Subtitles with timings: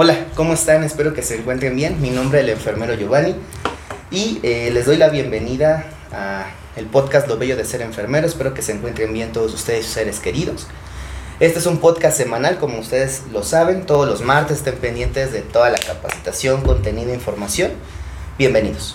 [0.00, 0.84] Hola, ¿cómo están?
[0.84, 2.00] Espero que se encuentren bien.
[2.00, 3.34] Mi nombre es el enfermero Giovanni
[4.12, 6.46] y eh, les doy la bienvenida a
[6.76, 8.24] el podcast Lo Bello de Ser Enfermero.
[8.24, 10.68] Espero que se encuentren bien todos ustedes, sus seres queridos.
[11.40, 13.86] Este es un podcast semanal, como ustedes lo saben.
[13.86, 17.72] Todos los martes estén pendientes de toda la capacitación, contenido, información.
[18.38, 18.94] Bienvenidos.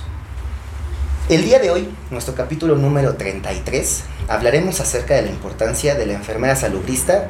[1.28, 6.14] El día de hoy, nuestro capítulo número 33, hablaremos acerca de la importancia de la
[6.14, 7.28] enfermera salubrista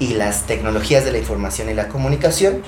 [0.00, 2.62] y las tecnologías de la información y la comunicación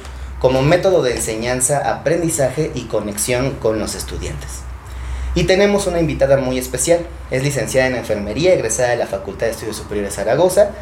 [0.45, 4.51] como método de enseñanza, aprendizaje y conexión con los estudiantes.
[5.34, 9.53] Y tenemos una invitada muy especial, es licenciada en enfermería, egresada de la Facultad de
[9.53, 10.73] Estudios Superiores Zaragoza,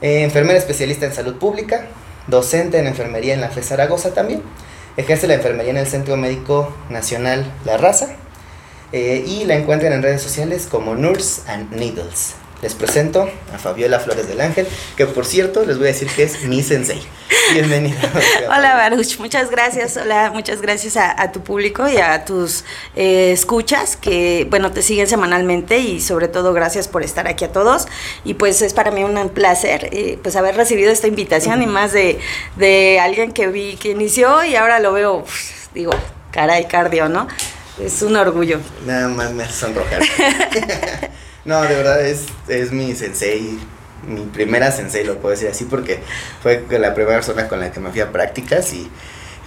[0.00, 1.86] eh, enfermera especialista en salud pública,
[2.26, 4.42] docente en enfermería en la FE Zaragoza también,
[4.96, 8.16] ejerce la enfermería en el Centro Médico Nacional La Raza
[8.90, 12.34] eh, y la encuentran en redes sociales como Nurse and Needles.
[12.60, 16.24] Les presento a Fabiola Flores del Ángel, que por cierto les voy a decir que
[16.24, 17.00] es mi sensei.
[17.52, 18.00] Bienvenida.
[18.48, 19.96] Hola Baruch, muchas gracias.
[19.96, 22.64] Hola, muchas gracias a, tu público y a tus
[22.96, 27.52] eh, escuchas que, bueno, te siguen semanalmente y sobre todo gracias por estar aquí a
[27.52, 27.86] todos.
[28.24, 31.92] Y pues es para mí un placer eh, pues haber recibido esta invitación y más
[31.92, 32.18] de,
[32.56, 35.24] de alguien que vi que inició y ahora lo veo,
[35.74, 35.92] digo,
[36.32, 37.28] cara y cardio, ¿no?
[37.80, 38.58] Es un orgullo.
[38.84, 40.02] Nada más me sonrojar.
[41.48, 43.58] No, de verdad es, es mi sensei,
[44.06, 45.98] mi primera sensei, lo puedo decir así, porque
[46.42, 48.86] fue la primera persona con la que me fui a prácticas y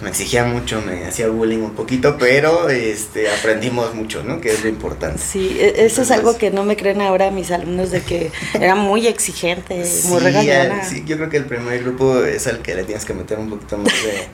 [0.00, 4.40] me exigía mucho, me hacía bullying un poquito, pero este aprendimos mucho, ¿no?
[4.40, 5.22] Que es lo importante.
[5.22, 8.74] Sí, e, eso es algo que no me creen ahora mis alumnos de que era
[8.74, 10.82] muy exigente, muy regañona.
[10.82, 13.48] Sí, yo creo que el primer grupo es al que le tienes que meter un
[13.48, 14.26] poquito más de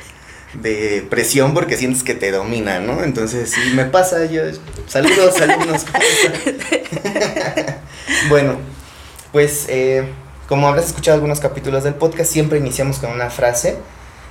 [0.54, 3.04] de presión porque sientes que te domina, ¿no?
[3.04, 4.42] Entonces, sí, me pasa, yo,
[4.86, 5.84] saludos, alumnos.
[8.28, 8.56] bueno,
[9.32, 10.04] pues eh,
[10.48, 13.76] como habrás escuchado algunos capítulos del podcast, siempre iniciamos con una frase.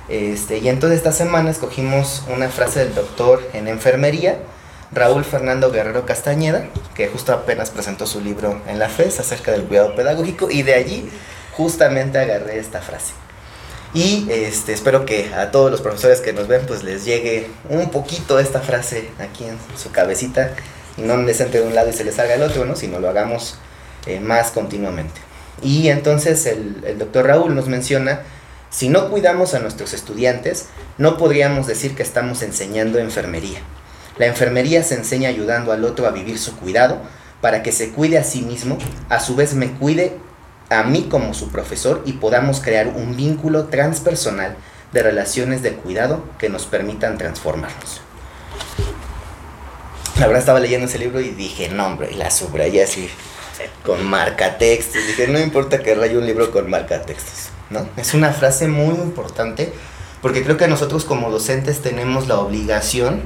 [0.08, 4.38] Este, y entonces esta semana escogimos una frase del doctor en enfermería,
[4.90, 9.64] Raúl Fernando Guerrero Castañeda, que justo apenas presentó su libro en la FES acerca del
[9.64, 11.08] cuidado pedagógico, y de allí
[11.52, 13.12] justamente agarré esta frase.
[13.94, 17.90] Y este, espero que a todos los profesores que nos ven pues les llegue un
[17.90, 20.54] poquito esta frase aquí en su cabecita
[20.98, 22.76] y no les entre de un lado y se les salga el otro, ¿no?
[22.76, 23.56] sino lo hagamos
[24.06, 25.20] eh, más continuamente.
[25.62, 28.22] Y entonces el, el doctor Raúl nos menciona,
[28.70, 30.66] si no cuidamos a nuestros estudiantes,
[30.98, 33.60] no podríamos decir que estamos enseñando enfermería.
[34.18, 37.00] La enfermería se enseña ayudando al otro a vivir su cuidado
[37.40, 38.78] para que se cuide a sí mismo,
[39.08, 40.16] a su vez me cuide
[40.70, 44.56] a mí como su profesor y podamos crear un vínculo transpersonal
[44.92, 48.00] de relaciones de cuidado que nos permitan transformarnos.
[50.18, 53.08] La verdad estaba leyendo ese libro y dije, no hombre, y la subrayé así
[53.84, 55.06] con marca textos.
[55.06, 57.88] Dije, no importa que raye un libro con marca textos, ¿no?
[57.96, 59.72] Es una frase muy importante
[60.20, 63.22] porque creo que nosotros como docentes tenemos la obligación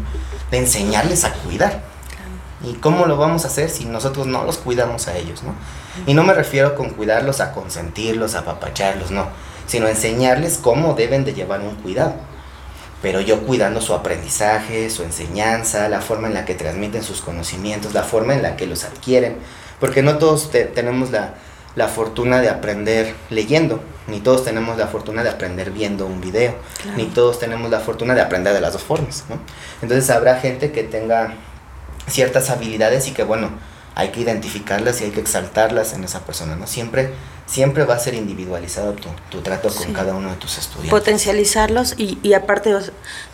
[0.51, 1.92] de enseñarles a cuidar.
[2.65, 5.55] ¿Y cómo lo vamos a hacer si nosotros no los cuidamos a ellos, no?
[6.07, 9.27] Y no me refiero con cuidarlos a consentirlos, a apapacharlos, no,
[9.67, 12.15] sino enseñarles cómo deben de llevar un cuidado.
[13.03, 17.95] Pero yo cuidando su aprendizaje, su enseñanza, la forma en la que transmiten sus conocimientos,
[17.95, 19.39] la forma en la que los adquieren,
[19.81, 21.35] porque no todos tenemos la,
[21.75, 26.55] la fortuna de aprender leyendo, ni todos tenemos la fortuna de aprender viendo un video,
[26.97, 29.39] ni todos tenemos la fortuna de aprender de las dos formas, ¿no?
[29.81, 31.35] Entonces habrá gente que tenga
[32.09, 33.51] ciertas habilidades y que bueno,
[33.95, 36.67] hay que identificarlas y hay que exaltarlas en esa persona, ¿no?
[36.67, 37.13] Siempre,
[37.47, 40.91] siempre va a ser individualizado tu, tu trato con cada uno de tus estudiantes.
[40.91, 42.75] Potencializarlos y, y aparte,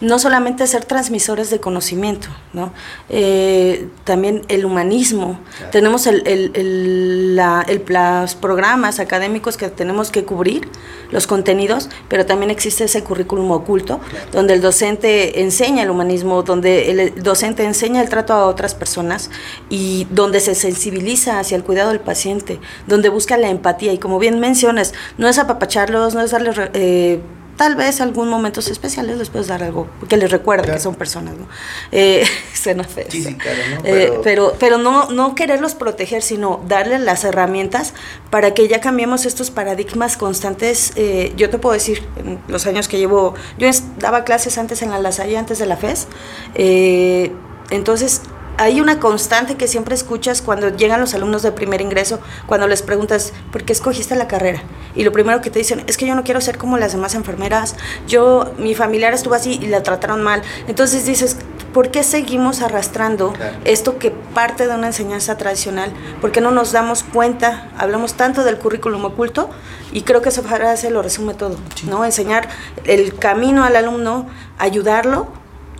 [0.01, 2.73] no solamente ser transmisores de conocimiento, ¿no?
[3.09, 5.39] Eh, también el humanismo.
[5.71, 10.69] Tenemos el, el, el, la, el, los programas académicos que tenemos que cubrir,
[11.13, 14.01] los contenidos, pero también existe ese currículum oculto,
[14.33, 19.31] donde el docente enseña el humanismo, donde el docente enseña el trato a otras personas
[19.71, 23.98] y donde se se sensibiliza hacia el cuidado del paciente, donde busca la empatía y
[23.99, 26.57] como bien mencionas, no es apapacharlos, no es darles...
[26.75, 27.21] Eh,
[27.59, 31.35] tal vez algún momentos especiales les puedes dar algo que les recuerde que son personas,
[31.37, 31.47] ¿no?
[31.91, 32.25] Eh,
[32.55, 33.07] suena feo.
[33.11, 33.81] Sí, sí, claro, ¿no?
[33.85, 37.95] Eh, pero, pero, no, no quererlos proteger, sino darles las herramientas
[38.31, 40.93] para que ya cambiemos estos paradigmas constantes.
[40.95, 43.69] Eh, yo te puedo decir, en los años que llevo, yo
[43.99, 46.07] daba clases antes en la Lasalle, antes de la FES,
[46.55, 47.33] eh,
[47.71, 48.23] entonces
[48.59, 52.83] hay una constante que siempre escuchas cuando llegan los alumnos de primer ingreso, cuando les
[52.83, 54.63] preguntas, ¿por qué escogiste la carrera?
[54.97, 57.15] Y lo primero que te dicen, es que yo no quiero ser como las demás
[57.15, 57.77] enfermeras,
[58.09, 60.43] yo, mi familiar estuvo así y la trataron mal.
[60.67, 61.37] Entonces dices,
[61.73, 63.33] ¿por qué seguimos arrastrando
[63.65, 65.93] esto que parte de una enseñanza tradicional?
[66.21, 67.71] ¿Por qué no nos damos cuenta?
[67.79, 69.51] Hablamos tanto del currículum oculto
[69.93, 71.57] y creo que esa frase lo resume todo,
[71.89, 72.05] ¿no?
[72.05, 72.49] Enseñar
[72.85, 74.27] el camino al alumno,
[74.59, 75.29] ayudarlo,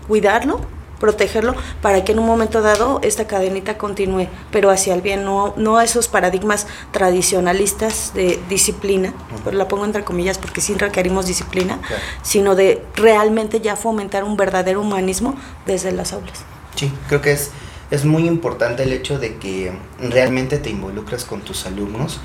[0.07, 5.25] cuidarlo protegerlo para que en un momento dado esta cadenita continúe, pero hacia el bien,
[5.25, 9.15] no, no esos paradigmas tradicionalistas de disciplina,
[9.45, 11.81] pero la pongo entre comillas porque sí requerimos disciplina,
[12.23, 15.35] sino de realmente ya fomentar un verdadero humanismo
[15.67, 16.45] desde las aulas.
[16.75, 17.51] Sí, creo que es,
[17.91, 22.21] es muy importante el hecho de que realmente te involucres con tus alumnos.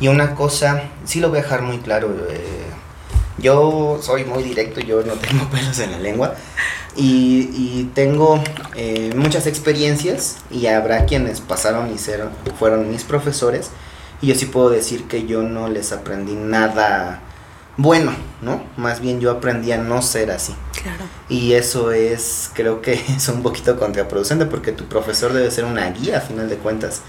[0.00, 2.40] Y una cosa, sí lo voy a dejar muy claro, eh,
[3.38, 6.34] yo soy muy directo, yo no tengo pelos en la lengua.
[6.94, 8.42] Y, tengo
[8.74, 11.98] eh, muchas experiencias y habrá quienes pasaron y
[12.58, 13.70] fueron mis profesores
[14.20, 17.20] y yo sí puedo decir que yo no les aprendí nada
[17.76, 18.62] bueno, ¿no?
[18.76, 20.54] Más bien yo aprendí a no ser así.
[20.80, 21.04] Claro.
[21.28, 25.90] Y eso es, creo que es un poquito contraproducente porque tu profesor debe ser una
[25.90, 27.00] guía a final de cuentas.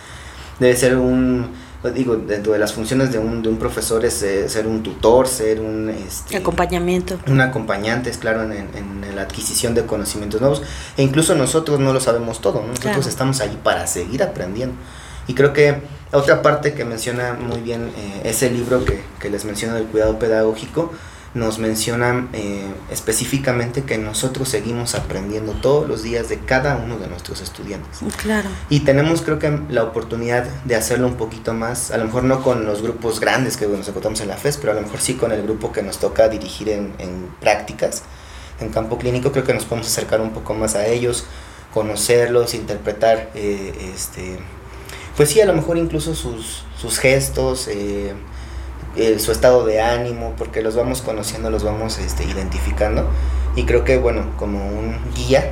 [0.60, 1.52] Debe ser un,
[1.91, 5.27] digo, dentro de las funciones de un, de un profesor es eh, ser un tutor,
[5.27, 5.89] ser un...
[5.89, 7.19] Este, Acompañamiento.
[7.27, 10.63] Un acompañante, es claro, en, en, la adquisición de conocimientos nuevos.
[10.97, 14.75] E incluso nosotros no lo sabemos todo, nosotros estamos ahí para seguir aprendiendo.
[15.27, 15.81] Y creo que
[16.12, 20.18] otra parte que menciona muy bien eh, ese libro que, que les menciono del cuidado
[20.18, 20.91] pedagógico,
[21.33, 27.07] nos mencionan eh, específicamente que nosotros seguimos aprendiendo todos los días de cada uno de
[27.07, 28.00] nuestros estudiantes.
[28.18, 28.50] Claro.
[28.69, 32.44] Y tenemos creo que la oportunidad de hacerlo un poquito más, a lo mejor no
[32.44, 35.15] con los grupos grandes que nos encontramos en la FES, pero a lo mejor sí
[35.15, 38.03] con el grupo que nos toca dirigir en, en prácticas,
[38.59, 41.25] en campo clínico, creo que nos podemos acercar un poco más a ellos,
[41.74, 44.38] conocerlos, interpretar, eh, este,
[45.18, 48.13] pues sí, a lo mejor incluso sus, sus gestos, eh,
[48.95, 53.10] eh, su estado de ánimo, porque los vamos conociendo, los vamos este, identificando.
[53.56, 55.51] Y creo que, bueno, como un guía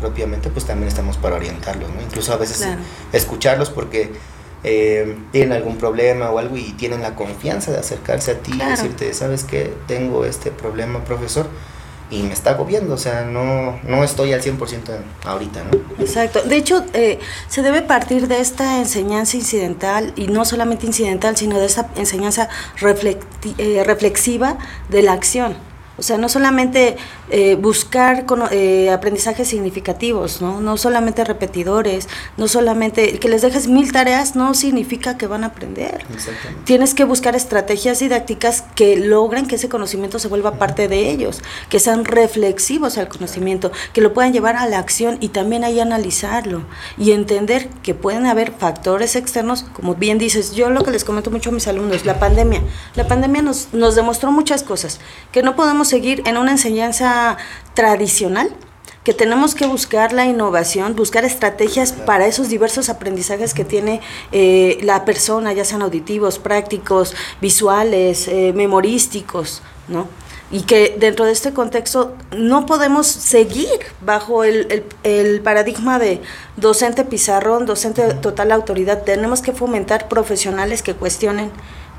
[0.00, 2.02] propiamente, pues también estamos para orientarlos, ¿no?
[2.02, 2.66] Incluso a veces
[3.12, 4.10] escucharlos porque
[4.64, 8.58] eh, tienen algún problema o algo y tienen la confianza de acercarse a ti y
[8.58, 9.72] decirte, ¿sabes qué?
[9.86, 11.46] Tengo este problema, profesor
[12.12, 16.04] y me está agobiando, o sea, no, no estoy al 100% ahorita, ¿no?
[16.04, 16.42] Exacto.
[16.42, 17.18] De hecho, eh,
[17.48, 22.50] se debe partir de esta enseñanza incidental, y no solamente incidental, sino de esa enseñanza
[23.56, 24.58] eh, reflexiva
[24.90, 25.56] de la acción.
[25.98, 26.96] O sea, no solamente
[27.30, 30.60] eh, buscar eh, aprendizajes significativos, ¿no?
[30.60, 35.48] No solamente repetidores, no solamente que les dejes mil tareas no significa que van a
[35.48, 36.04] aprender.
[36.64, 41.42] Tienes que buscar estrategias didácticas que logren que ese conocimiento se vuelva parte de ellos,
[41.68, 45.78] que sean reflexivos al conocimiento, que lo puedan llevar a la acción y también ahí
[45.78, 46.62] analizarlo
[46.96, 51.30] y entender que pueden haber factores externos, como bien dices, yo lo que les comento
[51.30, 52.62] mucho a mis alumnos, la pandemia.
[52.94, 55.00] La pandemia nos, nos demostró muchas cosas,
[55.32, 57.36] que no podemos seguir en una enseñanza
[57.74, 58.50] tradicional,
[59.04, 64.00] que tenemos que buscar la innovación, buscar estrategias para esos diversos aprendizajes que tiene
[64.30, 70.06] eh, la persona, ya sean auditivos, prácticos, visuales, eh, memorísticos, ¿no?
[70.52, 76.20] Y que dentro de este contexto no podemos seguir bajo el, el paradigma de
[76.56, 79.02] docente pizarrón, docente de total autoridad.
[79.02, 81.50] Tenemos que fomentar profesionales que cuestionen,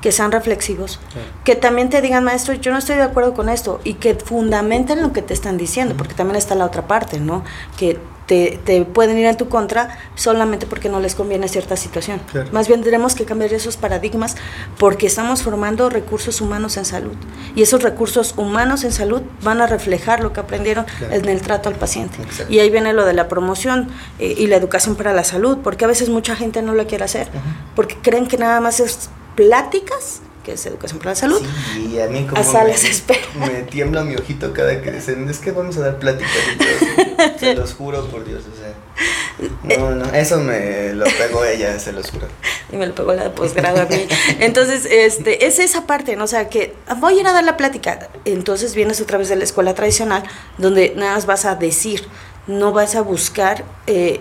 [0.03, 0.99] que sean reflexivos,
[1.45, 5.01] que también te digan, maestro, yo no estoy de acuerdo con esto, y que fundamenten
[5.01, 7.45] lo que te están diciendo, porque también está la otra parte, ¿no?
[7.77, 12.19] Que te, te, pueden ir en tu contra solamente porque no les conviene cierta situación.
[12.51, 14.35] Más bien tenemos que cambiar esos paradigmas
[14.77, 17.15] porque estamos formando recursos humanos en salud.
[17.55, 21.69] Y esos recursos humanos en salud van a reflejar lo que aprendieron en el trato
[21.69, 22.17] al paciente.
[22.49, 23.87] Y ahí viene lo de la promoción
[24.19, 27.05] eh, y la educación para la salud, porque a veces mucha gente no lo quiere
[27.05, 27.27] hacer,
[27.73, 31.41] porque creen que nada más es pláticas, que es educación para la salud.
[31.73, 35.51] Sí, y a mí como me, me, tiembla mi ojito cada que dicen, es que
[35.51, 36.31] vamos a dar pláticas.
[37.39, 38.73] se los juro por Dios, o sea.
[39.77, 42.27] No, no, eso me lo pegó ella, se los juro.
[42.71, 44.07] Y me lo pegó la de posgrado a mí.
[44.39, 46.25] Entonces, este, es esa parte, ¿no?
[46.25, 48.09] O sea, que voy a ir a dar la plática.
[48.25, 50.23] Entonces vienes otra vez de la escuela tradicional,
[50.57, 52.07] donde nada más vas a decir,
[52.45, 54.19] no vas a buscar eh,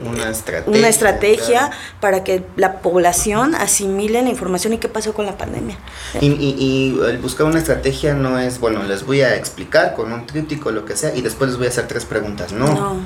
[0.67, 5.76] una estrategia, para que la población asimile la información y qué pasó con la pandemia.
[6.21, 10.26] Y, y, el buscar una estrategia no es, bueno, les voy a explicar con un
[10.26, 13.00] tríptico, lo que sea, y después les voy a hacer tres preguntas, no.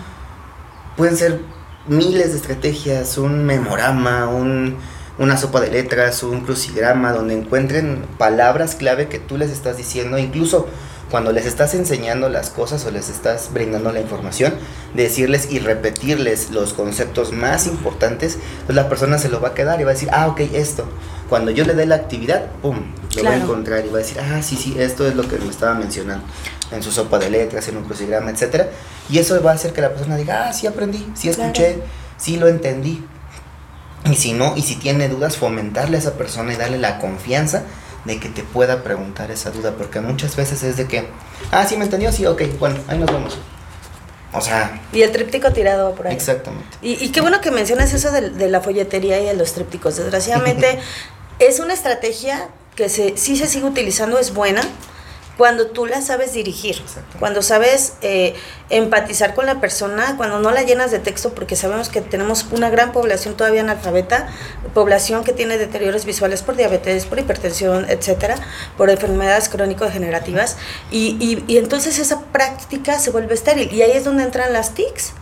[0.97, 1.41] Pueden ser
[1.87, 4.77] miles de estrategias, un memorama, un,
[5.19, 10.19] una sopa de letras, un crucigrama, donde encuentren palabras clave que tú les estás diciendo,
[10.19, 10.69] incluso
[11.11, 14.55] cuando les estás enseñando las cosas o les estás brindando la información,
[14.95, 19.81] decirles y repetirles los conceptos más importantes, pues la persona se lo va a quedar
[19.81, 20.89] y va a decir, ah, ok, esto.
[21.29, 22.93] Cuando yo le dé la actividad, ¡pum!
[23.17, 25.39] Lo va a encontrar y va a decir, ah, sí, sí, esto es lo que
[25.39, 26.25] me estaba mencionando.
[26.73, 28.69] en su sopa de letras, en un crucigrama, etcétera,
[29.09, 31.79] y eso va a hacer que la persona diga, ah, sí aprendí, sí escuché,
[32.17, 33.05] sí lo entendí.
[34.11, 37.63] Y si no, y si tiene dudas, fomentarle a esa persona y darle la confianza
[38.07, 41.09] de que te pueda preguntar esa duda, porque muchas veces es de que,
[41.51, 43.39] ah, sí me entendió, sí, ok, bueno, ahí nos vemos.
[44.33, 44.81] O sea.
[44.93, 46.15] Y el tríptico tirado por ahí.
[46.15, 46.77] Exactamente.
[46.83, 49.97] Y, y qué bueno que mencionas eso de, de, la folletería y de los trípticos.
[49.97, 50.79] Desgraciadamente,
[51.39, 54.63] es una estrategia que se, sí se sigue utilizando, es buena,
[55.37, 56.83] cuando tú la sabes dirigir,
[57.19, 58.35] cuando sabes eh,
[58.71, 62.71] empatizar con la persona, cuando no la llenas de texto, porque sabemos que tenemos una
[62.71, 64.29] gran población todavía analfabeta,
[64.73, 68.37] población que tiene deterioros visuales por diabetes, por hipertensión, etcétera,
[68.77, 70.57] por enfermedades crónico-degenerativas,
[70.91, 74.75] y, y, y entonces esa práctica se vuelve estéril, y ahí es donde entran las
[74.75, 75.13] TICs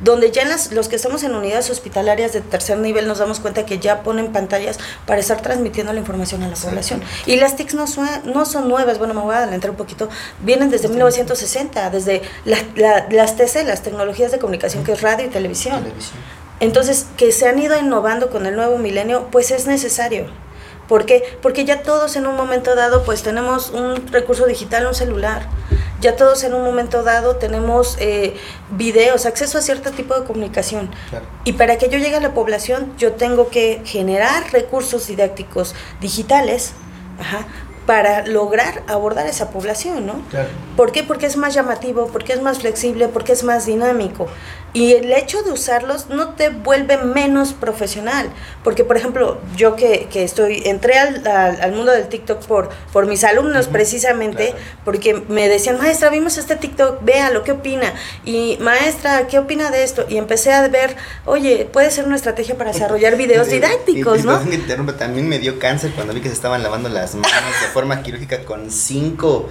[0.00, 3.40] donde ya en las, los que estamos en unidades hospitalarias de tercer nivel nos damos
[3.40, 7.02] cuenta que ya ponen pantallas para estar transmitiendo la información a la población.
[7.26, 10.08] Y las TICs no son, no son nuevas, bueno, me voy a adelantar un poquito,
[10.40, 15.84] vienen desde 1960, desde las TC, las tecnologías de comunicación, que es radio y televisión.
[16.60, 20.26] Entonces, que se han ido innovando con el nuevo milenio, pues es necesario.
[20.88, 21.22] ¿Por qué?
[21.42, 25.46] Porque ya todos en un momento dado, pues tenemos un recurso digital, un celular
[26.00, 28.36] ya todos en un momento dado tenemos eh,
[28.70, 30.90] videos, acceso a cierto tipo de comunicación.
[31.44, 36.72] Y para que yo llegue a la población, yo tengo que generar recursos didácticos digitales
[37.18, 37.46] ajá,
[37.84, 40.22] para lograr abordar esa población, ¿no?
[40.30, 40.50] Claro.
[40.76, 41.02] ¿Por qué?
[41.02, 44.28] Porque es más llamativo, porque es más flexible, porque es más dinámico.
[44.74, 48.30] Y el hecho de usarlos no te vuelve menos profesional.
[48.62, 53.06] Porque, por ejemplo, yo que, que estoy, entré al, al, mundo del TikTok por, por
[53.06, 57.94] mis alumnos precisamente, porque me decían, maestra, vimos este TikTok, véalo, ¿qué opina?
[58.24, 60.04] Y maestra, ¿qué opina de esto?
[60.08, 64.38] Y empecé a ver, oye, puede ser una estrategia para desarrollar videos didácticos, ¿no?
[64.98, 67.32] También me dio cáncer cuando vi que se estaban lavando las manos
[67.72, 69.48] forma quirúrgica con cinco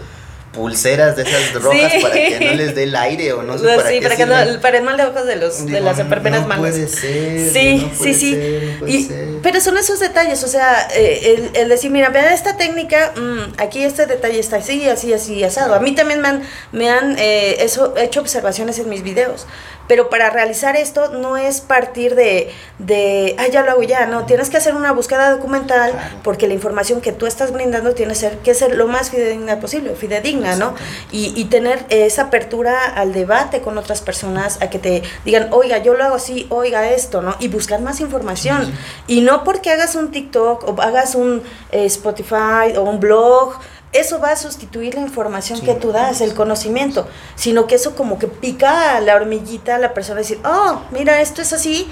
[0.57, 3.89] pulseras de esas rojas para que no les dé el aire o no sé para
[3.89, 6.47] sí, para que no, para el mal de ojos de los de las enfermeras no
[6.47, 6.71] malas.
[6.71, 9.09] Puede ser, sí, no puede sí, ser, sí.
[9.09, 13.13] Y, pero son esos detalles, o sea, eh, el, el, decir, mira, vean esta técnica,
[13.15, 15.75] mmm, aquí este detalle está así, así, así, asado.
[15.75, 19.45] A mí también me han, me han eh, eso, hecho observaciones en mis videos.
[19.87, 24.25] Pero para realizar esto no es partir de, de ah, ya lo hago ya, no,
[24.25, 28.37] tienes que hacer una búsqueda documental porque la información que tú estás brindando tiene ser,
[28.39, 30.75] que ser lo más fidedigna posible, fidedigna, ¿no?
[31.11, 35.77] Y, y tener esa apertura al debate con otras personas, a que te digan, oiga,
[35.79, 37.35] yo lo hago así, oiga esto, ¿no?
[37.39, 38.65] Y buscar más información.
[38.65, 39.17] Sí.
[39.17, 41.41] Y no porque hagas un TikTok o hagas un
[41.71, 43.53] eh, Spotify o un blog,
[43.93, 47.95] eso va a sustituir la información sí, que tú das, el conocimiento, sino que eso
[47.95, 51.89] como que pica a la hormiguita a la persona decir, oh, mira, esto es así,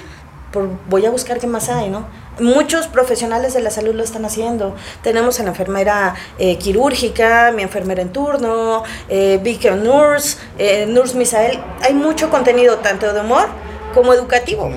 [0.51, 2.05] por, voy a buscar qué más hay, ¿no?
[2.39, 4.75] Muchos profesionales de la salud lo están haciendo.
[5.01, 11.17] Tenemos a la enfermera eh, quirúrgica, mi enfermera en turno, eh, Beacon Nurse, eh, Nurse
[11.17, 11.61] Misael.
[11.81, 13.47] Hay mucho contenido, tanto de humor
[13.93, 14.69] como educativo.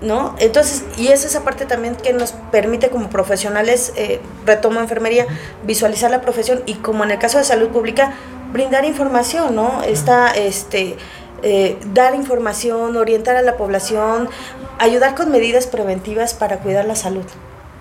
[0.00, 0.34] ¿No?
[0.38, 5.26] Entonces, y es esa parte también que nos permite como profesionales, eh, retomo enfermería,
[5.64, 8.14] visualizar la profesión y como en el caso de salud pública,
[8.52, 9.82] brindar información, ¿no?
[9.82, 10.96] Esta, este,
[11.42, 14.28] eh, dar información, orientar a la población,
[14.78, 17.24] ayudar con medidas preventivas para cuidar la salud.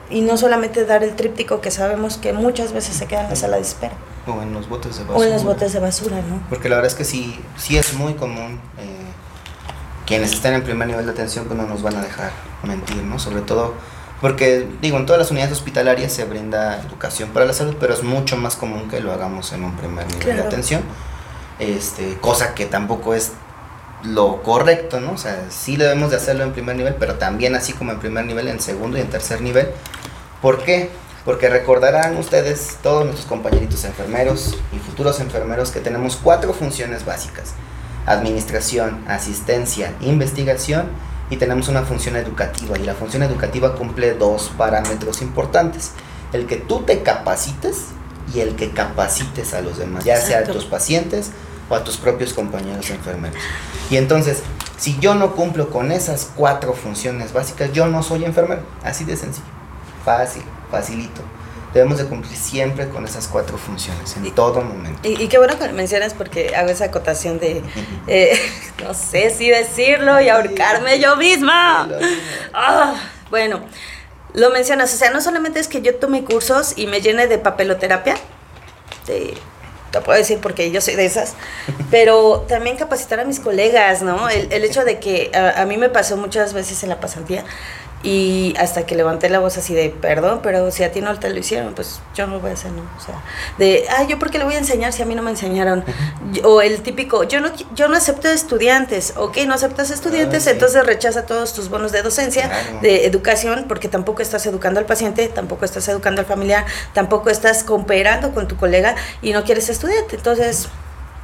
[0.09, 3.35] Y no solamente dar el tríptico que sabemos que muchas veces se queda en la
[3.35, 3.93] sala de espera.
[4.27, 5.19] O en los botes de basura.
[5.19, 6.41] O en los botes de basura, ¿no?
[6.49, 8.59] Porque la verdad es que sí, sí es muy común.
[8.79, 8.98] Eh,
[10.09, 12.31] quienes están en primer nivel de atención pues no nos van a dejar
[12.63, 13.19] mentir, ¿no?
[13.19, 13.75] Sobre todo
[14.21, 18.03] porque, digo, en todas las unidades hospitalarias se brinda educación para la salud, pero es
[18.03, 20.41] mucho más común que lo hagamos en un primer nivel claro.
[20.41, 20.81] de atención,
[21.59, 23.33] este, cosa que tampoco es
[24.03, 25.11] lo correcto, ¿no?
[25.11, 28.25] O sea, sí debemos de hacerlo en primer nivel, pero también así como en primer
[28.25, 29.69] nivel, en segundo y en tercer nivel.
[30.41, 30.89] ¿Por qué?
[31.23, 37.53] Porque recordarán ustedes, todos nuestros compañeritos enfermeros y futuros enfermeros, que tenemos cuatro funciones básicas
[38.05, 40.87] administración, asistencia, investigación
[41.29, 45.91] y tenemos una función educativa y la función educativa cumple dos parámetros importantes,
[46.33, 47.85] el que tú te capacites
[48.33, 51.31] y el que capacites a los demás, ya sea a tus pacientes
[51.69, 53.37] o a tus propios compañeros enfermeros.
[53.89, 54.43] Y entonces,
[54.77, 59.15] si yo no cumplo con esas cuatro funciones básicas, yo no soy enfermero, así de
[59.15, 59.45] sencillo,
[60.03, 61.21] fácil, facilito
[61.73, 65.07] debemos de cumplir siempre con esas cuatro funciones, en y, todo momento.
[65.07, 67.61] Y, y, qué bueno que lo mencionas porque hago esa acotación de,
[68.07, 68.39] eh,
[68.83, 71.87] no sé si decirlo y ahorcarme yo misma.
[72.53, 72.93] Oh,
[73.29, 73.61] bueno,
[74.33, 77.37] lo mencionas, o sea, no solamente es que yo tome cursos y me llene de
[77.37, 78.15] papeloterapia,
[79.05, 79.35] de,
[79.91, 81.35] te puedo decir porque yo soy de esas,
[81.91, 84.27] pero también capacitar a mis colegas, ¿no?
[84.29, 87.43] El, el hecho de que a, a mí me pasó muchas veces en la pasantía
[88.01, 91.29] Y hasta que levanté la voz así de, perdón, pero si a ti no te
[91.29, 92.83] lo hicieron, pues yo no lo voy a hacer, ¿no?
[92.97, 93.21] O sea,
[93.57, 95.83] de, ah, yo por qué le voy a enseñar si a mí no me enseñaron.
[96.45, 101.25] O el típico, yo no, yo no acepto estudiantes, ok, no aceptas estudiantes, entonces rechaza
[101.25, 102.49] todos tus bonos de docencia,
[102.81, 107.63] de educación, porque tampoco estás educando al paciente, tampoco estás educando al familiar, tampoco estás
[107.63, 110.15] cooperando con tu colega y no quieres estudiante.
[110.15, 110.69] Entonces,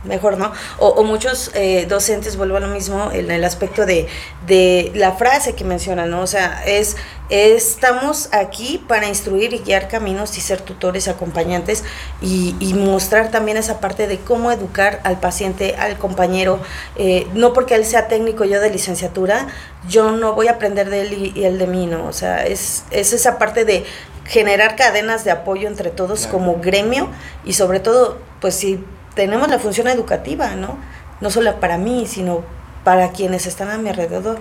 [0.06, 0.52] mejor, ¿no?
[0.80, 4.08] O, muchos eh, docentes vuelvo a lo mismo en el aspecto de,
[4.46, 6.22] de, la frase que mencionan, ¿no?
[6.22, 6.96] O sea, es,
[7.30, 11.84] estamos aquí para instruir y guiar caminos y ser tutores, acompañantes
[12.22, 16.60] y, y mostrar también esa parte de cómo educar al paciente, al compañero,
[16.96, 19.48] eh, no porque él sea técnico yo de licenciatura,
[19.88, 22.06] yo no voy a aprender de él y, él de mí, ¿no?
[22.08, 23.86] O sea, es, es esa parte de
[24.26, 27.10] generar cadenas de apoyo entre todos como gremio
[27.44, 28.84] y sobre todo, pues si
[29.16, 30.78] tenemos la función educativa, ¿no?
[31.22, 32.44] No solo para mí, sino
[32.84, 34.38] para quienes están a mi alrededor.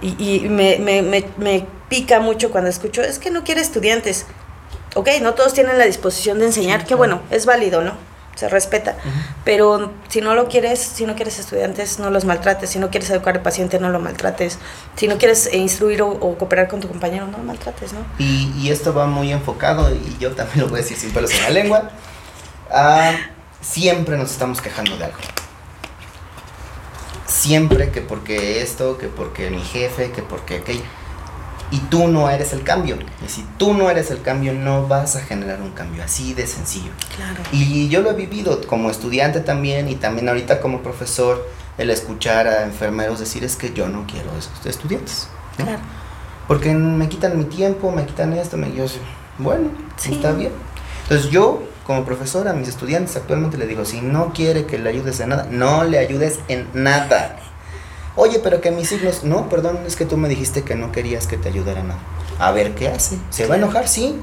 [0.00, 4.26] Y, y me, me, me, me, pica mucho cuando escucho, es que no quiere estudiantes.
[4.94, 7.92] Ok, no todos tienen la disposición de enseñar, que bueno, es válido, ¿no?
[8.36, 8.96] Se respeta.
[9.44, 12.70] Pero si no lo quieres, si no quieres estudiantes, no los maltrates.
[12.70, 14.58] Si no quieres educar al paciente, no lo maltrates.
[14.96, 18.00] Si no quieres instruir o, cooperar con tu compañero, no lo maltrates, ¿no?
[18.18, 21.32] Y, y, esto va muy enfocado, y yo también lo voy a decir sin pelos
[21.32, 21.90] en la lengua,
[22.72, 23.12] a
[23.64, 25.18] siempre nos estamos quejando de algo.
[27.26, 30.82] Siempre que porque esto, que porque mi jefe, que porque aquello.
[31.70, 32.96] Y tú no eres el cambio.
[33.24, 36.46] Y si tú no eres el cambio, no vas a generar un cambio así de
[36.46, 36.90] sencillo.
[37.16, 37.42] Claro.
[37.50, 42.46] Y yo lo he vivido como estudiante también y también ahorita como profesor, el escuchar
[42.46, 45.26] a enfermeros decir es que yo no quiero esos estudiantes.
[45.56, 45.80] Claro.
[46.46, 48.84] Porque me quitan mi tiempo, me quitan esto, me yo
[49.38, 50.52] bueno, está bien.
[51.04, 54.90] Entonces yo como profesor a mis estudiantes actualmente le digo, si no quiere que le
[54.90, 57.36] ayudes en nada, no le ayudes en nada.
[58.16, 61.26] Oye, pero que mis signos, no, perdón, es que tú me dijiste que no querías
[61.26, 61.98] que te ayudara nada.
[62.38, 63.18] A ver qué hace.
[63.30, 63.88] ¿Se va a enojar?
[63.88, 64.20] Sí.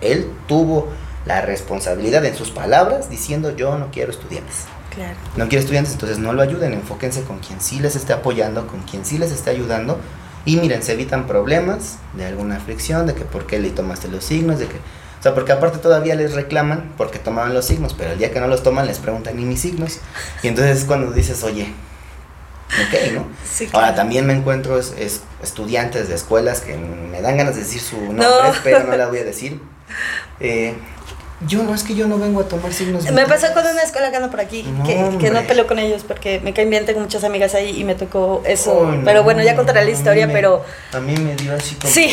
[0.00, 0.88] Él tuvo
[1.26, 4.64] la responsabilidad en sus palabras diciendo yo no quiero estudiantes.
[4.94, 5.16] Claro.
[5.36, 8.80] No quiero estudiantes, entonces no lo ayuden, enfóquense con quien sí les esté apoyando, con
[8.80, 9.98] quien sí les esté ayudando.
[10.44, 14.24] Y miren, se evitan problemas de alguna fricción, de que por qué le tomaste los
[14.24, 14.76] signos, de que
[15.18, 18.40] o sea, porque aparte todavía les reclaman porque tomaban los signos, pero el día que
[18.40, 19.98] no los toman les preguntan, ¿y mis signos?
[20.42, 21.72] Y entonces es cuando dices, oye,
[22.68, 23.26] ok, ¿no?
[23.44, 27.80] Sí, Ahora también me encuentro es, estudiantes de escuelas que me dan ganas de decir
[27.80, 29.60] su nombre, pero no la voy a decir.
[30.38, 30.74] Eh,
[31.46, 33.10] yo no, es que yo no vengo a tomar signos.
[33.10, 36.04] Me pasó con una escuela que anda por aquí, que, que, no peleo con ellos
[36.06, 38.92] porque me caen bien, tengo muchas amigas ahí y me tocó eso.
[39.04, 40.64] pero bueno, ya contaré la historia, pero...
[40.92, 41.92] A mí me dio así como...
[41.92, 42.10] Sí,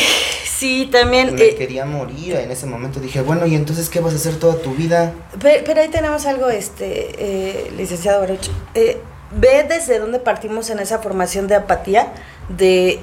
[0.56, 1.34] Sí, también.
[1.34, 2.98] Me eh, quería morir en ese momento.
[2.98, 5.12] Dije, bueno, ¿y entonces qué vas a hacer toda tu vida?
[5.38, 8.48] Pero, ahí tenemos algo, este, eh, licenciado Baruch.
[8.74, 8.98] Eh,
[9.32, 12.10] ve desde dónde partimos en esa formación de apatía,
[12.48, 13.00] de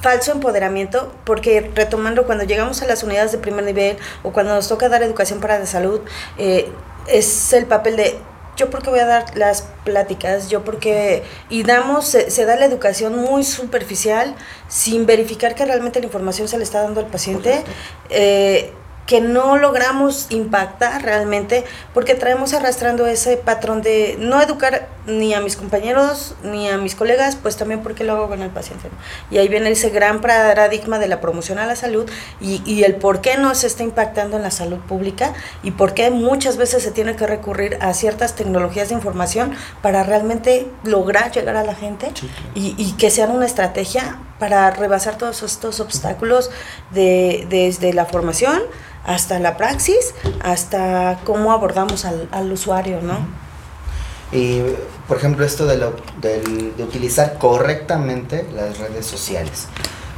[0.00, 4.68] falso empoderamiento, porque retomando, cuando llegamos a las unidades de primer nivel o cuando nos
[4.68, 6.00] toca dar educación para la salud,
[7.06, 8.18] es el papel de
[8.56, 11.22] yo porque voy a dar las pláticas, yo porque...
[11.48, 14.34] Y damos, se, da la educación muy superficial,
[14.68, 17.64] sin verificar que realmente la información se le está dando al paciente
[19.10, 25.40] que no logramos impactar realmente porque traemos arrastrando ese patrón de no educar ni a
[25.40, 28.88] mis compañeros ni a mis colegas, pues también porque lo hago con el paciente.
[29.30, 32.08] Y ahí viene ese gran paradigma de la promoción a la salud
[32.40, 35.94] y, y, el por qué no se está impactando en la salud pública y por
[35.94, 41.32] qué muchas veces se tiene que recurrir a ciertas tecnologías de información para realmente lograr
[41.32, 42.12] llegar a la gente
[42.54, 46.50] y, y que sean una estrategia para rebasar todos estos obstáculos
[46.90, 48.60] de, desde la formación
[49.04, 53.18] hasta la praxis, hasta cómo abordamos al, al usuario, ¿no?
[54.32, 54.62] Y,
[55.10, 59.66] por ejemplo, esto de, lo, de, utilizar correctamente las redes sociales.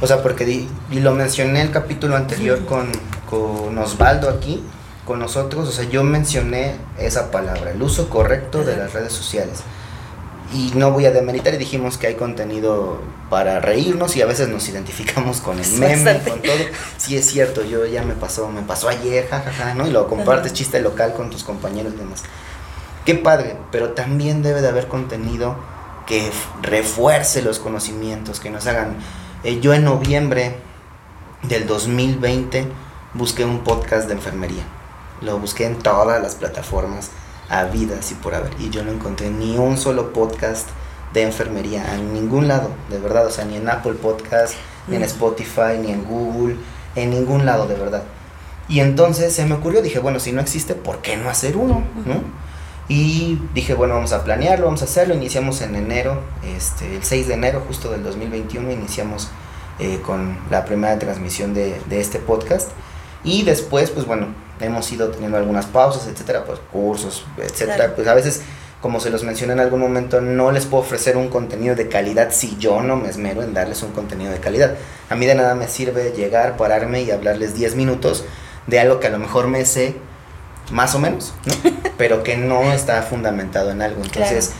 [0.01, 2.91] O sea, porque y lo mencioné en el capítulo anterior con,
[3.27, 4.63] con Osvaldo aquí,
[5.03, 9.63] con nosotros, o sea, yo mencioné esa palabra, el uso correcto de las redes sociales
[10.53, 14.47] y no voy a demeritar y dijimos que hay contenido para reírnos y a veces
[14.47, 16.53] nos identificamos con el meme, con todo.
[16.97, 19.87] Sí es cierto, yo ya me pasó, me pasó ayer, jajaja, ¿no?
[19.87, 22.21] Y lo compartes chiste local con tus compañeros y demás.
[23.05, 25.55] Qué padre, pero también debe de haber contenido
[26.07, 28.95] que refuerce los conocimientos, que nos hagan...
[29.43, 30.55] Eh, yo en noviembre
[31.43, 32.65] del 2020
[33.13, 34.63] busqué un podcast de enfermería.
[35.21, 37.11] Lo busqué en todas las plataformas
[37.49, 38.53] a vida y por haber.
[38.59, 40.69] Y yo no encontré ni un solo podcast
[41.13, 44.55] de enfermería en ningún lado, de verdad, o sea, ni en Apple Podcast,
[44.87, 46.55] ni en Spotify, ni en Google,
[46.95, 48.03] en ningún lado, de verdad.
[48.67, 51.83] Y entonces se me ocurrió, dije, bueno, si no existe, ¿por qué no hacer uno?
[52.05, 52.42] ¿no?
[52.89, 55.13] Y dije, bueno, vamos a planearlo, vamos a hacerlo.
[55.13, 56.19] Iniciamos en enero,
[56.55, 59.29] este, el 6 de enero justo del 2021, iniciamos
[59.79, 62.71] eh, con la primera transmisión de, de, este podcast.
[63.23, 64.27] Y después, pues bueno,
[64.59, 67.95] hemos ido teniendo algunas pausas, etcétera, pues cursos, etcétera.
[67.95, 68.41] Pues a veces,
[68.81, 72.31] como se los mencioné en algún momento, no les puedo ofrecer un contenido de calidad
[72.31, 74.75] si yo no me esmero en darles un contenido de calidad.
[75.09, 78.25] A mí de nada me sirve llegar, pararme y hablarles 10 minutos
[78.67, 79.95] de algo que a lo mejor me sé
[80.71, 81.71] más o menos, ¿no?
[81.97, 84.03] pero que no está fundamentado en algo.
[84.03, 84.53] Entonces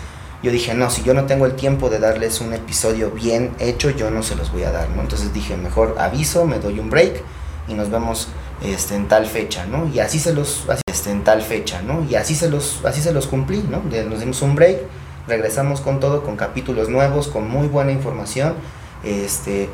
[0.44, 3.90] yo dije, no, si yo no tengo el tiempo de darles un episodio bien hecho,
[3.90, 5.02] yo no se los voy a dar, ¿no?
[5.02, 7.24] Entonces dije, mejor aviso, me doy un break
[7.68, 8.28] y nos vemos
[8.62, 9.90] este, en tal fecha, ¿no?
[9.94, 12.06] Y así se los, este, en tal fecha, ¿no?
[12.10, 13.82] Y así se los, así se los cumplí, ¿no?
[14.10, 14.80] Nos dimos un break,
[15.28, 18.56] regresamos con todo, con capítulos nuevos, con muy buena información,
[19.04, 19.70] este,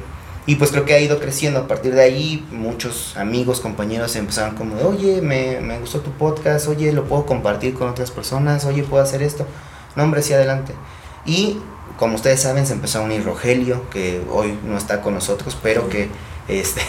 [0.50, 1.60] y pues creo que ha ido creciendo.
[1.60, 6.68] A partir de ahí, muchos amigos, compañeros empezaron como, oye, me, me gustó tu podcast,
[6.68, 9.46] oye, lo puedo compartir con otras personas, oye, puedo hacer esto.
[9.96, 10.74] No, hombre, sí, adelante.
[11.24, 11.60] Y
[12.00, 15.88] como ustedes saben, se empezó a unir Rogelio, que hoy no está con nosotros, pero
[15.88, 16.10] que
[16.48, 16.82] este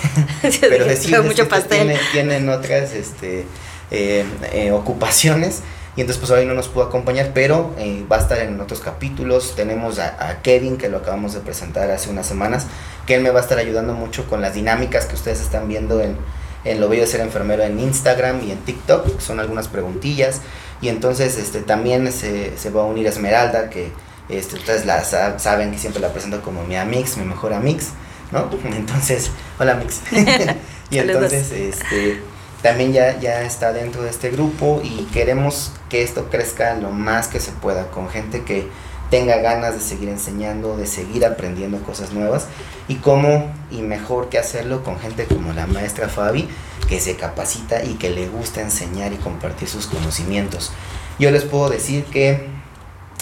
[0.62, 1.98] pero mucho pastel.
[2.12, 3.44] tienen otras este
[3.90, 5.60] eh, eh, ocupaciones
[5.96, 8.80] y entonces pues hoy no nos pudo acompañar, pero eh, va a estar en otros
[8.80, 9.54] capítulos.
[9.56, 12.66] Tenemos a, Kevin, que lo acabamos de presentar hace unas semanas,
[13.06, 16.00] que él me va a estar ayudando mucho con las dinámicas que ustedes están viendo
[16.00, 16.16] en,
[16.64, 20.40] en Lo Bello de Ser Enfermero en Instagram y en TikTok, que son algunas preguntillas.
[20.80, 23.90] Y entonces este, también se, se va a unir Esmeralda, que
[24.28, 27.88] este, ustedes la saben que siempre la presento como mi amix, mi mejor amix,
[28.30, 28.48] ¿no?
[28.64, 30.02] Entonces, hola amix.
[30.90, 32.22] y entonces, este
[32.62, 37.28] también ya, ya está dentro de este grupo y queremos que esto crezca lo más
[37.28, 38.68] que se pueda con gente que
[39.10, 42.46] tenga ganas de seguir enseñando, de seguir aprendiendo cosas nuevas
[42.86, 46.48] y cómo y mejor que hacerlo con gente como la maestra Fabi
[46.88, 50.72] que se capacita y que le gusta enseñar y compartir sus conocimientos.
[51.18, 52.48] Yo les puedo decir que,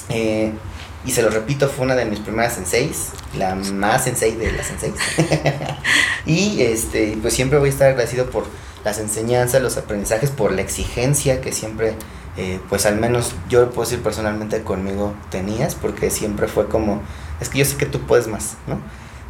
[0.08, 0.52] eh,
[1.04, 4.66] y se lo repito, fue una de mis primeras senseis, la más sensei de las
[4.66, 4.94] senseis.
[6.26, 8.46] y este, pues siempre voy a estar agradecido por
[8.88, 11.94] las enseñanzas, los aprendizajes, por la exigencia que siempre,
[12.36, 17.02] eh, pues al menos yo lo puedo decir personalmente conmigo tenías, porque siempre fue como,
[17.40, 18.80] es que yo sé que tú puedes más, ¿no?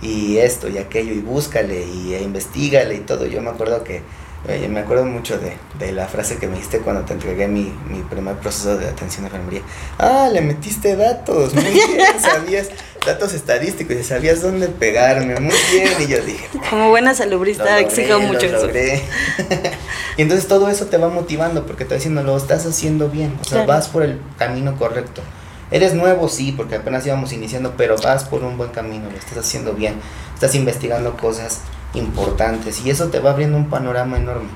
[0.01, 3.27] Y esto y aquello, y búscale, y e investigale y todo.
[3.27, 4.03] Yo me acuerdo que
[4.47, 8.03] me acuerdo mucho de, de, la frase que me diste cuando te entregué mi, mi
[8.03, 9.63] primer proceso de atención de enfermería.
[9.99, 12.69] Ah, le metiste datos, muy bien, sabías
[13.05, 15.93] datos estadísticos y sabías dónde pegarme, muy bien.
[16.01, 18.69] Y yo dije, como buena salubrista exijo mucho eso.
[20.17, 23.37] y entonces todo eso te va motivando porque te va diciendo, lo estás haciendo bien,
[23.41, 25.23] o sea, vas por el camino correcto.
[25.71, 29.39] Eres nuevo, sí, porque apenas íbamos iniciando, pero vas por un buen camino, lo estás
[29.39, 29.97] haciendo bien,
[30.35, 31.61] estás investigando cosas
[31.95, 34.49] importantes y eso te va abriendo un panorama enorme.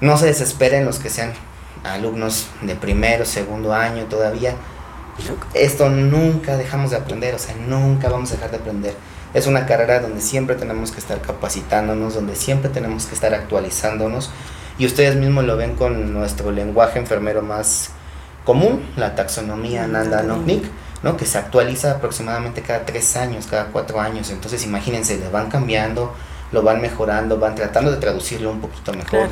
[0.00, 1.32] No se desesperen los que sean
[1.84, 4.54] alumnos de primero, segundo año todavía.
[5.54, 8.94] Esto nunca dejamos de aprender, o sea, nunca vamos a dejar de aprender.
[9.32, 14.30] Es una carrera donde siempre tenemos que estar capacitándonos, donde siempre tenemos que estar actualizándonos.
[14.78, 17.90] Y ustedes mismos lo ven con nuestro lenguaje enfermero más
[18.44, 20.64] común, la taxonomía Nanda Noknik
[21.02, 21.16] ¿no?
[21.16, 24.30] que se actualiza aproximadamente cada tres años, cada cuatro años.
[24.30, 26.14] Entonces imagínense, le van cambiando,
[26.52, 29.28] lo van mejorando, van tratando de traducirlo un poquito mejor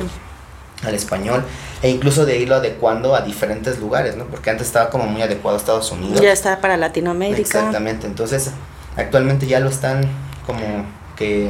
[0.83, 1.43] al español
[1.81, 4.25] e incluso de irlo adecuando a diferentes lugares, ¿no?
[4.25, 6.21] Porque antes estaba como muy adecuado a Estados Unidos.
[6.21, 7.41] Ya está para Latinoamérica.
[7.41, 8.51] Exactamente, entonces
[8.95, 10.01] actualmente ya lo están
[10.45, 11.49] como que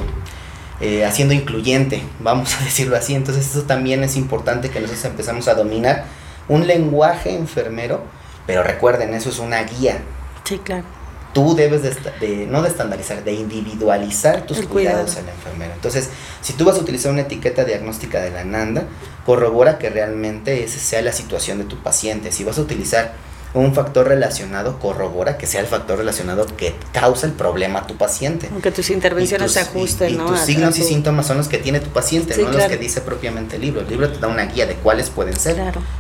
[0.82, 3.16] eh, haciendo incluyente, vamos a decirlo así.
[3.16, 6.06] Entonces eso también es importante que nosotros empezamos a dominar
[6.48, 8.04] un lenguaje enfermero,
[8.46, 9.98] pero recuerden, eso es una guía.
[10.44, 10.95] Sí, claro
[11.36, 15.76] tú debes de, no de estandarizar, de individualizar tus cuidados en la enfermera.
[15.76, 18.86] Entonces, si tú vas a utilizar una etiqueta diagnóstica de la NANDA,
[19.26, 22.32] corrobora que realmente esa sea la situación de tu paciente.
[22.32, 23.16] Si vas a utilizar
[23.60, 27.96] un factor relacionado corrobora que sea el factor relacionado que causa el problema a tu
[27.98, 28.50] paciente.
[28.52, 30.26] Aunque tus intervenciones se ajusten, y, ¿no?
[30.26, 33.56] tus signos y síntomas son los que tiene tu paciente, no los que dice propiamente
[33.56, 33.82] el libro.
[33.82, 35.58] El libro te da una guía de cuáles pueden ser,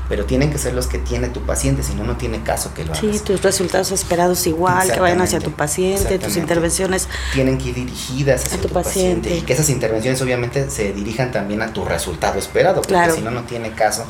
[0.09, 2.83] pero tienen que ser los que tiene tu paciente, si no, no tiene caso que
[2.83, 2.99] lo hagas.
[2.99, 7.07] Sí, tus resultados esperados igual, que vayan hacia tu paciente, tus intervenciones.
[7.33, 9.35] Tienen que ir dirigidas hacia tu, paciente.
[9.35, 13.31] Y que esas intervenciones obviamente se dirijan también a tu resultado esperado, porque si no,
[13.31, 14.05] no tiene caso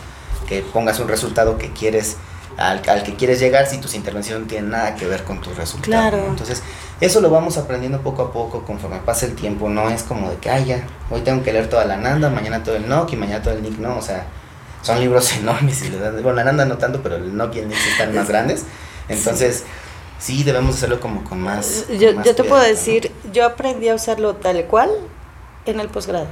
[0.47, 2.17] que pongas un resultado que quieres
[2.57, 5.85] al, que quieres llegar si tus intervenciones no tienen nada que ver con tus resultados.
[5.85, 6.25] Claro.
[6.27, 6.63] Entonces,
[7.01, 9.69] eso lo vamos aprendiendo poco a poco conforme pasa el tiempo.
[9.69, 12.63] No es como de que, ay, ya, hoy tengo que leer toda la Nanda, mañana
[12.63, 13.79] todo el NOC y mañana todo el NIC.
[13.79, 14.25] No, o sea,
[14.81, 15.83] son libros enormes.
[15.83, 18.63] Y bueno, la Nanda no tanto, pero el NOC y el NIC están más grandes.
[19.09, 19.63] Entonces,
[20.19, 21.87] sí, debemos hacerlo como con más.
[21.89, 24.89] Yo, yo te puedo decir, yo aprendí a usarlo tal cual
[25.65, 26.27] en el posgrado.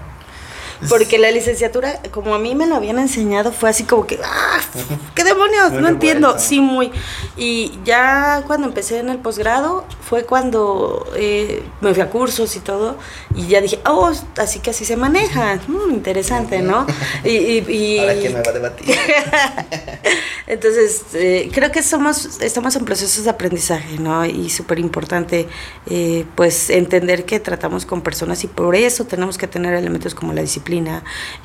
[0.90, 4.60] Porque la licenciatura, como a mí me lo habían enseñado, fue así como que, ¡ah!
[5.16, 5.72] ¿Qué demonios?
[5.72, 6.38] no entiendo.
[6.40, 6.92] Sí, muy.
[7.38, 12.60] Y ya cuando empecé en el posgrado, fue cuando eh, me fui a cursos y
[12.60, 12.98] todo,
[13.36, 15.60] y ya dije, oh, así que así se maneja.
[15.68, 16.86] Mm, interesante, ¿no?
[17.24, 18.96] Y, y, Ahora quién me va a debatir.
[20.48, 24.26] Entonces, eh, creo que somos, estamos en procesos de aprendizaje, ¿no?
[24.26, 25.48] Y súper importante,
[25.90, 30.34] eh, pues, entender que tratamos con personas y por eso tenemos que tener elementos como
[30.34, 30.64] la disciplina,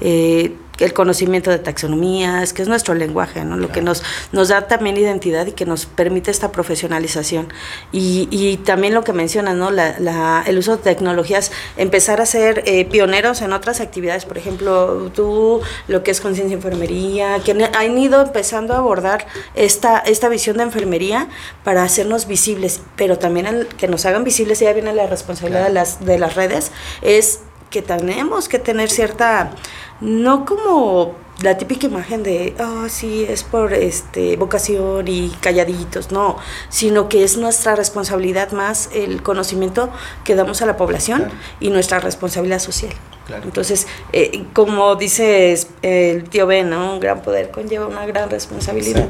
[0.01, 3.57] eh, el conocimiento de taxonomías, que es nuestro lenguaje, ¿no?
[3.57, 7.53] Lo que nos, nos da también identidad y que nos permite esta profesionalización.
[7.93, 9.71] Y, y también lo que mencionas, ¿no?
[9.71, 14.39] La, la, el uso de tecnologías, empezar a ser eh, pioneros en otras actividades, por
[14.39, 20.29] ejemplo, tú, lo que es conciencia enfermería, que han ido empezando a abordar esta, esta
[20.29, 21.29] visión de enfermería
[21.65, 25.73] para hacernos visibles, pero también el, que nos hagan visibles, ya viene la responsabilidad de,
[25.73, 26.71] las, de las redes,
[27.03, 29.53] es que tenemos que tener cierta
[30.01, 36.11] no como la típica imagen de, ah, oh, sí, es por este vocación y calladitos,
[36.11, 36.37] no,
[36.69, 39.91] sino que es nuestra responsabilidad más el conocimiento
[40.25, 42.93] que damos a la población y nuestra responsabilidad social.
[43.37, 46.95] Entonces, eh, como dices el tío Ben, ¿no?
[46.95, 49.09] un gran poder conlleva una gran responsabilidad.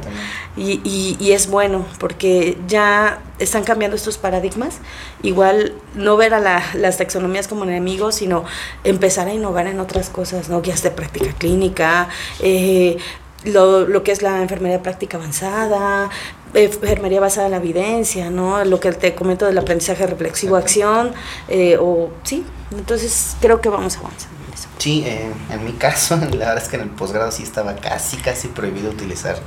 [0.56, 4.78] Y, y, y, es bueno, porque ya están cambiando estos paradigmas.
[5.22, 8.44] Igual no ver a la, las taxonomías como enemigos, sino
[8.84, 10.62] empezar a innovar en otras cosas, ¿no?
[10.62, 12.08] guías de práctica clínica.
[12.40, 12.98] Eh,
[13.44, 16.10] lo, lo, que es la enfermería práctica avanzada,
[16.54, 18.64] enfermería basada en la evidencia, ¿no?
[18.64, 21.12] Lo que te comento del aprendizaje reflexivo, acción,
[21.48, 22.44] eh, o sí,
[22.76, 24.68] entonces creo que vamos avanzando en eso.
[24.78, 28.16] Sí, eh, en mi caso, la verdad es que en el posgrado sí estaba casi,
[28.18, 29.38] casi prohibido utilizar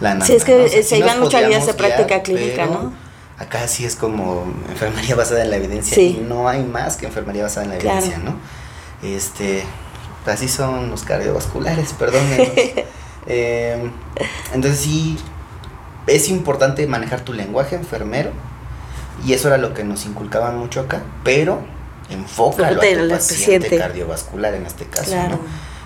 [0.00, 0.24] la nana.
[0.24, 2.92] Sí, es que se iban muchas vías de práctica clínica, ¿no?
[3.38, 7.44] Acá sí es como enfermería basada en la evidencia y no hay más que enfermería
[7.44, 8.34] basada en la evidencia, ¿no?
[9.02, 9.64] Este,
[10.26, 12.22] así son los cardiovasculares, perdón.
[13.26, 13.90] eh,
[14.52, 15.18] entonces sí,
[16.10, 18.30] es importante manejar tu lenguaje enfermero
[19.24, 21.60] y eso era lo que nos inculcaban mucho acá, pero
[22.10, 25.40] enfócalo a tu paciente, cardiovascular en este caso, ¿no?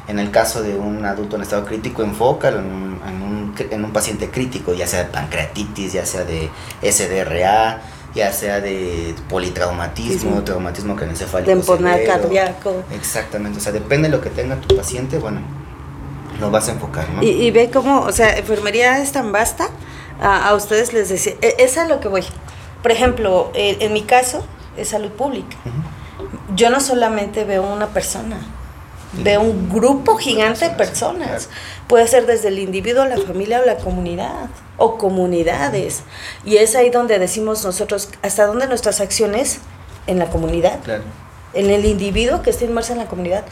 [0.07, 3.85] En el caso de un adulto en estado crítico, enfócalo en un, en un, en
[3.85, 6.51] un paciente crítico, ya sea de pancreatitis, ya sea de
[6.83, 7.81] SDRA,
[8.15, 11.79] ya sea de politraumatismo, traumatismo craneoencefálico.
[11.79, 12.85] De cardíaco.
[12.93, 15.41] Exactamente, o sea, depende de lo que tenga tu paciente, bueno,
[16.39, 17.23] lo vas a enfocar, ¿no?
[17.23, 19.71] Y, y ve cómo, o sea, enfermería es tan vasta
[20.21, 22.25] a, ustedes les decía, e, es a lo que voy.
[22.83, 24.45] Por ejemplo, en mi caso
[24.77, 25.57] es salud pública.
[26.55, 28.37] Yo no solamente veo una persona,
[29.23, 31.49] veo un grupo gigante de personas.
[31.89, 36.03] Puede ser desde el individuo, la familia o la comunidad o comunidades.
[36.45, 39.61] Y es ahí donde decimos nosotros hasta dónde nuestras acciones
[40.07, 40.79] en la comunidad,
[41.55, 43.45] en el individuo que está inmerso en la comunidad,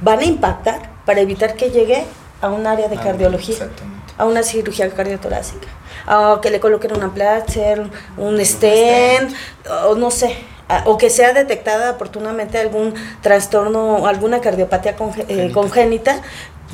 [0.00, 2.04] van a impactar para evitar que llegue
[2.40, 3.68] a un área de ah, cardiología,
[4.16, 5.66] a una cirugía cardiotorácica
[6.10, 7.82] o que le coloquen una placer,
[8.16, 9.34] un stent,
[9.86, 10.36] o no sé,
[10.84, 14.96] o que sea detectada oportunamente algún trastorno, alguna cardiopatía
[15.28, 16.20] eh, congénita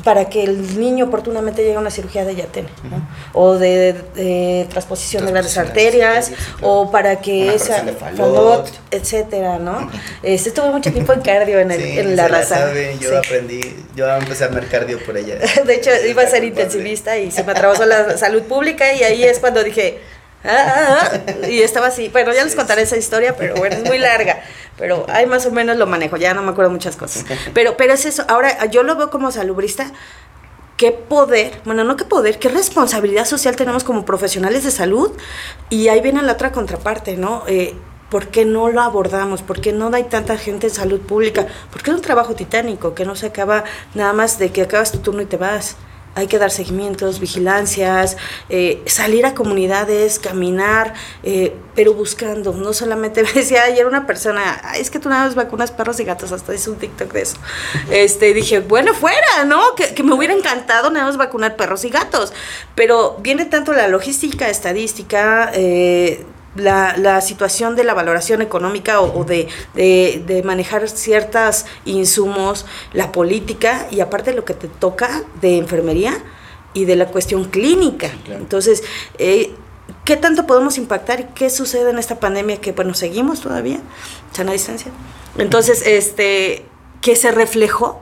[0.05, 2.69] para que el niño oportunamente llegue a una cirugía de yatene,
[3.33, 9.89] o de, transposición de grandes arterias, o para que esa falot, etcétera, ¿no?
[10.21, 12.71] Este, estuve mucho tiempo en cardio en, en la raza.
[12.99, 13.61] yo aprendí,
[13.95, 15.39] yo empecé a ver cardio por allá.
[15.65, 19.23] de hecho, iba a ser intensivista y se me atravesó la salud pública y ahí
[19.23, 20.01] es cuando dije,
[20.47, 23.83] ah, ah, ah", y estaba así, bueno, ya les contaré esa historia, pero bueno, es
[23.83, 24.41] muy larga.
[24.77, 27.25] Pero ahí más o menos lo manejo, ya no me acuerdo muchas cosas.
[27.53, 29.91] Pero, pero es eso, ahora yo lo veo como salubrista,
[30.77, 35.11] qué poder, bueno, no qué poder, qué responsabilidad social tenemos como profesionales de salud,
[35.69, 37.43] y ahí viene la otra contraparte, ¿no?
[37.47, 37.75] Eh,
[38.09, 39.41] ¿Por qué no lo abordamos?
[39.41, 41.47] ¿Por qué no hay tanta gente en salud pública?
[41.71, 44.99] Porque es un trabajo titánico que no se acaba nada más de que acabas tu
[44.99, 45.75] turno y te vas
[46.15, 48.17] hay que dar seguimientos, vigilancias,
[48.49, 54.61] eh, salir a comunidades, caminar, eh, pero buscando, no solamente me decía ayer una persona,
[54.77, 57.37] es que tú nada más vacunas perros y gatos, hasta hice un TikTok de eso.
[57.91, 59.75] Este, dije, bueno, fuera, ¿no?
[59.75, 62.31] Que, me hubiera encantado nada más vacunar perros y gatos,
[62.75, 66.25] pero viene tanto la logística, estadística, eh,
[66.55, 73.87] la, la, situación de la valoración económica o, de, de, manejar ciertos insumos, la política
[73.91, 76.17] y aparte lo que te toca de enfermería
[76.73, 78.09] y de la cuestión clínica.
[78.29, 78.83] Entonces,
[79.17, 79.53] eh,
[80.03, 83.79] ¿qué tanto podemos impactar y qué sucede en esta pandemia que, bueno, seguimos todavía,
[84.31, 84.91] sana distancia?
[85.37, 86.65] Entonces, este,
[87.01, 88.01] que se reflejó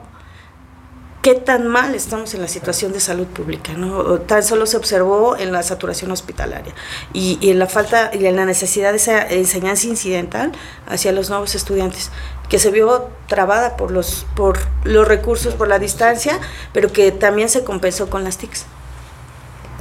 [1.24, 4.20] qué tan mal estamos en la situación de salud pública, ¿no?
[4.20, 6.74] Tan solo se observó en la saturación hospitalaria
[7.14, 10.52] y, en la falta y en la necesidad de esa enseñanza incidental
[10.86, 12.10] hacia los nuevos estudiantes.
[12.50, 16.38] que se vio trabada por los, por los recursos, por la distancia,
[16.74, 18.66] pero que también se compensó con las TICs.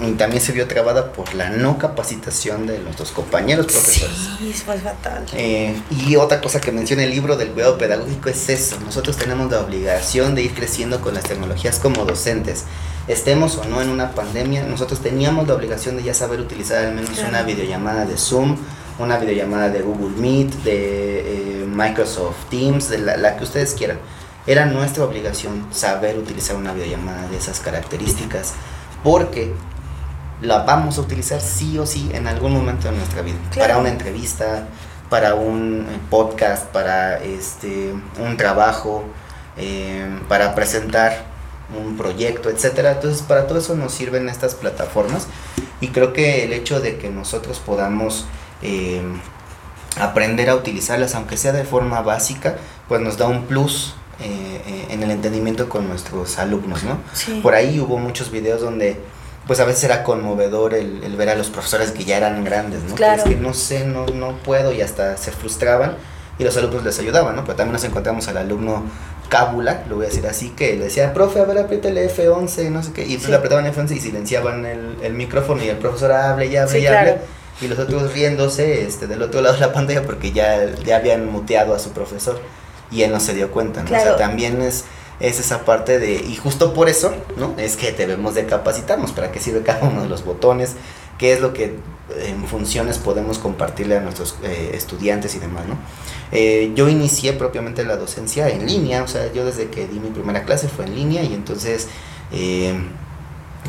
[0.07, 4.17] Y también se vio trabada por la no capacitación de nuestros compañeros profesores.
[4.37, 5.25] Sí, es fatal.
[5.33, 8.77] Eh, y otra cosa que menciona el libro del cuidado pedagógico es eso.
[8.83, 12.65] Nosotros tenemos la obligación de ir creciendo con las tecnologías como docentes.
[13.07, 16.95] Estemos o no en una pandemia, nosotros teníamos la obligación de ya saber utilizar al
[16.95, 18.55] menos una videollamada de Zoom,
[18.97, 23.99] una videollamada de Google Meet, de eh, Microsoft Teams, de la, la que ustedes quieran.
[24.47, 28.53] Era nuestra obligación saber utilizar una videollamada de esas características,
[29.03, 29.53] porque
[30.43, 33.37] la vamos a utilizar sí o sí en algún momento de nuestra vida.
[33.51, 33.69] Claro.
[33.69, 34.67] Para una entrevista,
[35.09, 39.03] para un eh, podcast, para este, un trabajo,
[39.57, 41.25] eh, para presentar
[41.77, 42.93] un proyecto, etcétera.
[42.93, 45.27] Entonces, para todo eso nos sirven estas plataformas
[45.81, 48.25] y creo que el hecho de que nosotros podamos
[48.61, 49.01] eh,
[49.99, 54.85] aprender a utilizarlas, aunque sea de forma básica, pues nos da un plus eh, eh,
[54.89, 56.97] en el entendimiento con nuestros alumnos, ¿no?
[57.13, 57.39] Sí.
[57.41, 58.99] Por ahí hubo muchos videos donde
[59.47, 62.81] pues a veces era conmovedor el, el ver a los profesores que ya eran grandes,
[62.83, 62.95] ¿no?
[62.95, 63.23] Claro.
[63.23, 65.95] Que es que no sé, no, no puedo y hasta se frustraban
[66.39, 67.43] y los alumnos les ayudaban, ¿no?
[67.43, 68.83] Pero también nos encontramos al alumno
[69.29, 72.83] cábula, lo voy a decir así, que le decía, profe, a ver, apriétale F11, no
[72.83, 73.31] sé qué, y entonces Sí.
[73.31, 76.77] le apretaban F11 y silenciaban el, el micrófono y el profesor hable y hable Sí,
[76.79, 77.01] y hable.
[77.13, 77.21] claro.
[77.61, 81.31] Y los otros riéndose este, del otro lado de la pantalla porque ya, ya habían
[81.31, 82.39] muteado a su profesor
[82.91, 83.85] y él no se dio cuenta, ¿no?
[83.85, 84.85] O sea, también es,
[85.19, 87.53] es esa parte de, y justo por eso, ¿no?
[87.57, 90.73] Es que debemos de capacitarnos, para qué sirve cada uno de los botones,
[91.17, 91.75] qué es lo que
[92.19, 95.77] en funciones podemos compartirle a nuestros eh, estudiantes y demás, ¿no?
[96.31, 100.09] Eh, yo inicié propiamente la docencia en línea, o sea, yo desde que di mi
[100.09, 101.87] primera clase fue en línea y entonces
[102.31, 102.73] eh,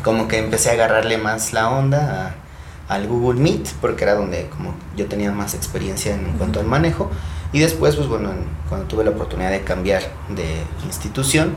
[0.03, 2.35] como que empecé a agarrarle más la onda
[2.89, 6.65] a- al Google Meet, porque era donde como yo tenía más experiencia en cuanto al
[6.67, 7.09] manejo.
[7.55, 10.45] Y después, pues bueno, en- cuando tuve la oportunidad de cambiar de
[10.85, 11.53] institución,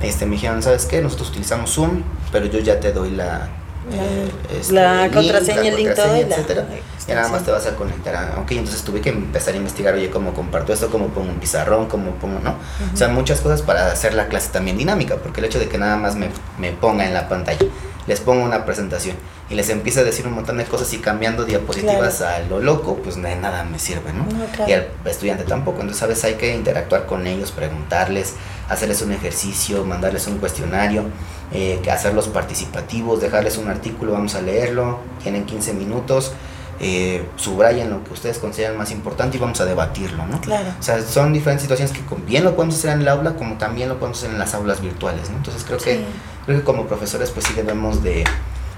[0.00, 1.02] este, me dijeron, ¿sabes qué?
[1.02, 3.48] Nosotros utilizamos Zoom, pero yo ya te doy la...
[3.92, 6.62] eh, este, la link, contraseña, el link, todo etcétera.
[7.08, 8.40] Y nada más te vas a conectar a...
[8.40, 11.86] Ok, entonces tuve que empezar a investigar, oye, cómo comparto esto, cómo pongo un pizarrón,
[11.88, 12.54] cómo pongo, ¿no?
[12.94, 15.78] O sea, muchas cosas para hacer la clase también dinámica, porque el hecho de que
[15.78, 16.28] nada más me,
[16.60, 17.66] me ponga en la pantalla,
[18.06, 19.16] les pongo una presentación
[19.48, 22.96] y les empieza a decir un montón de cosas y cambiando diapositivas a lo loco,
[22.96, 24.24] pues de nada me sirve, ¿no?
[24.24, 24.70] No, claro.
[24.70, 25.80] Y al estudiante tampoco.
[25.80, 26.24] Entonces, ¿sabes?
[26.24, 28.34] Hay que interactuar con ellos, preguntarles,
[28.68, 31.04] hacerles un ejercicio, mandarles un cuestionario,
[31.52, 36.32] eh, hacerlos participativos, dejarles un artículo, vamos a leerlo, tienen 15 minutos,
[36.80, 40.40] eh, subrayen lo que ustedes consideran más importante y vamos a debatirlo, ¿no?
[40.40, 40.70] Claro.
[40.80, 43.88] O sea, son diferentes situaciones que bien lo podemos hacer en el aula como también
[43.88, 45.36] lo podemos hacer en las aulas virtuales, ¿no?
[45.36, 46.04] Entonces creo que.
[46.44, 48.24] Creo que como profesores pues sí debemos de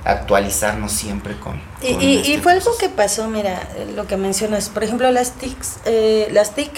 [0.05, 1.61] actualizarnos siempre con...
[1.83, 4.68] Y, con y- este y fue algo que pasó, mira, lo que mencionas.
[4.68, 6.70] Por ejemplo, las TICs, eh, las TIC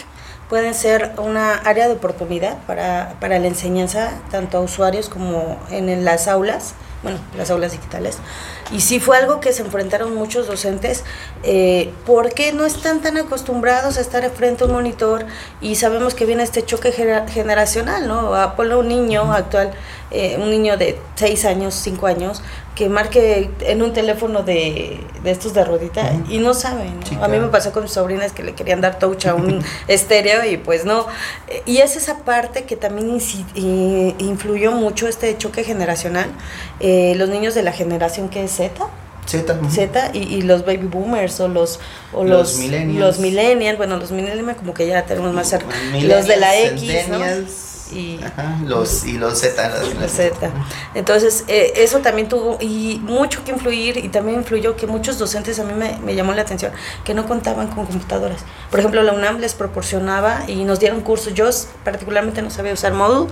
[0.48, 5.88] pueden ser una área de oportunidad para, para la enseñanza, tanto a usuarios como en,
[5.88, 6.74] en las aulas,
[7.06, 8.18] bueno, las aulas digitales.
[8.72, 11.04] Y sí fue algo que se enfrentaron muchos docentes,
[11.44, 15.24] eh, porque no están tan acostumbrados a estar frente a un monitor
[15.60, 18.34] y sabemos que viene este choque generacional, ¿no?
[18.34, 19.70] A un niño actual,
[20.10, 22.42] eh, un niño de 6 años, 5 años,
[22.76, 26.30] que marque en un teléfono de, de estos de rodita Ujú.
[26.32, 27.00] y no saben.
[27.00, 27.06] ¿no?
[27.06, 29.64] Sí, A mí me pasó con mis sobrinas que le querían dar touch a un
[29.88, 31.06] estéreo y pues no.
[31.64, 33.18] Y es esa parte que también
[34.18, 36.26] influyó mucho este choque generacional.
[36.80, 38.70] Eh, los niños de la generación que es Z,
[39.26, 39.58] Z.
[39.70, 41.80] Z y, y los baby boomers o los
[42.12, 43.00] o Los los, millennials.
[43.00, 45.74] los millennials, bueno, los millennials como que ya tenemos más cerca.
[46.00, 47.18] Los de la X, ¿no?
[47.92, 49.68] Y- ajá, los, y los Z.
[49.68, 50.50] las- La Z.
[50.94, 55.58] Entonces, eh, eso también tuvo y mucho que influir y también influyó que muchos docentes
[55.58, 56.72] a mí me, me llamó la atención
[57.04, 58.40] que no contaban con computadoras.
[58.70, 61.34] Por ejemplo, la UNAM les proporcionaba y nos dieron cursos.
[61.34, 61.48] Yo
[61.84, 63.28] particularmente no sabía usar Moodle,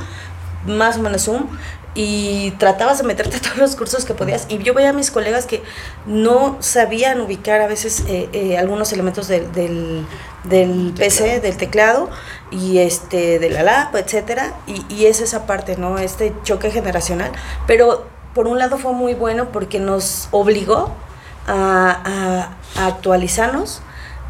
[0.67, 1.47] más o menos Zoom,
[1.94, 4.46] y tratabas de meterte a todos los cursos que podías.
[4.48, 5.62] Y yo veía a mis colegas que
[6.07, 10.04] no sabían ubicar a veces eh, eh, algunos elementos del, del,
[10.44, 12.11] del PC, del teclado
[12.50, 15.98] y este de la lap, etcétera, y, y es esa parte, ¿no?
[15.98, 17.30] Este choque generacional.
[17.66, 20.90] Pero por un lado fue muy bueno porque nos obligó
[21.46, 22.00] a,
[22.76, 23.83] a- a actualizarnos,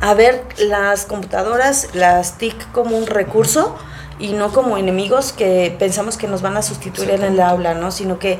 [0.02, 3.74] a ver las computadoras, las TIC como un recurso
[4.18, 7.90] y no como enemigos que pensamos que nos van a sustituir en el aula, ¿no?
[7.90, 8.38] Sino que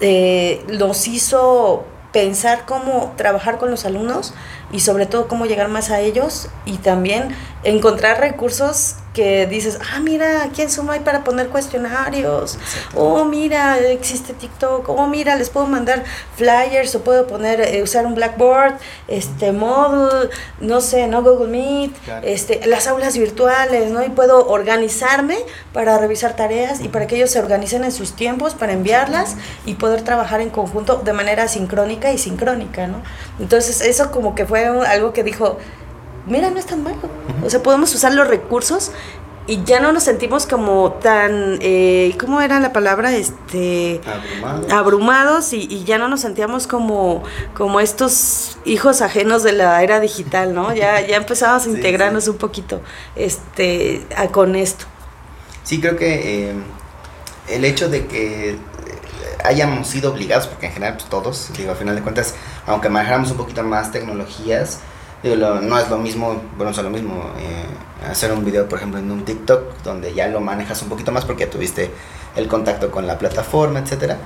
[0.00, 4.34] eh, nos hizo pensar cómo trabajar con los alumnos
[4.72, 9.98] y sobre todo cómo llegar más a ellos y también encontrar recursos que dices, ah,
[9.98, 12.58] mira, aquí en Zoom hay para poner cuestionarios,
[12.94, 16.04] oh, mira, existe TikTok, oh, mira, les puedo mandar
[16.36, 18.74] flyers o puedo poner, eh, usar un Blackboard,
[19.08, 20.28] este, Moodle,
[20.60, 21.22] no sé, ¿no?
[21.22, 21.92] Google Meet,
[22.24, 24.04] este, las aulas virtuales, ¿no?
[24.04, 25.38] Y puedo organizarme
[25.72, 29.76] para revisar tareas y para que ellos se organicen en sus tiempos para enviarlas y
[29.76, 33.00] poder trabajar en conjunto de manera sincrónica y sincrónica, ¿no?
[33.40, 35.56] Entonces, eso como que fue algo que dijo,
[36.26, 36.98] mira, no es tan malo.
[37.44, 38.92] O sea, podemos usar los recursos
[39.48, 43.14] y ya no nos sentimos como tan, eh, ¿cómo era la palabra?
[43.14, 47.22] Este, abrumados, abrumados y, ya no nos sentíamos como,
[47.54, 50.74] como estos hijos ajenos de la era digital, ¿no?
[50.74, 52.80] Ya, ya empezamos a integrarnos un poquito
[53.14, 54.86] este, con esto.
[55.62, 56.54] Sí, creo que eh,
[57.48, 58.56] el hecho de que
[59.44, 62.34] hayamos sido obligados, porque en general pues, todos, digo, a final de cuentas,
[62.66, 64.80] aunque manejáramos un poquito más tecnologías,
[65.22, 67.64] no es lo mismo, bueno, es lo mismo eh,
[68.10, 71.24] hacer un video, por ejemplo, en un TikTok, donde ya lo manejas un poquito más
[71.24, 71.90] porque tuviste
[72.36, 74.18] el contacto con la plataforma, etcétera.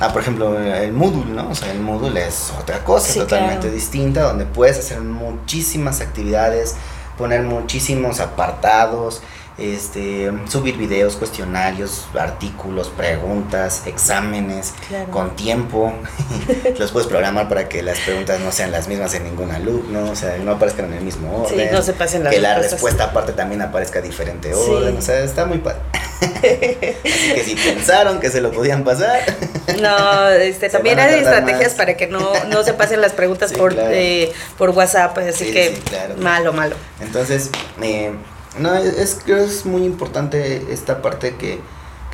[0.00, 1.50] Ah, por ejemplo, el Moodle, ¿no?
[1.50, 6.74] O sea, el Moodle es otra cosa totalmente distinta, donde puedes hacer muchísimas actividades,
[7.16, 9.22] poner muchísimos apartados,
[9.58, 14.74] este, subir videos, cuestionarios, artículos, preguntas, exámenes,
[15.10, 15.92] con tiempo.
[16.78, 20.16] los puedes programar para que las preguntas no sean las mismas en ningún alumno, o
[20.16, 21.72] sea, no aparezcan en el mismo orden.
[21.72, 25.44] no se pasen las Que la respuesta aparte también aparezca diferente orden, o sea, está
[25.44, 25.80] muy padre.
[26.22, 29.20] Así que si pensaron que se lo podían pasar.
[29.80, 34.32] No, este, también hay estrategias para que no, no se pasen las preguntas por, eh,
[34.58, 35.78] por WhatsApp, así que
[36.18, 36.76] malo, malo.
[37.00, 37.50] Entonces,
[37.80, 38.12] eh,
[38.58, 41.60] no, es, creo es muy importante esta parte que,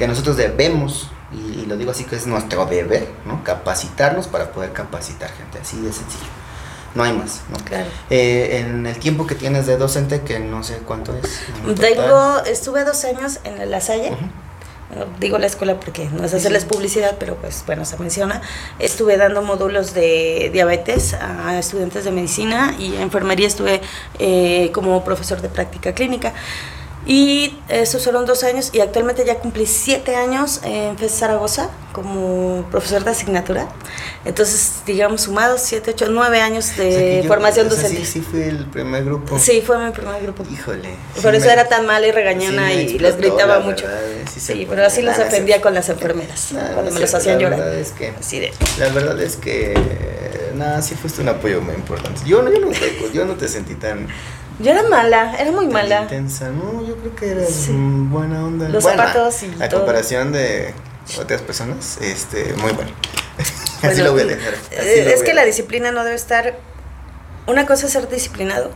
[0.07, 3.43] nosotros debemos, y, lo digo así que es nuestro deber, ¿no?
[3.43, 6.31] Capacitarnos para poder capacitar gente, así de sencillo.
[6.95, 7.59] No hay más, ¿no?
[7.65, 7.91] Claro.
[8.09, 11.41] Eh, en el tiempo que tienes de docente, que no sé cuánto es.
[11.79, 14.17] Tengo, estuve dos años en La Salle
[15.21, 18.41] digo la escuela porque no es hacerles publicidad, pero pues bueno, se menciona.
[18.79, 23.81] Estuve dando módulos de diabetes a estudiantes de medicina y enfermería estuve
[24.19, 26.33] eh, como profesor de práctica clínica.
[27.09, 32.67] Y esos fueron dos años y actualmente ya cumplí siete años en FES Zaragoza como
[32.71, 33.67] profesor de asignatura.
[34.27, 38.05] Entonces, digamos, sumados siete, ocho, nueve años de formación docente.
[38.05, 39.39] Sí, sí fue el primer grupo.
[39.39, 40.45] Sí, fue mi primer grupo.
[40.53, 40.97] Híjole.
[41.23, 43.87] Por eso era tan mala y regañona y les gritaba mucho.
[43.89, 47.59] Eh, sí, pero así los ofendía con las enfermeras cuando me los hacían llorar.
[47.59, 48.13] Verdad es que,
[48.79, 49.73] La verdad es que,
[50.57, 52.21] nada, sí fuiste un apoyo muy importante.
[52.27, 52.71] Yo, yo, no,
[53.15, 54.09] yo no te sentí tan
[54.59, 56.03] yo era mala, era muy mala.
[56.03, 57.43] Intensa, no, yo creo que era
[58.11, 58.69] buena onda.
[58.69, 60.75] Los zapatos y A comparación de
[61.21, 62.91] otras personas, este, muy bueno.
[63.83, 64.55] Así lo voy a dejar.
[64.73, 66.59] Eh, es que la disciplina no debe estar.
[67.47, 68.73] Una cosa es ser disciplinado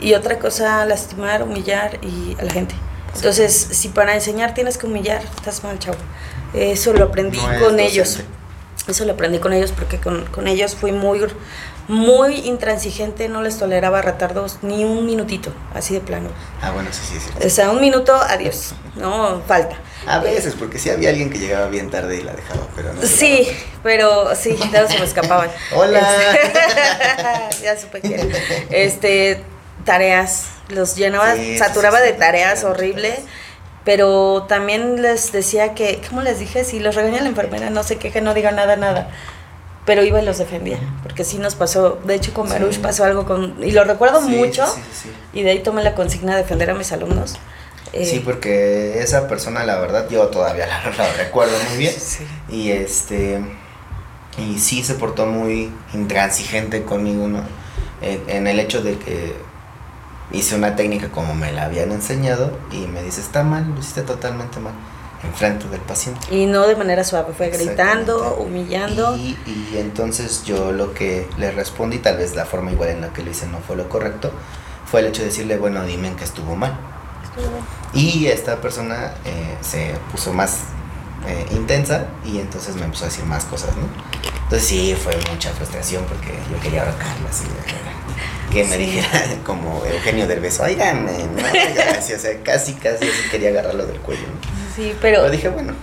[0.00, 2.74] y otra cosa lastimar, humillar y a la gente.
[3.14, 5.98] Entonces, si para enseñar tienes que humillar, estás mal, chavo.
[6.54, 8.20] Eso lo aprendí con ellos.
[8.88, 11.20] Eso lo aprendí con ellos porque con, con ellos fui muy
[11.88, 16.30] muy intransigente, no les toleraba retardos ni un minutito, así de plano.
[16.60, 17.46] Ah, bueno, sí, sí, sí.
[17.46, 19.76] O sea, un minuto, adiós, no falta.
[20.06, 23.02] A veces, porque sí había alguien que llegaba bien tarde y la dejaba, pero no.
[23.02, 23.48] Sí,
[23.82, 25.50] pero sí, todos se me escapaban.
[25.74, 26.00] Hola.
[27.62, 28.32] Ya supe que
[28.70, 29.40] Este,
[29.84, 33.16] tareas, los llenaba, saturaba de tareas horrible.
[33.84, 36.64] Pero también les decía que, ¿cómo les dije?
[36.64, 39.10] Si los regaña la enfermera, no se queje, no diga nada, nada.
[39.84, 43.24] Pero iba y los defendía, porque sí nos pasó, de hecho con Baruch pasó algo
[43.26, 44.64] con, y lo recuerdo mucho,
[45.32, 47.34] y de ahí tomé la consigna de defender a mis alumnos.
[47.92, 50.66] Eh, sí, porque esa persona, la verdad, yo todavía
[50.98, 51.94] la, recuerdo muy bien,
[52.48, 53.40] y este,
[54.38, 57.42] y sí se portó muy intransigente conmigo, ¿no?
[58.00, 59.34] En el hecho de que
[60.32, 64.02] hice una técnica como me la habían enseñado, y me dice, está mal, lo hiciste
[64.02, 64.74] totalmente mal
[65.24, 66.34] enfrente del paciente.
[66.34, 69.16] Y no de manera suave, fue gritando, humillando.
[69.16, 73.12] Y, y, entonces yo lo que le respondí, tal vez la forma igual en la
[73.12, 74.32] que lo hice no fue lo correcto,
[74.84, 76.76] fue el hecho de decirle, bueno, dime en que estuvo mal.
[77.94, 80.58] Y esta persona eh, se puso más
[81.26, 83.84] eh, intensa y entonces me empezó a decir más cosas, ¿no?
[84.44, 87.46] Entonces sí, fue mucha frustración porque yo quería ahorcarla así
[88.52, 89.08] que me dijera
[89.46, 94.26] como Eugenio Derbez, oigan, no, o sea, casi, casi quería agarrarlo del cuello.
[94.76, 95.22] Sí, pero...
[95.22, 95.74] Lo dije, bueno.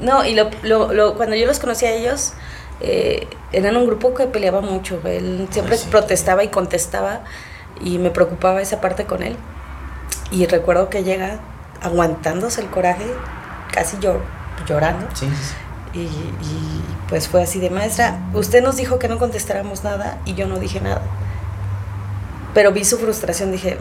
[0.00, 2.32] No, y lo, lo, lo, cuando yo los conocí a ellos,
[2.80, 5.00] eh, eran un grupo que peleaba mucho.
[5.04, 7.22] Él siempre protestaba y contestaba
[7.80, 9.36] y me preocupaba esa parte con él.
[10.30, 11.40] Y recuerdo que llega
[11.82, 13.06] aguantándose el coraje,
[13.72, 13.98] casi
[14.66, 15.06] llorando.
[15.14, 15.28] Sí,
[15.92, 20.34] Y, y, pues fue así de maestra, usted nos dijo que no contestáramos nada y
[20.34, 21.02] yo no dije nada.
[22.54, 23.78] Pero vi su frustración, dije,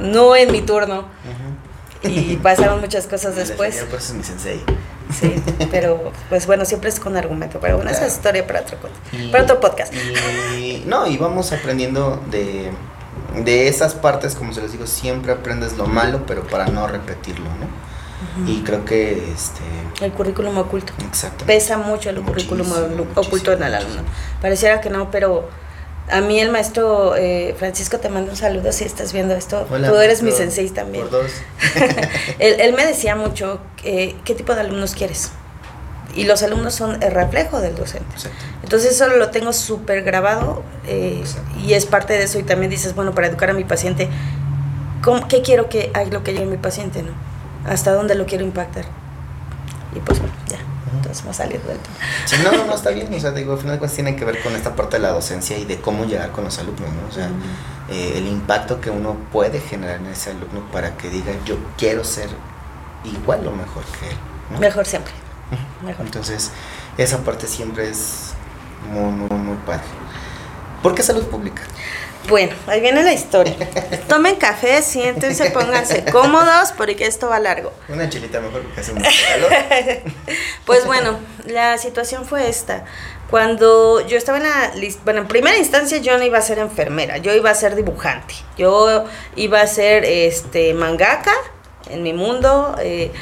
[0.00, 1.04] no en mi turno.
[2.02, 3.76] Y pasaron muchas cosas después.
[3.84, 4.62] Por eso es mi sensei.
[5.18, 7.58] Sí, pero pues bueno, siempre es con argumento.
[7.60, 8.78] Pero bueno, esa es historia para otro,
[9.30, 9.92] para otro podcast.
[10.56, 12.70] Y, no, y vamos aprendiendo de,
[13.44, 17.44] de esas partes, como se les digo, siempre aprendes lo malo, pero para no repetirlo,
[17.44, 17.89] ¿no?
[18.46, 19.62] Y creo que este
[20.00, 20.92] el currículum oculto.
[21.06, 21.44] Exacto.
[21.44, 22.66] Pesa mucho el currículum
[23.14, 24.02] oculto en el alumno.
[24.40, 25.48] Pareciera que no, pero
[26.10, 29.66] a mí el maestro eh, Francisco te manda un saludo si estás viendo esto.
[29.68, 31.06] Tú eres mi sensei también.
[31.06, 31.32] Por dos.
[32.38, 35.30] él, me decía mucho qué tipo de alumnos quieres.
[36.16, 38.16] Y los alumnos son el reflejo del docente.
[38.62, 41.22] Entonces eso lo tengo súper grabado eh,
[41.64, 42.38] y es parte de eso.
[42.38, 44.08] Y también dices, bueno, para educar a mi paciente,
[45.28, 47.02] ¿qué quiero que haga lo que llegue mi paciente?
[47.02, 47.29] ¿no?
[47.66, 48.84] ¿Hasta dónde lo quiero impactar?
[49.94, 50.58] Y pues bueno, ya
[50.92, 51.96] entonces me salido del tema.
[52.24, 54.42] Sí, no, no, está bien, o sea, digo, al final de cuentas tiene que ver
[54.42, 57.08] con esta parte de la docencia y de cómo llegar con los alumnos, ¿no?
[57.08, 57.30] O sea,
[57.88, 62.04] eh, el impacto que uno puede generar en ese alumno para que diga, yo quiero
[62.04, 62.28] ser
[63.04, 64.16] igual o mejor que él.
[64.50, 64.58] ¿no?
[64.58, 65.12] Mejor siempre.
[65.84, 66.06] Mejor.
[66.06, 66.50] Entonces,
[66.98, 68.32] esa parte siempre es
[68.92, 69.84] muy, muy, muy padre.
[70.82, 71.62] ¿Por qué salud pública?
[72.28, 73.56] Bueno, ahí viene la historia.
[74.08, 77.72] Tomen café, siéntense, pónganse cómodos porque esto va largo.
[77.88, 79.50] Una chilita mejor porque hace mucho calor.
[80.64, 82.84] pues bueno, la situación fue esta.
[83.30, 84.72] Cuando yo estaba en la
[85.04, 88.34] bueno, en primera instancia yo no iba a ser enfermera, yo iba a ser dibujante.
[88.56, 89.04] Yo
[89.36, 91.32] iba a ser este mangaka
[91.88, 92.76] en mi mundo.
[92.80, 93.12] Eh,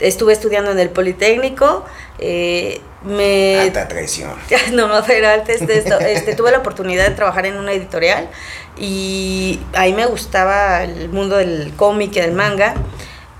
[0.00, 1.84] estuve estudiando en el Politécnico.
[2.18, 3.60] Eh, me...
[3.60, 4.32] Alta traición.
[4.72, 8.28] no, pero antes de esto, este, tuve la oportunidad de trabajar en una editorial
[8.76, 12.74] y ahí me gustaba el mundo del cómic y del manga.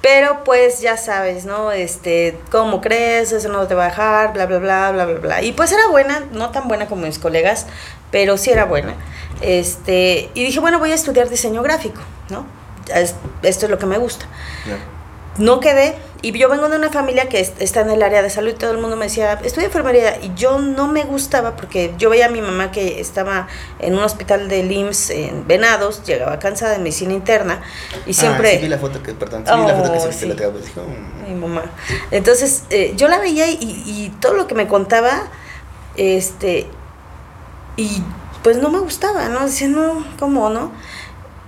[0.00, 1.72] Pero pues ya sabes, ¿no?
[1.72, 3.32] Este, ¿cómo crees?
[3.32, 5.42] Eso no te va a dejar, bla, bla, bla, bla, bla, bla.
[5.42, 7.66] Y pues era buena, no tan buena como mis colegas,
[8.12, 8.94] pero sí era buena.
[9.40, 12.00] Este, y dije, bueno, voy a estudiar diseño gráfico,
[12.30, 12.46] ¿no?
[12.94, 14.26] Esto es lo que me gusta.
[15.38, 18.50] No quedé, y yo vengo de una familia que está en el área de salud
[18.50, 20.18] y todo el mundo me decía, estudia enfermería.
[20.20, 23.46] Y yo no me gustaba porque yo veía a mi mamá que estaba
[23.78, 27.62] en un hospital de LIMS en Venados, llegaba cansada de medicina interna
[28.04, 28.48] y ah, siempre...
[28.48, 30.26] Ah, sí vi la foto que, perdón, sí vi la foto que se oh, sí.
[30.26, 30.82] la pues dijo...
[30.82, 31.28] Mm".
[31.28, 31.62] Mi mamá.
[32.10, 35.28] Entonces, eh, yo la veía y, y, todo lo que me contaba,
[35.96, 36.66] este...
[37.76, 38.02] Y
[38.42, 39.44] pues no me gustaba, ¿no?
[39.44, 40.72] Decía, no, ¿cómo, no?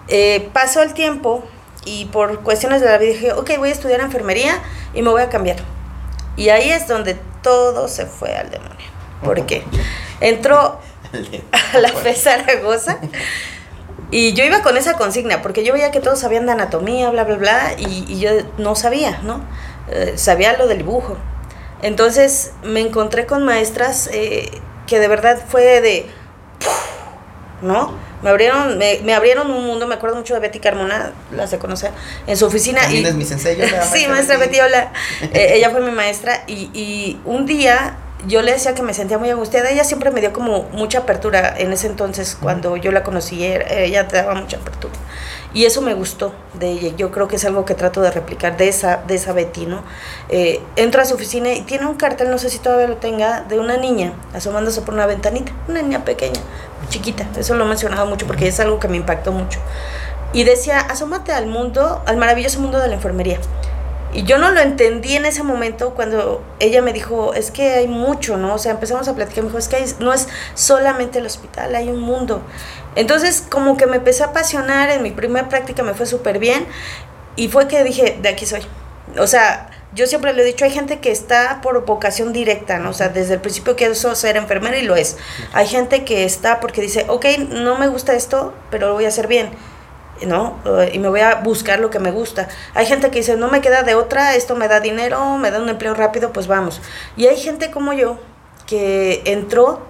[0.06, 1.44] Eh, pasó el tiempo
[1.84, 4.58] y por cuestiones de la vida dije, ok, voy a estudiar enfermería
[4.94, 5.56] y me voy a cambiar.
[6.36, 8.86] Y ahí es donde todo se fue al demonio.
[9.22, 9.64] Porque
[10.20, 10.78] entró
[11.72, 12.98] a la FE Zaragoza
[14.10, 17.24] y yo iba con esa consigna, porque yo veía que todos sabían de anatomía, bla,
[17.24, 19.40] bla, bla, y, yo no sabía, ¿no?
[19.88, 21.16] Eh, sabía lo del dibujo.
[21.82, 24.50] Entonces me encontré con maestras eh,
[24.86, 26.06] que de verdad fue de,
[27.62, 27.94] ¿no?
[28.22, 31.58] Me abrieron, me, me, abrieron un mundo, me acuerdo mucho de Betty Carmona, la se
[31.58, 31.90] conoce,
[32.26, 32.82] en su oficina.
[32.82, 33.56] También es mi sensei,
[33.92, 34.92] Sí, maestra Betty, hola.
[35.32, 37.96] Eh, ella fue mi maestra y, y un día
[38.26, 39.70] yo le decía que me sentía muy angustiada.
[39.70, 44.08] Ella siempre me dio como mucha apertura en ese entonces, cuando yo la conocí, ella
[44.08, 44.94] te daba mucha apertura.
[45.52, 46.96] Y eso me gustó de ella.
[46.96, 49.82] Yo creo que es algo que trato de replicar de esa, de esa Betty, ¿no?
[50.28, 53.40] Eh, entra a su oficina y tiene un cartel, no sé si todavía lo tenga,
[53.42, 55.52] de una niña asomándose por una ventanita.
[55.66, 56.40] Una niña pequeña,
[56.88, 57.26] chiquita.
[57.36, 59.58] Eso lo he mencionado mucho porque es algo que me impactó mucho.
[60.32, 63.40] Y decía, asómate al mundo, al maravilloso mundo de la enfermería.
[64.12, 67.86] Y yo no lo entendí en ese momento cuando ella me dijo, es que hay
[67.86, 68.54] mucho, ¿no?
[68.54, 71.88] O sea, empezamos a platicar, me dijo, es que no es solamente el hospital, hay
[71.88, 72.42] un mundo.
[72.96, 76.66] Entonces, como que me empecé a apasionar, en mi primera práctica me fue súper bien
[77.36, 78.62] y fue que dije, de aquí soy.
[79.16, 82.90] O sea, yo siempre le he dicho, hay gente que está por vocación directa, ¿no?
[82.90, 85.18] O sea, desde el principio quiero ser enfermera y lo es.
[85.52, 89.08] Hay gente que está porque dice, ok, no me gusta esto, pero lo voy a
[89.08, 89.50] hacer bien
[90.26, 90.58] ¿no?
[90.92, 92.48] Y me voy a buscar lo que me gusta.
[92.74, 95.60] Hay gente que dice, no me queda de otra, esto me da dinero, me da
[95.60, 96.80] un empleo rápido, pues vamos.
[97.16, 98.18] Y hay gente como yo
[98.66, 99.80] que entró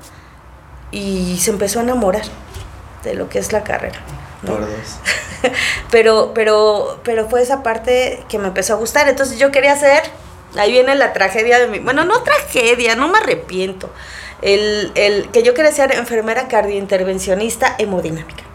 [0.90, 2.24] y se empezó a enamorar
[3.04, 3.98] de lo que es la carrera.
[5.90, 9.08] pero, pero, pero fue esa parte que me empezó a gustar.
[9.08, 10.02] Entonces yo quería hacer,
[10.56, 13.90] ahí viene la tragedia de mi, bueno, no tragedia, no me arrepiento.
[14.42, 18.49] El, el que yo quería ser enfermera cardiointervencionista hemodinámica.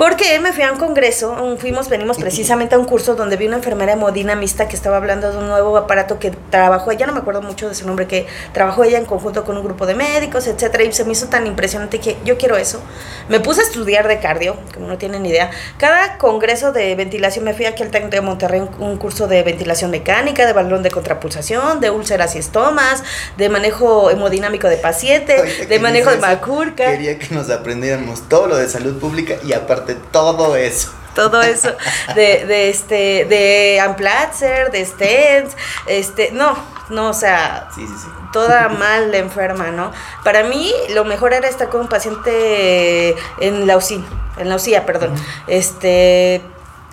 [0.00, 3.46] Porque me fui a un congreso, un- fuimos, venimos precisamente a un curso donde vi
[3.46, 7.18] una enfermera hemodinamista que estaba hablando de un nuevo aparato que trabajó, ella no me
[7.20, 10.46] acuerdo mucho de su nombre, que trabajó ella en conjunto con un grupo de médicos,
[10.46, 12.80] etcétera, y se me hizo tan impresionante que yo quiero eso.
[13.28, 15.50] Me puse a estudiar de cardio, como no tienen idea.
[15.76, 19.42] Cada congreso de ventilación me fui aquí al TEC de Monterrey, un, un curso de
[19.42, 23.04] ventilación mecánica, de balón de contrapulsación, de úlceras y estomas,
[23.36, 26.86] de manejo hemodinámico de paciente, que de manejo de macurca.
[26.90, 30.90] Quería que nos aprendiéramos todo lo de salud pública y aparte todo eso.
[31.14, 31.70] todo eso
[32.14, 36.56] de, de este de Amplatzer, de stents, este, no,
[36.88, 38.06] no, o sea, Sí, sí, sí.
[38.32, 39.90] toda mal enferma, ¿no?
[40.24, 44.04] Para mí lo mejor era estar con un paciente en la UCI,
[44.38, 45.12] en la UCI, perdón,
[45.48, 46.40] este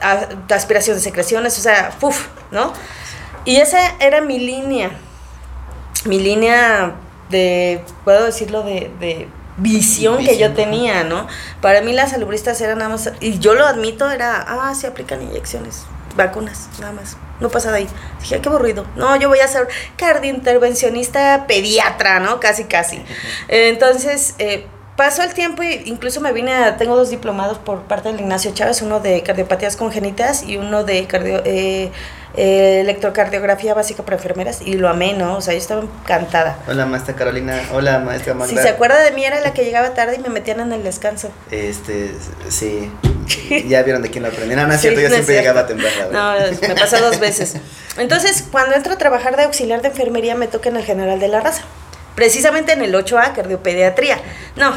[0.02, 2.74] a- aspiración de secreciones, o sea, puf, ¿no?
[3.46, 4.92] Y esa era mi línea,
[6.06, 6.96] mi línea
[7.30, 9.28] de, puedo decirlo, de, de
[9.58, 11.28] visión que yo tenía, ¿no?
[11.62, 15.22] Para mí las salubristas eran nada más, y yo lo admito, era, ah, se aplican
[15.22, 15.84] inyecciones,
[16.16, 17.18] vacunas, nada más.
[17.40, 17.88] No pasa de ahí.
[18.20, 18.86] Dije, "Ay, qué aburrido.
[18.96, 22.40] No, yo voy a ser cardiointervencionista pediatra, ¿no?
[22.40, 23.04] Casi, casi.
[23.48, 28.10] Entonces, eh, pasó el tiempo y incluso me vine a, tengo dos diplomados por parte
[28.12, 31.92] del Ignacio Chávez, uno de cardiopatías congénitas y uno de cardio, eh,
[32.38, 35.36] eh, electrocardiografía básica para enfermeras y lo amé, ¿no?
[35.36, 36.58] O sea, yo estaba encantada.
[36.68, 37.60] Hola, maestra Carolina.
[37.74, 38.50] Hola, maestra Magda.
[38.56, 40.84] Si se acuerda de mí, era la que llegaba tarde y me metían en el
[40.84, 41.32] descanso.
[41.52, 42.12] Este,
[42.50, 42.92] sí.
[43.68, 44.56] Ya vieron de quién lo aprendí.
[44.56, 45.50] No, no es Sí, cierto, yo no siempre cierto.
[45.50, 46.12] llegaba temprano.
[46.12, 47.56] No, me pasó dos veces.
[47.98, 51.28] Entonces, cuando entro a trabajar de auxiliar de enfermería, me toca en el General de
[51.28, 51.64] la Raza.
[52.16, 54.18] Precisamente en el 8A, cardiopediatría.
[54.56, 54.72] No,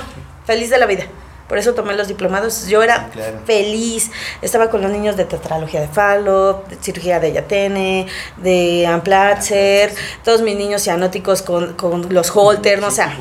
[0.46, 1.04] feliz de la vida.
[1.50, 2.68] Por eso tomé los diplomados.
[2.68, 3.40] Yo era Sí, claro.
[3.44, 4.10] feliz.
[4.40, 9.92] Estaba con los niños de tetralogía de Fallop, de cirugía de Yatene, de Amplatzer,
[10.24, 13.18] todos mis niños cianóticos con, con los Holter, no, o sea,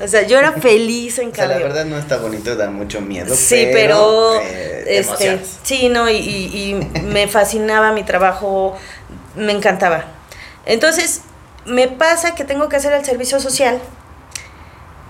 [0.00, 3.00] o sea, yo era feliz en O sea, la verdad no está bonito, da mucho
[3.00, 3.34] miedo.
[3.34, 8.76] Sí, pero, eh, te este, sí, no, y, y- y me fascinaba mi trabajo,
[9.34, 10.04] me encantaba.
[10.64, 11.22] Entonces,
[11.64, 13.80] me pasa que tengo que hacer el servicio social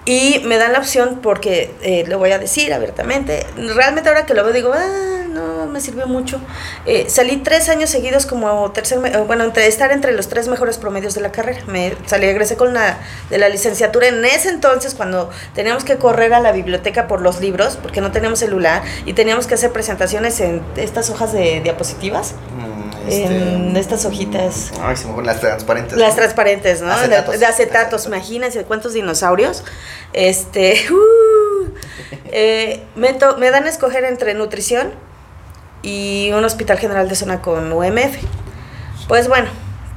[0.04, 4.34] y me dan la opción porque, eh, lo voy a decir abiertamente, realmente ahora que
[4.34, 6.40] lo veo digo, ah, no me sirvió mucho.
[6.86, 10.78] Eh, salí tres años seguidos como tercer, eh, bueno, entre, estar entre los tres mejores
[10.78, 11.60] promedios de la carrera.
[11.66, 12.98] Me salí, egresé con la
[13.28, 17.40] de la licenciatura en ese entonces cuando teníamos que correr a la biblioteca por los
[17.40, 22.34] libros porque no teníamos celular y teníamos que hacer presentaciones en estas hojas de diapositivas.
[22.56, 24.72] Mm, en estas hojitas.
[24.80, 25.98] Ay, se me las transparentes.
[25.98, 26.16] Las ¿no?
[26.16, 26.90] transparentes, ¿no?
[26.92, 27.40] Acetatos.
[27.40, 29.64] De, acetatos, imagínense cuántos dinosaurios.
[30.12, 31.68] Este, uh,
[32.26, 34.92] eh, me, to- me dan a escoger entre nutrición
[35.82, 38.16] y un hospital general de zona con UMF.
[39.08, 39.48] Pues bueno,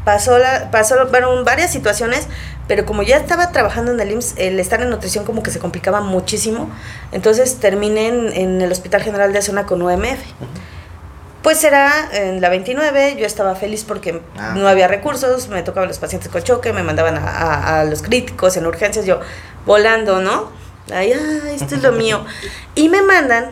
[0.03, 2.27] pasó la, pasó, fueron varias situaciones,
[2.67, 5.59] pero como ya estaba trabajando en el IMSS, el estar en nutrición como que se
[5.59, 6.69] complicaba muchísimo.
[7.13, 10.19] Entonces terminé en, en el hospital general de zona con UMF.
[11.43, 14.53] Pues era en la 29, yo estaba feliz porque Ah.
[14.55, 18.01] no había recursos, me tocaban los pacientes con choque, me mandaban a, a- a los
[18.01, 19.19] críticos en urgencias, yo
[19.65, 20.51] volando, ¿no?
[20.91, 22.25] Ay, ay, esto es lo mío.
[22.75, 23.51] Y me mandan,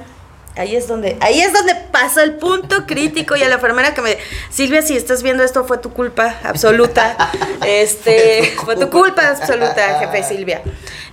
[0.56, 4.01] ahí es donde, ahí es donde pasa el punto crítico y a la enfermera que
[4.01, 4.18] me,
[4.49, 7.18] Silvia, si estás viendo esto fue tu culpa absoluta,
[7.66, 10.62] este, fue tu culpa absoluta, jefe Silvia.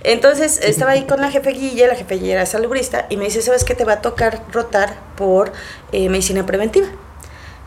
[0.03, 3.41] Entonces estaba ahí con la jefe Guille, la jefe Guille era salubrista, y me dice,
[3.41, 3.75] ¿sabes qué?
[3.75, 5.53] Te va a tocar rotar por
[5.91, 6.87] eh, medicina preventiva.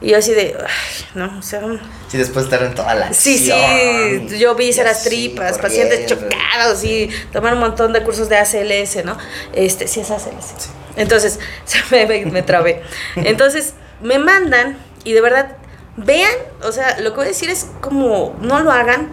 [0.01, 1.63] Y yo así de, ay, no, o sea,
[2.09, 7.09] Sí, después estar en toda la Sí, sí, yo vi las tripas, pacientes chocados y
[7.33, 9.17] tomar un montón de cursos de ACLS, ¿no?
[9.55, 10.69] Este, sí es ACLS.
[10.97, 12.83] Entonces, se me, me, me trabé.
[13.17, 15.57] Entonces, me mandan y de verdad,
[15.97, 16.33] vean,
[16.63, 19.09] o sea, lo que voy a decir es como, no lo hagan,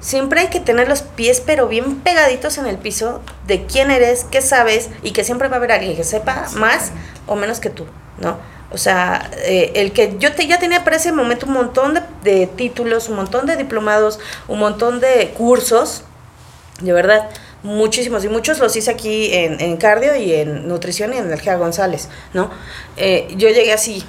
[0.00, 4.24] siempre hay que tener los pies pero bien pegaditos en el piso de quién eres,
[4.30, 6.92] qué sabes y que siempre va a haber alguien que sepa más
[7.26, 7.86] o menos que tú,
[8.18, 8.36] ¿no?
[8.70, 12.02] O sea, eh, el que yo te, ya tenía para ese momento un montón de,
[12.22, 14.18] de títulos, un montón de diplomados,
[14.48, 16.04] un montón de cursos,
[16.80, 17.28] de verdad,
[17.62, 21.56] muchísimos, y muchos los hice aquí en, en cardio y en nutrición y en energía
[21.56, 22.50] González, ¿no?
[22.96, 24.04] Eh, yo llegué así,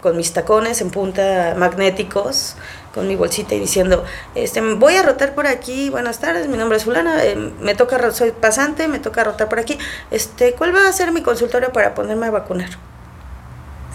[0.00, 2.56] con mis tacones en punta magnéticos,
[2.94, 6.78] con mi bolsita y diciendo, este, voy a rotar por aquí, buenas tardes, mi nombre
[6.78, 9.76] es fulana, eh, me toca, soy pasante, me toca rotar por aquí,
[10.10, 12.70] este, ¿cuál va a ser mi consultorio para ponerme a vacunar?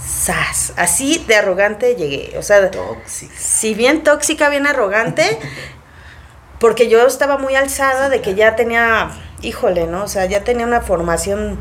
[0.06, 0.74] ¡Sas!
[0.76, 3.34] Así de arrogante llegué, o sea, Tóxica.
[3.38, 5.40] si bien tóxica, bien arrogante,
[6.62, 9.10] porque yo estaba muy alzada de que ya tenía,
[9.42, 10.04] híjole, ¿no?
[10.04, 11.58] O sea, ya tenía una formación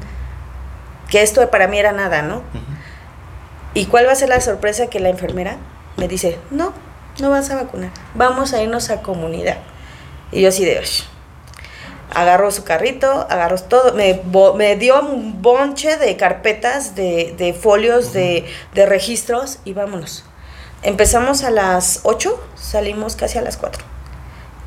[1.08, 2.42] que esto para mí era nada, ¿no?
[3.72, 5.56] ¿Y cuál va a ser la sorpresa que la enfermera
[5.96, 6.74] me dice, no,
[7.18, 9.56] no vas a vacunar, vamos a irnos a comunidad?
[10.32, 11.04] Y yo así de, "Ush".
[12.12, 14.20] agarró su carrito, agarró todo, me,
[14.56, 18.44] me dio un bonche de carpetas, de, de folios, de,
[18.74, 20.24] de, registros y vámonos.
[20.82, 23.99] Empezamos a las 8, salimos casi a las 4.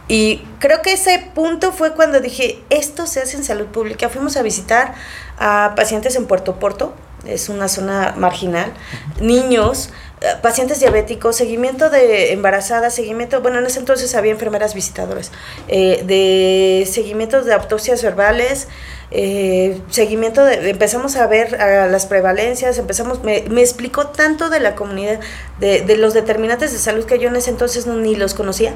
[0.07, 4.09] Y creo que ese punto fue cuando dije, esto se hace en salud pública.
[4.09, 4.93] Fuimos a visitar
[5.37, 6.93] a pacientes en Puerto Porto,
[7.25, 8.73] es una zona marginal,
[9.21, 9.91] niños,
[10.21, 15.31] eh, pacientes diabéticos, seguimiento de embarazadas, seguimiento, bueno, en ese entonces había enfermeras visitadoras,
[15.69, 18.67] eh, de seguimientos de autopsias verbales,
[19.11, 24.59] eh, seguimiento de, empezamos a ver a las prevalencias, empezamos, me, me explicó tanto de
[24.59, 25.19] la comunidad,
[25.59, 28.73] de, de los determinantes de salud que yo en ese entonces no, ni los conocía.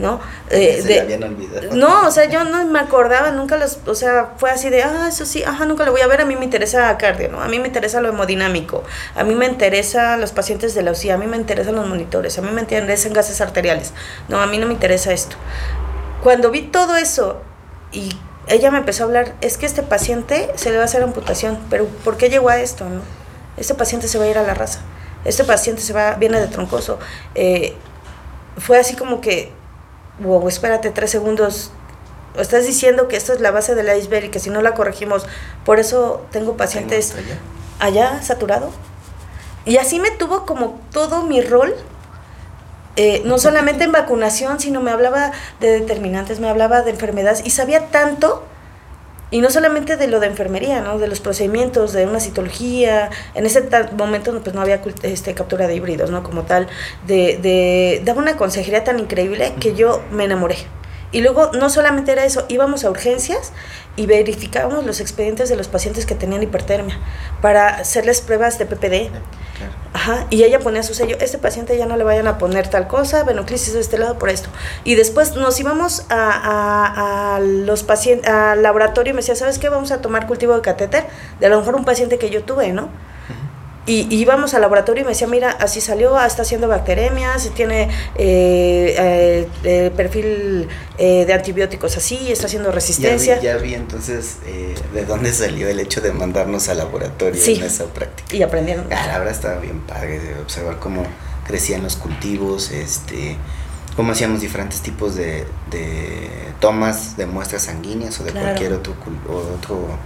[0.00, 0.18] ¿No?
[0.48, 1.74] Eh, se habían olvidado.
[1.74, 5.06] No, o sea, yo no me acordaba, nunca los, o sea, fue así de, ah,
[5.08, 7.42] eso sí, ajá, nunca lo voy a ver, a mí me interesa cardio, ¿no?
[7.42, 8.82] A mí me interesa lo hemodinámico,
[9.14, 12.38] a mí me interesa los pacientes de la UCI, a mí me interesan los monitores,
[12.38, 13.92] a mí me interesan gases arteriales,
[14.28, 15.36] no, a mí no me interesa esto.
[16.22, 17.42] Cuando vi todo eso
[17.92, 21.02] y ella me empezó a hablar, es que este paciente se le va a hacer
[21.02, 23.02] amputación, pero ¿por qué llegó a esto, no?
[23.58, 24.80] Este paciente se va a ir a la raza,
[25.26, 26.98] este paciente se va, viene de troncoso.
[27.34, 27.74] Eh,
[28.56, 29.52] fue así como que
[30.20, 31.72] wow, espérate tres segundos,
[32.36, 35.26] estás diciendo que esto es la base del iceberg y que si no la corregimos,
[35.64, 37.14] por eso tengo pacientes
[37.78, 38.22] allá?
[38.22, 38.70] saturado.
[39.64, 41.74] Y así me tuvo como todo mi rol,
[42.96, 47.50] eh, no solamente en vacunación, sino me hablaba de determinantes, me hablaba de enfermedades y
[47.50, 48.44] sabía tanto,
[49.30, 50.98] y no solamente de lo de enfermería, ¿no?
[50.98, 53.62] de los procedimientos, de una citología, en ese
[53.96, 56.22] momento pues, no había este, captura de híbridos, ¿no?
[56.22, 56.68] como tal,
[57.06, 60.56] de, de, daba una consejería tan increíble que yo me enamoré.
[61.12, 63.52] Y luego no solamente era eso, íbamos a urgencias
[63.96, 66.98] y verificábamos los expedientes de los pacientes que tenían hipertermia
[67.42, 69.10] para hacerles pruebas de PPD.
[69.92, 72.86] Ajá, y ella ponía su sello, este paciente ya no le vayan a poner tal
[72.86, 74.48] cosa, venoclisis de este lado por esto.
[74.84, 79.68] Y después nos íbamos a, a, los pacientes, al laboratorio y me decía, ¿sabes qué?
[79.68, 81.06] Vamos a tomar cultivo de catéter,
[81.40, 82.88] de a lo mejor un paciente que yo tuve, ¿no?
[83.90, 87.88] Y, íbamos al laboratorio y me decía, mira, así salió, ah, está haciendo bacteremias, tiene
[88.14, 93.40] eh, eh, perfil eh, de antibióticos así, está haciendo resistencia.
[93.40, 94.36] Ya vi, entonces
[94.94, 98.36] de dónde salió el hecho de mandarnos al laboratorio en esa práctica.
[98.36, 98.86] Y aprendieron.
[98.92, 101.02] Ah, la verdad estaba bien padre de observar cómo
[101.44, 103.36] crecían los cultivos, este
[103.96, 106.28] cómo hacíamos diferentes tipos de, de
[106.60, 108.94] tomas de muestras sanguíneas o de cualquier otro,
[109.56, 109.98] otro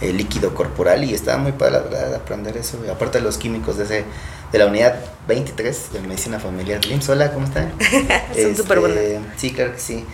[0.00, 2.78] el líquido corporal y estaba muy padre la verdad aprender eso.
[2.90, 4.04] aparte de los químicos de ese
[4.52, 4.96] de la unidad
[5.28, 7.08] 23 de medicina familiar LIMS.
[7.08, 7.72] Hola, ¿cómo están?
[8.34, 9.22] Son súper este, buenos.
[9.36, 10.04] Sí, claro que sí.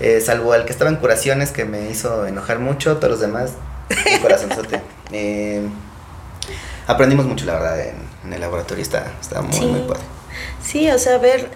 [0.00, 3.52] Eh, salvo el que estaba en curaciones que me hizo enojar mucho, todos los demás,
[3.88, 4.80] mi corazonzote.
[5.12, 5.62] Eh,
[6.88, 10.02] aprendimos mucho, la verdad, en, el laboratorio, está, está muy, muy padre.
[10.60, 11.48] Sí, o sea, ver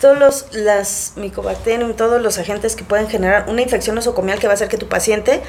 [0.00, 4.52] todos los las micobacterias, todos los agentes que pueden generar una infección nosocomial que va
[4.52, 5.42] a hacer que tu paciente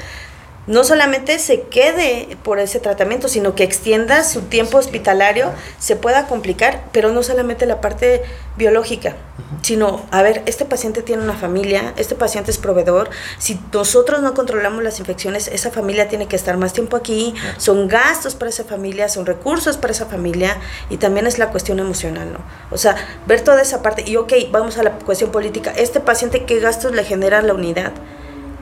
[0.66, 6.26] no solamente se quede por ese tratamiento, sino que extienda su tiempo hospitalario, se pueda
[6.26, 8.22] complicar, pero no solamente la parte
[8.56, 9.16] biológica,
[9.62, 14.34] sino, a ver, este paciente tiene una familia, este paciente es proveedor, si nosotros no
[14.34, 18.64] controlamos las infecciones, esa familia tiene que estar más tiempo aquí, son gastos para esa
[18.64, 20.56] familia, son recursos para esa familia,
[20.88, 22.38] y también es la cuestión emocional, ¿no?
[22.70, 22.96] O sea,
[23.26, 26.92] ver toda esa parte, y ok, vamos a la cuestión política, este paciente, ¿qué gastos
[26.92, 27.92] le genera la unidad?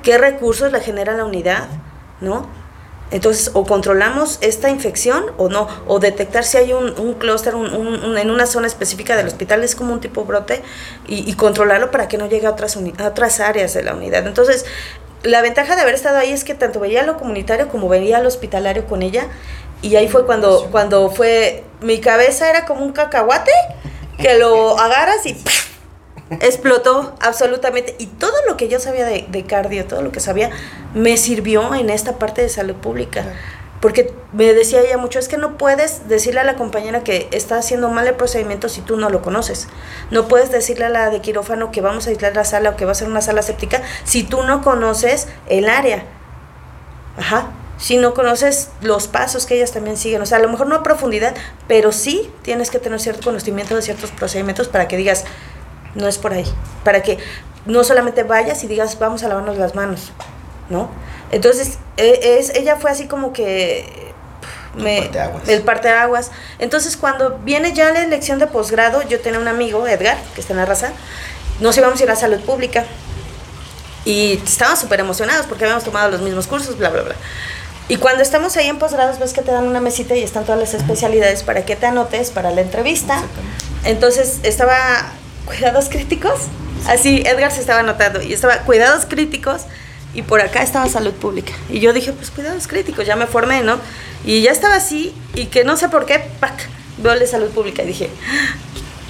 [0.02, 1.68] ¿Qué recursos le genera la unidad?
[2.22, 2.48] ¿No?
[3.12, 8.30] Entonces, o controlamos esta infección o no, o detectar si hay un, un clúster en
[8.30, 10.62] una zona específica del hospital, es como un tipo brote,
[11.06, 14.26] y, controlarlo para que no llegue a otras, a otras áreas de la unidad.
[14.26, 14.64] Entonces,
[15.24, 18.28] la ventaja de haber estado ahí es que tanto veía lo comunitario como veía lo
[18.28, 19.26] hospitalario con ella,
[19.82, 23.52] y ahí fue cuando, cuando fue, mi cabeza era como un cacahuate,
[24.18, 25.36] que lo agarras y
[26.40, 27.94] explotó absolutamente.
[27.98, 30.50] Y todo lo que yo sabía de, cardio, todo lo que sabía,
[30.94, 33.24] me sirvió en esta parte de salud pública.
[33.80, 37.58] Porque me decía ella mucho, es que no puedes decirle a la compañera que está
[37.58, 39.66] haciendo mal el procedimiento si tú no lo conoces.
[40.12, 42.84] No puedes decirle a la de quirófano que vamos a aislar la sala o que
[42.84, 46.04] va a ser una sala séptica si tú no conoces el área.
[47.16, 47.50] Ajá.
[47.76, 50.22] Si no conoces los pasos que ellas también siguen.
[50.22, 51.34] O sea, a lo mejor no a profundidad,
[51.66, 55.24] pero sí tienes que tener cierto conocimiento de ciertos procedimientos para que digas,
[55.94, 56.44] no es por ahí.
[56.84, 57.18] Para que
[57.66, 60.12] no solamente vayas y digas, vamos a lavarnos las manos,
[60.68, 60.90] ¿no?
[61.30, 64.12] Entonces, e, es, ella fue así como que...
[64.74, 65.10] Me,
[65.48, 70.16] el aguas Entonces, cuando viene ya la elección de posgrado, yo tenía un amigo, Edgar,
[70.34, 70.92] que está en la raza,
[71.60, 72.86] nos íbamos a ir a salud pública.
[74.06, 77.14] Y estábamos súper emocionados porque habíamos tomado los mismos cursos, bla, bla, bla.
[77.88, 80.58] Y cuando estamos ahí en posgrados, ves que te dan una mesita y están todas
[80.58, 83.22] las especialidades para que te anotes para la entrevista.
[83.84, 85.12] Entonces estaba
[85.46, 86.40] cuidados críticos.
[86.86, 89.66] Así Edgar se estaba anotando y estaba cuidados críticos,
[90.14, 91.52] y por acá estaba salud pública.
[91.70, 93.78] Y yo dije, pues cuidados críticos, ya me formé, ¿no?
[94.24, 96.68] Y ya estaba así y que no sé por qué, ¡pac!
[96.98, 98.56] Veo de salud pública y dije, ah",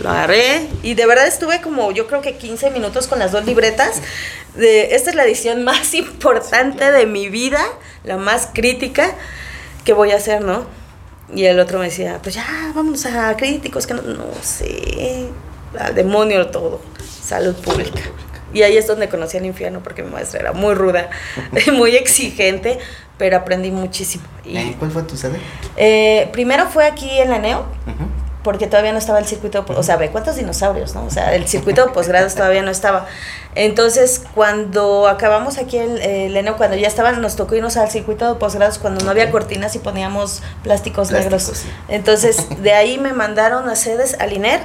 [0.00, 3.44] lo agarré y de verdad estuve como yo creo que 15 minutos con las dos
[3.44, 4.00] libretas.
[4.54, 7.60] De, esta es la edición más importante de mi vida,
[8.04, 9.12] la más crítica
[9.84, 10.66] que voy a hacer, ¿no?
[11.34, 15.28] Y el otro me decía, pues ya, vamos a críticos, que no, no sé,
[15.78, 16.80] al demonio todo,
[17.22, 18.00] salud pública.
[18.54, 21.08] Y ahí es donde conocí al infierno porque mi maestra era muy ruda,
[21.72, 22.78] muy exigente,
[23.18, 24.24] pero aprendí muchísimo.
[24.44, 25.38] Y, ¿Cuál fue tu sede?
[25.76, 27.64] Eh, primero fue aquí en la NEO,
[28.42, 31.04] porque todavía no estaba el circuito, o sea, ve cuántos dinosaurios, ¿no?
[31.04, 33.06] O sea, el circuito de posgrados todavía no estaba.
[33.54, 38.34] Entonces, cuando acabamos aquí el, el ENEO, cuando ya estaban, nos tocó irnos al circuito
[38.34, 41.64] de posgrados cuando no había cortinas y poníamos plásticos, negros.
[41.88, 44.60] Entonces, de ahí me mandaron a sedes al INER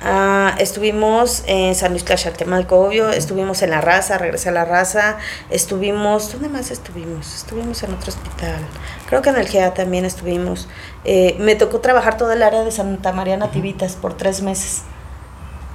[0.00, 5.18] Ah, estuvimos en San Luis Tlaxaltemalco, obvio, estuvimos en La Raza, regresé a La Raza,
[5.50, 7.34] estuvimos, ¿dónde más estuvimos?
[7.34, 8.60] Estuvimos en otro hospital,
[9.08, 10.68] creo que en el GEA también estuvimos.
[11.04, 14.82] Eh, me tocó trabajar todo el área de Santa María Nativitas por tres meses.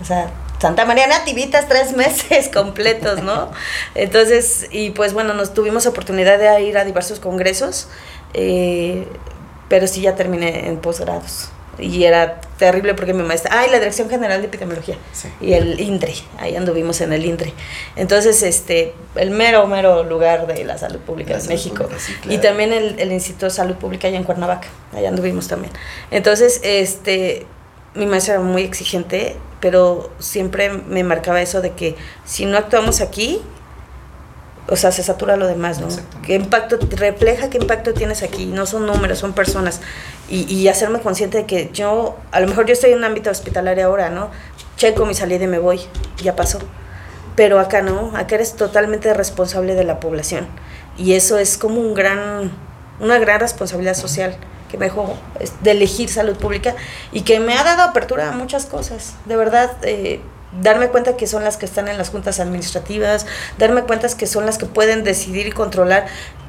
[0.01, 3.51] O sea, Santa María Nativitas tres meses completos, ¿no?
[3.93, 7.89] Entonces, y pues bueno, nos tuvimos oportunidad de ir a diversos congresos,
[8.33, 9.05] eh,
[9.67, 11.49] pero sí ya terminé en posgrados
[11.79, 14.95] y era terrible porque mi maestra, ay, la Dirección General de Epidemiología
[15.41, 17.53] y el INDRE, ahí anduvimos en el INDRE.
[17.95, 21.89] Entonces, este, el mero, mero lugar de la salud pública de México.
[22.29, 25.73] Y también el, el, Instituto de Salud Pública allá en Cuernavaca, allá anduvimos también.
[26.11, 27.47] Entonces, este,
[27.95, 31.95] mi maestra era muy exigente, pero siempre me marcaba eso de que
[32.25, 33.41] si no actuamos aquí,
[34.67, 35.87] o sea, se satura lo demás, ¿no?
[36.25, 38.45] ¿Qué impacto, refleja qué impacto tienes aquí?
[38.45, 39.81] No son números, son personas.
[40.33, 43.29] Y, y, hacerme consciente de que yo, a lo mejor yo estoy en un ámbito
[43.29, 44.31] hospitalario ahora, ¿no?
[44.77, 45.79] Checo mi salida y me voy,
[46.23, 46.57] ya pasó.
[47.35, 50.47] Pero acá no, acá eres totalmente responsable de la población.
[50.97, 52.51] Y eso es como un gran,
[52.99, 54.35] una gran responsabilidad social
[54.71, 55.15] que me dejó
[55.61, 56.75] de elegir salud pública
[57.11, 59.13] y que me ha dado apertura a muchas cosas.
[59.25, 60.19] De verdad, eh,
[60.61, 63.25] darme cuenta que son las que están en las juntas administrativas,
[63.57, 66.07] darme cuenta que son las que pueden decidir y controlar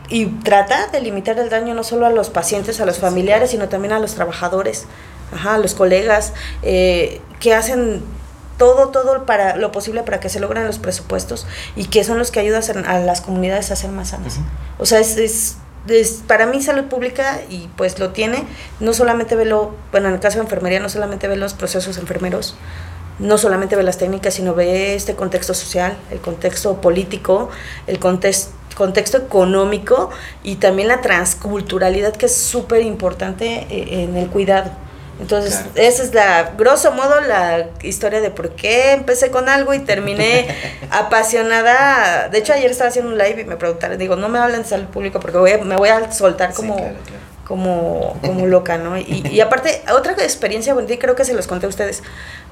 [0.08, 3.68] y tratar de limitar el daño no solo a los pacientes, a los familiares, sino
[3.68, 4.86] también a los trabajadores,
[5.44, 6.32] a los colegas,
[6.62, 8.02] eh, que hacen
[8.58, 12.30] todo, todo para lo posible para que se logren los presupuestos y que son los
[12.30, 14.38] que ayudan a las comunidades a ser más sanas.
[14.78, 15.56] O sea, es, es,
[15.88, 18.44] es, para mí salud pública y pues lo tiene,
[18.80, 21.98] no solamente ve lo, bueno, en el caso de enfermería, no solamente ve los procesos
[21.98, 22.54] enfermeros,
[23.18, 27.50] no solamente ve las técnicas, sino ve este contexto social, el contexto político,
[27.86, 30.10] el contexto contexto económico
[30.42, 34.70] y también la transculturalidad que es súper importante eh, en el cuidado.
[35.20, 39.78] Entonces, esa es la, grosso modo, la historia de por qué empecé con algo y
[39.78, 40.48] terminé
[40.90, 42.28] apasionada.
[42.28, 44.68] De hecho, ayer estaba haciendo un live y me preguntaron, digo, no me hablen de
[44.68, 46.92] salud pública porque voy me voy a soltar como
[47.44, 48.96] como, como loca, ¿no?
[48.98, 52.02] Y, y aparte, otra experiencia bonita, y creo que se los conté a ustedes,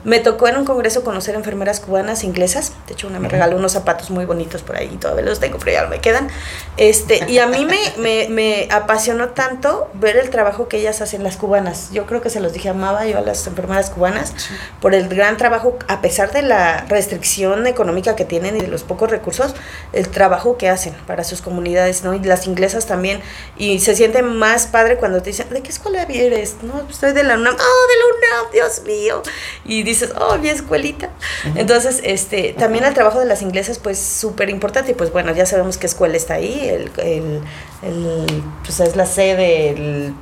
[0.04, 3.72] me tocó en un congreso conocer enfermeras cubanas inglesas, de hecho una me regaló unos
[3.72, 6.28] zapatos muy bonitos por ahí, todavía los tengo, pero ya no me quedan,
[6.76, 11.22] este, y a mí me, me, me apasionó tanto ver el trabajo que ellas hacen,
[11.22, 14.34] las cubanas, yo creo que se los dije, amaba yo a las enfermeras cubanas,
[14.80, 18.82] por el gran trabajo, a pesar de la restricción económica que tienen y de los
[18.82, 19.54] pocos recursos,
[19.92, 22.14] el trabajo que hacen para sus comunidades, ¿no?
[22.14, 23.20] Y las inglesas también,
[23.56, 26.56] y se siente más cuando te dicen, ¿de qué escuela eres?
[26.62, 27.54] No, estoy de la UNAM.
[27.54, 28.52] ¡Oh, de la UNAM!
[28.52, 29.22] Dios mío.
[29.64, 31.10] Y dices, oh, mi escuelita.
[31.54, 34.92] Entonces, este, también el trabajo de las inglesas, pues súper importante.
[34.92, 36.68] Y pues bueno, ya sabemos qué escuela está ahí.
[36.68, 37.40] El, el,
[37.82, 40.12] el pues es la sede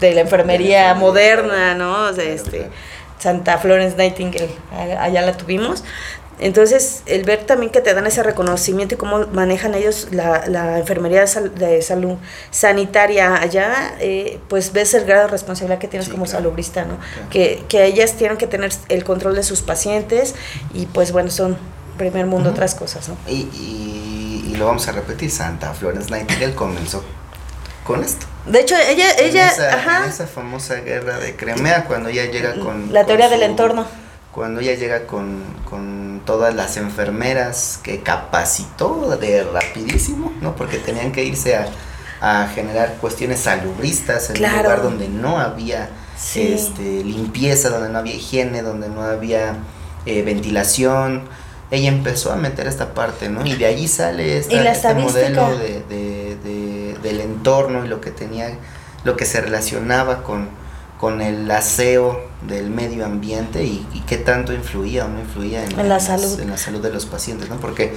[0.00, 2.08] de la enfermería moderna, ¿no?
[2.08, 2.68] O sea, este,
[3.18, 4.50] Santa Florence Nightingale,
[4.98, 5.84] allá la tuvimos.
[6.38, 10.78] Entonces, el ver también que te dan ese reconocimiento y cómo manejan ellos la, la
[10.78, 12.16] enfermería de, salud
[12.50, 16.96] sanitaria allá, eh, pues ves el grado de responsabilidad que tienes como salubrista, ¿no?
[17.30, 20.34] Que, que ellas tienen que tener el control de sus pacientes
[20.74, 21.56] y pues bueno, son
[21.96, 23.16] primer mundo otras cosas, ¿no?
[23.28, 27.02] Y, y, lo vamos a repetir, Santa Florence Nightingale comenzó
[27.84, 28.26] con esto.
[28.46, 30.04] De hecho, ella, ella, esa, ajá.
[30.04, 32.92] En esa famosa guerra de Crimea, cuando ella llega con...
[32.92, 33.86] La teoría del entorno
[34.32, 40.54] cuando ella llega con, con, todas las enfermeras que capacitó de rapidísimo, ¿no?
[40.56, 41.66] Porque tenían que irse a,
[42.20, 45.90] a generar cuestiones salubristas en un lugar donde no había
[46.34, 49.56] este, limpieza, donde no había higiene, donde no había
[50.06, 51.24] eh, ventilación.
[51.70, 53.44] Ella empezó a meter esta parte, ¿no?
[53.44, 58.56] Y de allí sale este modelo de, de, de, del entorno y lo que tenía,
[59.04, 60.48] lo que se relacionaba con,
[61.00, 66.00] con el aseo del medio ambiente y, qué tanto influía o no influía en, la
[66.00, 66.40] salud.
[66.40, 67.56] en la salud de los pacientes, ¿no?
[67.56, 67.94] Porque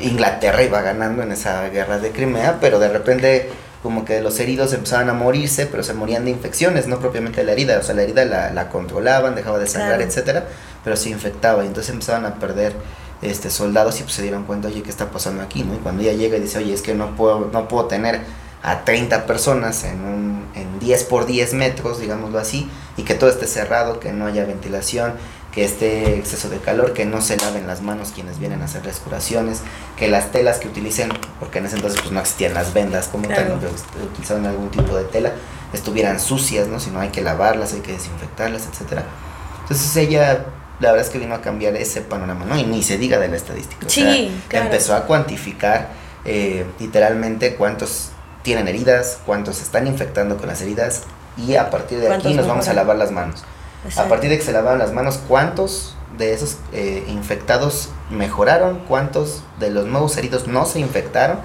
[0.00, 3.50] Inglaterra iba ganando en esa guerra de Crimea, pero de repente
[3.82, 7.46] como que los heridos empezaban a morirse, pero se morían de infecciones, no propiamente de
[7.46, 10.46] la herida, o sea, la herida la, la controlaban, dejaba de sangrar, etcétera,
[10.84, 12.74] pero se infectaba y entonces empezaban a perder
[13.22, 15.64] este soldados y pues se dieron cuenta, oye, ¿qué está pasando aquí?
[15.64, 15.74] ¿no?
[15.74, 18.20] Y cuando ella llega y dice, oye, es que no puedo, no puedo tener
[18.62, 23.28] a 30 personas en, un, en 10 por 10 metros, digámoslo así, y que todo
[23.28, 25.14] esté cerrado, que no haya ventilación,
[25.52, 28.86] que esté exceso de calor, que no se laven las manos quienes vienen a hacer
[28.86, 29.60] las curaciones,
[29.96, 31.10] que las telas que utilicen,
[31.40, 33.60] porque en ese entonces pues no existían las vendas como tal,
[34.02, 35.32] utilizaban algún tipo de tela,
[35.72, 36.80] estuvieran sucias, ¿no?
[36.80, 39.04] Si no hay que lavarlas, hay que desinfectarlas, etcétera.
[39.62, 40.46] Entonces ella
[40.80, 42.58] la verdad es que vino a cambiar ese panorama, ¿no?
[42.58, 43.88] Y ni se diga de la estadística.
[43.88, 45.90] Sí, Empezó a cuantificar
[46.24, 48.11] eh, literalmente cuántos
[48.42, 51.02] tienen heridas, cuántos se están infectando con las heridas
[51.36, 53.44] y a partir de aquí nos vamos a lavar las manos.
[53.96, 58.80] A partir de que se lavaban las manos, ¿cuántos de esos eh, infectados mejoraron?
[58.86, 61.38] ¿Cuántos de los nuevos heridos no se infectaron?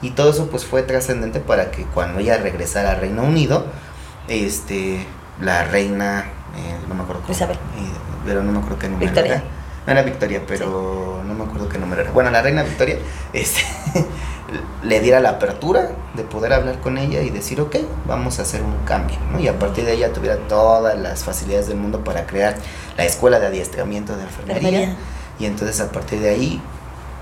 [0.00, 3.66] Y todo eso pues fue trascendente para que cuando ella regresara al Reino Unido,
[4.28, 5.06] este,
[5.40, 6.24] la reina,
[6.56, 7.56] eh, no me acuerdo cómo, Isabel.
[7.56, 7.92] Eh,
[8.24, 9.34] pero no me acuerdo qué número Victoria.
[9.34, 9.61] era.
[9.86, 12.12] No era Victoria, pero no me acuerdo qué número era.
[12.12, 12.98] Bueno, la reina Victoria,
[13.32, 13.62] este,
[14.82, 17.76] le diera la apertura de poder hablar con ella y decir, ok,
[18.06, 19.40] vamos a hacer un cambio, ¿no?
[19.40, 22.56] Y a partir de ella tuviera todas las facilidades del mundo para crear
[22.96, 24.96] la escuela de adiestramiento de enfermería.
[25.38, 26.62] Y entonces a partir de ahí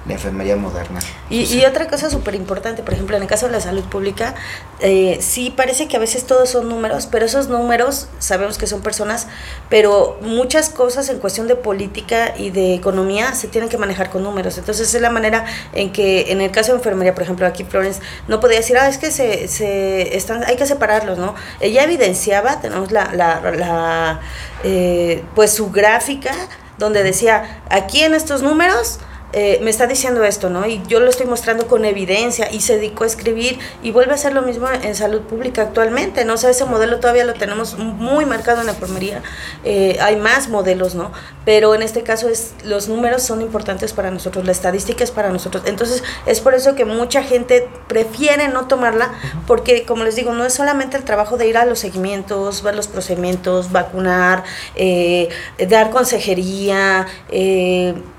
[0.06, 0.98] la enfermería moderna.
[1.28, 4.34] Y, y otra cosa súper importante, por ejemplo, en el caso de la salud pública,
[4.80, 8.80] eh, sí parece que a veces todos son números, pero esos números sabemos que son
[8.80, 9.26] personas,
[9.68, 14.22] pero muchas cosas en cuestión de política y de economía se tienen que manejar con
[14.22, 14.56] números.
[14.58, 15.44] Entonces es la manera
[15.74, 18.88] en que en el caso de enfermería, por ejemplo, aquí Florence no podía decir, ah,
[18.88, 21.34] es que se, se están, hay que separarlos, ¿no?
[21.60, 24.20] Ella evidenciaba, tenemos la, la, la
[24.64, 26.32] eh, pues su gráfica
[26.78, 28.98] donde decía, aquí en estos números,
[29.32, 30.66] eh, me está diciendo esto, ¿no?
[30.66, 34.14] Y yo lo estoy mostrando con evidencia y se dedicó a escribir y vuelve a
[34.16, 36.34] hacer lo mismo en salud pública actualmente, ¿no?
[36.34, 39.22] O sea, ese modelo todavía lo tenemos muy marcado en la enfermería,
[39.62, 41.12] eh, hay más modelos, ¿no?
[41.44, 45.30] Pero en este caso es, los números son importantes para nosotros, la estadística es para
[45.30, 45.62] nosotros.
[45.66, 49.12] Entonces, es por eso que mucha gente prefiere no tomarla,
[49.46, 52.74] porque, como les digo, no es solamente el trabajo de ir a los seguimientos, ver
[52.74, 54.42] los procedimientos, vacunar,
[54.74, 55.28] eh,
[55.68, 57.06] dar consejería,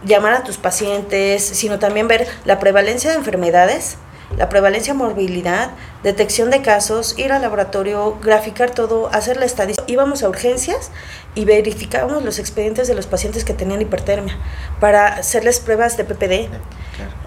[0.05, 1.01] llamar a tus pacientes,
[1.39, 3.97] sino también ver la prevalencia de enfermedades,
[4.38, 5.72] la prevalencia morbilidad,
[6.04, 9.91] detección de casos, ir al laboratorio, graficar todo, hacer la estadística.
[9.91, 10.91] Íbamos a urgencias
[11.36, 14.38] y verificábamos los expedientes de los pacientes que tenían hipertermia
[14.80, 16.49] para hacerles pruebas de PPD.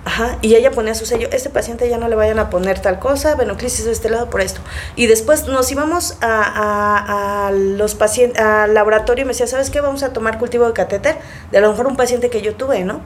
[0.05, 2.99] Ajá, y ella ponía su sello, este paciente ya no le vayan a poner tal
[2.99, 4.61] cosa, venoclisis de este lado por esto.
[4.97, 9.81] Y después nos íbamos a, a, los pacientes, al laboratorio y me decía, ¿sabes qué?
[9.81, 11.17] Vamos a tomar cultivo de catéter
[11.51, 13.01] de a lo mejor un paciente que yo tuve, ¿no?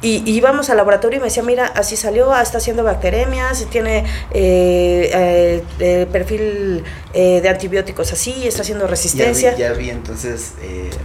[0.00, 4.04] Y, íbamos al laboratorio y me decía, mira, así salió, ah, está haciendo bacteremias, tiene
[4.30, 6.84] eh, eh, perfil
[7.14, 9.56] eh, de antibióticos así, está haciendo resistencia.
[9.56, 10.52] Ya vi, entonces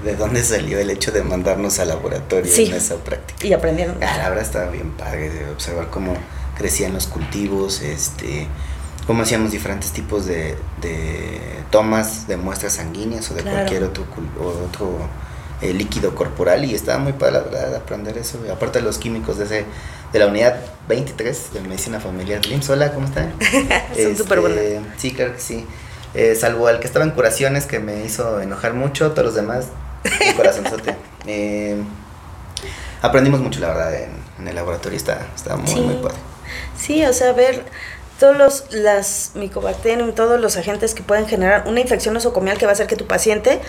[0.03, 3.47] de dónde salió el hecho de mandarnos al laboratorio en esa práctica.
[3.47, 3.97] Y aprendieron.
[4.01, 6.13] Ah, la verdad estaba bien padre de observar cómo
[6.55, 8.47] crecían los cultivos, este
[9.07, 11.39] cómo hacíamos diferentes tipos de, de
[11.71, 14.05] tomas de muestras sanguíneas o de cualquier otro,
[14.39, 15.09] otro
[15.70, 18.39] el líquido corporal y estaba muy padre la verdad aprender eso.
[18.51, 19.66] Aparte de los químicos de ese
[20.14, 20.55] de la unidad
[20.88, 22.70] 23 de medicina familiar LIMS.
[22.70, 23.34] Hola, ¿cómo están?
[24.01, 24.59] Son súper buenos.
[24.59, 25.66] Este, sí, claro que sí.
[26.14, 29.68] Eh, salvo el que estaba en curaciones que me hizo enojar mucho, todos los demás,
[30.03, 30.95] mi corazonzote.
[31.26, 31.78] Eh,
[33.01, 36.18] aprendimos mucho, la verdad, en, el laboratorio, está, está muy, muy padre.
[36.78, 37.64] Sí, o sea, ver
[38.20, 42.72] todos los las micobacterias, todos los agentes que pueden generar una infección nosocomial que va
[42.72, 43.61] a hacer que tu paciente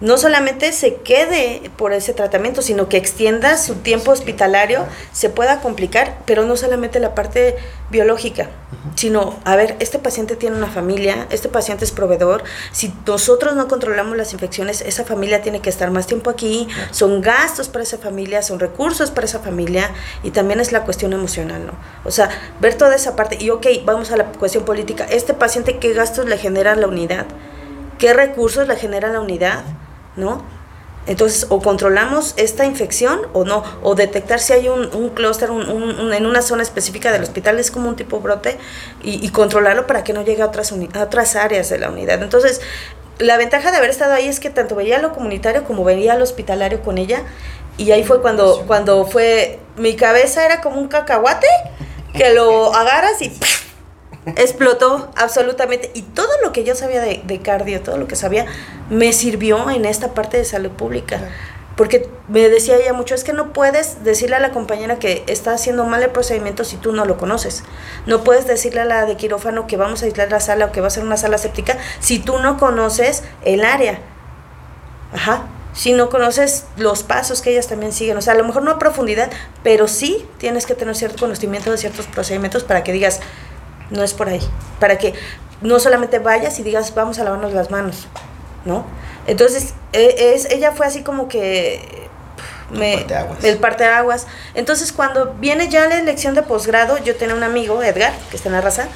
[0.00, 5.60] no solamente se quede por ese tratamiento, sino que extienda su tiempo hospitalario, se pueda
[5.60, 7.56] complicar, pero no solamente la parte
[7.90, 8.48] biológica,
[8.94, 13.68] sino, a ver, este paciente tiene una familia, este paciente es proveedor, si nosotros no
[13.68, 17.98] controlamos las infecciones, esa familia tiene que estar más tiempo aquí, son gastos para esa
[17.98, 19.90] familia, son recursos para esa familia,
[20.22, 21.72] y también es la cuestión emocional, ¿no?
[22.04, 22.30] O sea,
[22.60, 26.26] ver toda esa parte, y ok, vamos a la cuestión política, este paciente, ¿qué gastos
[26.26, 27.26] le genera la unidad?
[27.98, 29.62] ¿Qué recursos le genera la unidad?
[30.16, 30.42] ¿No?
[31.06, 36.26] Entonces, o controlamos esta infección o no, o detectar si hay un, un clúster en
[36.26, 38.58] una zona específica del hospital, es como un tipo brote,
[39.02, 42.22] y, controlarlo para que no llegue a otras, a otras áreas de la unidad.
[42.22, 42.60] Entonces,
[43.18, 46.22] la ventaja de haber estado ahí es que tanto veía lo comunitario como veía lo
[46.22, 47.22] hospitalario con ella,
[47.78, 51.48] y ahí fue cuando, cuando fue, mi cabeza era como un cacahuate,
[52.12, 53.32] que lo agarras y
[54.26, 55.90] explotó absolutamente.
[55.94, 58.46] Y todo lo que yo sabía de, cardio, todo lo que sabía,
[58.88, 61.20] me sirvió en esta parte de salud pública.
[61.76, 65.54] porque me decía ella mucho, es que no puedes decirle a la compañera que está
[65.54, 67.62] haciendo mal el procedimiento si tú no lo conoces.
[68.04, 70.82] No puedes decirle a la de quirófano que vamos a aislar la sala o que
[70.82, 74.00] va a ser una sala séptica si tú no conoces el área.
[75.14, 75.46] Ajá.
[75.72, 78.16] Si no conoces los pasos que ellas también siguen.
[78.16, 79.30] O sea, a lo mejor no a profundidad,
[79.62, 83.20] pero sí tienes que tener cierto conocimiento de ciertos procedimientos para que digas,
[83.90, 84.40] no es por ahí.
[84.78, 85.14] Para que
[85.60, 88.06] no solamente vayas y digas, vamos a lavarnos las manos,
[88.64, 88.84] ¿no?
[89.26, 92.08] Entonces, e, es, ella fue así como que
[92.70, 93.06] me,
[93.42, 94.26] el parte de aguas.
[94.54, 98.48] Entonces, cuando viene ya la elección de posgrado, yo tenía un amigo, Edgar, que está
[98.48, 98.88] en la raza,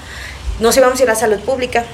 [0.61, 1.85] nos íbamos a ir a salud pública.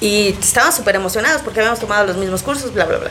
[0.00, 3.10] Y estábamos súper emocionados porque habíamos tomado los mismos cursos, bla, bla, bla.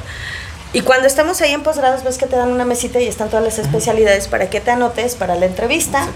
[0.73, 3.43] Y cuando estamos ahí en posgrados, ves que te dan una mesita y están todas
[3.43, 6.07] las especialidades para que te anotes para la entrevista.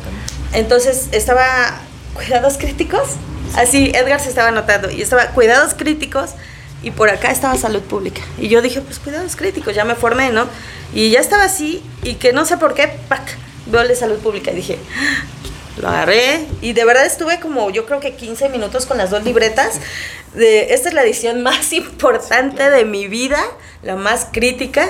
[0.51, 1.80] Entonces, estaba
[2.14, 3.09] cuidados críticos.
[3.55, 4.89] Así, Edgar se estaba anotando.
[4.89, 6.32] Y estaba cuidados críticos
[6.82, 8.22] y por acá estaba salud pública.
[8.38, 10.47] Y yo dije, pues cuidados críticos, ya me formé, ¿no?
[10.93, 13.38] Y ya estaba así y que no sé por qué, ¡pac!
[13.66, 15.24] Veo el de salud pública y dije, ah",
[15.82, 19.24] lo agarré y de verdad estuve como yo creo que 15 minutos con las dos
[19.24, 19.80] libretas.
[20.34, 23.39] De, esta es la edición más importante de mi vida,
[23.82, 24.89] la más crítica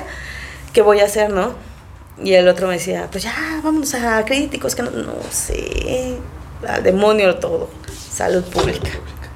[0.74, 1.55] que voy a hacer, ¿no?
[2.24, 6.17] Y el otro me decía, pues ya, vamos a críticos, que no, no sé,
[6.68, 7.70] al demonio todo,
[8.11, 8.89] salud pública.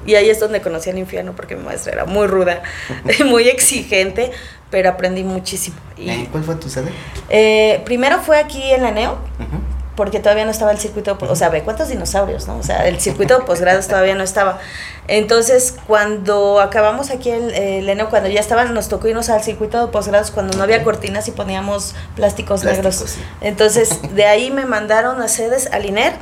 [0.07, 2.63] Y ahí es donde conocí al infierno porque mi maestra era muy ruda,
[3.25, 4.31] muy exigente,
[4.71, 5.75] pero aprendí muchísimo.
[5.97, 6.89] Y, ¿Cuál fue tu sede?
[7.29, 9.17] Eh, primero fue aquí en la NEO,
[9.97, 12.57] porque todavía no estaba el circuito, o sea, ve cuántos dinosaurios, ¿no?
[12.57, 14.59] O sea, el circuito de posgrados todavía no estaba.
[15.09, 19.85] Entonces, cuando acabamos aquí el, el ENEO, cuando ya estaban, nos tocó irnos al circuito
[19.85, 23.17] de posgrados cuando no había cortinas y poníamos plásticos, negros.
[23.41, 26.13] Entonces, de ahí me mandaron a sedes al INER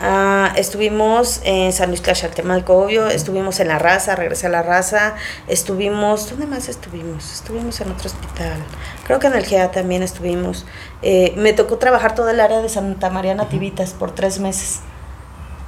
[0.00, 5.16] Ah, estuvimos en San Luis Tlaxaltemalco, obvio, estuvimos en La Raza, regresé a La Raza,
[5.48, 7.32] estuvimos, ¿dónde más estuvimos?
[7.32, 8.62] Estuvimos en otro hospital,
[9.04, 10.66] creo que en el GEA también estuvimos.
[11.02, 14.78] Eh, me tocó trabajar todo el área de Santa María Nativitas por tres meses.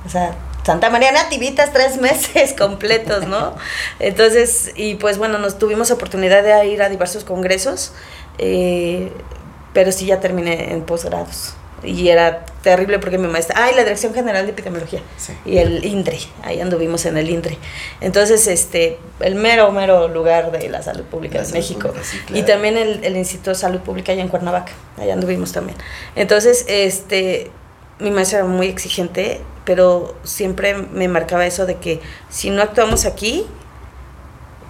[0.06, 3.56] O sea, Santa María Nativitas tres meses completos, ¿no?
[3.98, 7.94] Entonces, y pues bueno, nos tuvimos oportunidad de ir a diversos congresos,
[8.38, 9.10] eh,
[9.72, 14.12] pero sí ya terminé en posgrados y era terrible porque mi maestra, ay, la Dirección
[14.12, 15.00] General de Epidemiología
[15.44, 17.56] y el INDRE, ahí anduvimos en el INDRE.
[18.00, 21.92] Entonces, este, el mero, mero lugar de la salud pública de México.
[22.34, 25.78] Y también el, el, Instituto de Salud Pública allá en Cuernavaca, allá anduvimos también.
[26.16, 27.50] Entonces, este,
[27.98, 33.06] mi maestra era muy exigente, pero siempre me marcaba eso de que si no actuamos
[33.06, 33.46] aquí,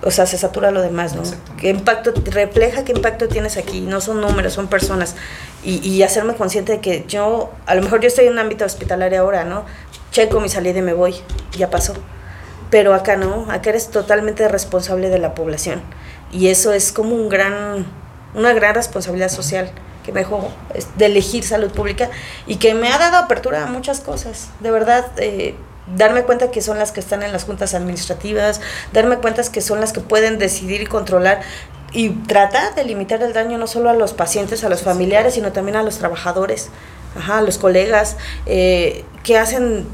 [0.03, 1.23] o sea, se satura lo demás, ¿no?
[1.59, 3.83] ¿Qué impacto, refleja qué impacto tienes aquí?
[3.83, 5.15] No son números, son personas.
[5.63, 8.65] Y, y, hacerme consciente de que yo, a lo mejor yo estoy en un ámbito
[8.65, 9.65] hospitalario ahora, ¿no?
[10.11, 11.17] Checo mi salida y me voy,
[11.57, 11.93] ya pasó.
[12.71, 15.83] Pero acá no, acá eres totalmente responsable de la población.
[16.33, 17.87] Y eso es como un gran,
[18.35, 19.71] una gran responsabilidad social
[20.05, 20.51] que me dejó
[20.97, 22.09] de elegir salud pública
[22.47, 24.49] y que me ha dado apertura a muchas cosas.
[24.61, 25.57] De verdad, eh,
[25.97, 28.61] darme cuenta que son las que están en las juntas administrativas,
[28.93, 31.41] darme cuenta que son las que pueden decidir y controlar
[31.93, 35.53] y trata de limitar el daño no solo a los pacientes, a los familiares, sino
[35.53, 36.69] también a los trabajadores,
[37.17, 38.17] ajá, a los colegas,
[38.47, 39.87] eh, que hacen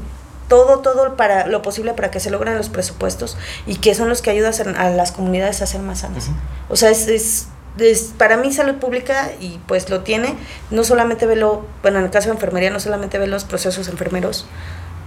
[0.47, 4.21] todo, todo para lo posible para que se logren los presupuestos y que son los
[4.21, 6.29] que ayudan a las comunidades a ser más sanas.
[6.69, 7.47] O sea, es, es,
[7.79, 10.35] es, para mí salud pública y pues lo tiene,
[10.71, 13.89] no solamente ve lo, bueno, en el caso de enfermería, no solamente ve los procesos
[13.89, 14.45] enfermeros,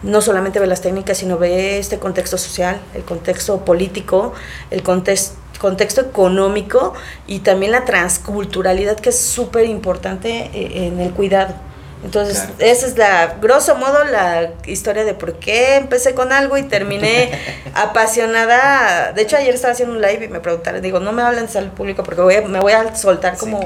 [0.02, 4.32] no solamente ve las técnicas, sino ve este contexto social, el contexto político,
[4.70, 6.94] el contexto contexto económico
[7.26, 11.54] y también la transculturalidad que es súper importante eh, en el cuidado.
[12.02, 16.62] Entonces, esa es la, grosso modo, la historia de por qué empecé con algo y
[16.62, 17.30] terminé
[17.74, 19.12] apasionada.
[19.12, 21.52] De hecho, ayer estaba haciendo un live y me preguntaron, digo, no me hablen de
[21.52, 23.60] salud pública porque voy me voy a soltar como,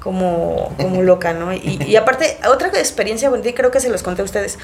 [0.00, 1.54] como, como loca, ¿no?
[1.54, 4.58] Y, y aparte, otra experiencia bonita, y creo que se los conté a ustedes,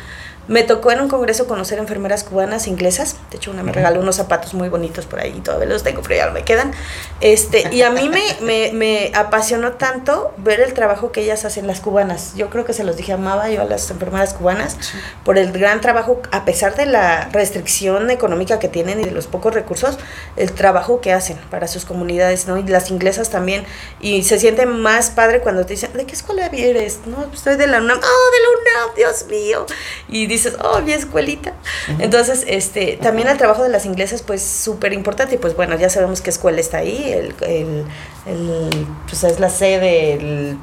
[0.49, 3.17] me tocó en un congreso conocer enfermeras cubanas inglesas.
[3.31, 6.17] De hecho, una me regaló unos zapatos muy bonitos por ahí, todavía los tengo, pero
[6.17, 6.73] ya no me quedan.
[7.21, 11.67] Este, y a mí me, me, me, apasionó tanto ver el trabajo que ellas hacen,
[11.67, 12.35] las cubanas.
[12.35, 14.77] Yo creo que se los dije, amaba yo a las enfermeras cubanas
[15.25, 19.27] por el gran trabajo, a pesar de la restricción económica que tienen y de los
[19.27, 19.99] pocos recursos,
[20.37, 22.57] el trabajo que hacen para sus comunidades, ¿no?
[22.57, 23.65] Y las inglesas también.
[24.01, 27.01] Y se siente más padre cuando te dicen, ¿de qué escuela eres?
[27.07, 27.99] No, estoy de la UNAM.
[27.99, 28.97] ¡Oh, de la UNAM!
[28.97, 29.67] Dios mío.
[30.09, 31.53] Y dices, oh, mi escuelita.
[31.99, 35.35] Entonces, este, también el trabajo de las inglesas, pues súper importante.
[35.37, 37.85] Y pues bueno, ya sabemos qué escuela está ahí, el, el,
[38.27, 40.57] el pues es la sede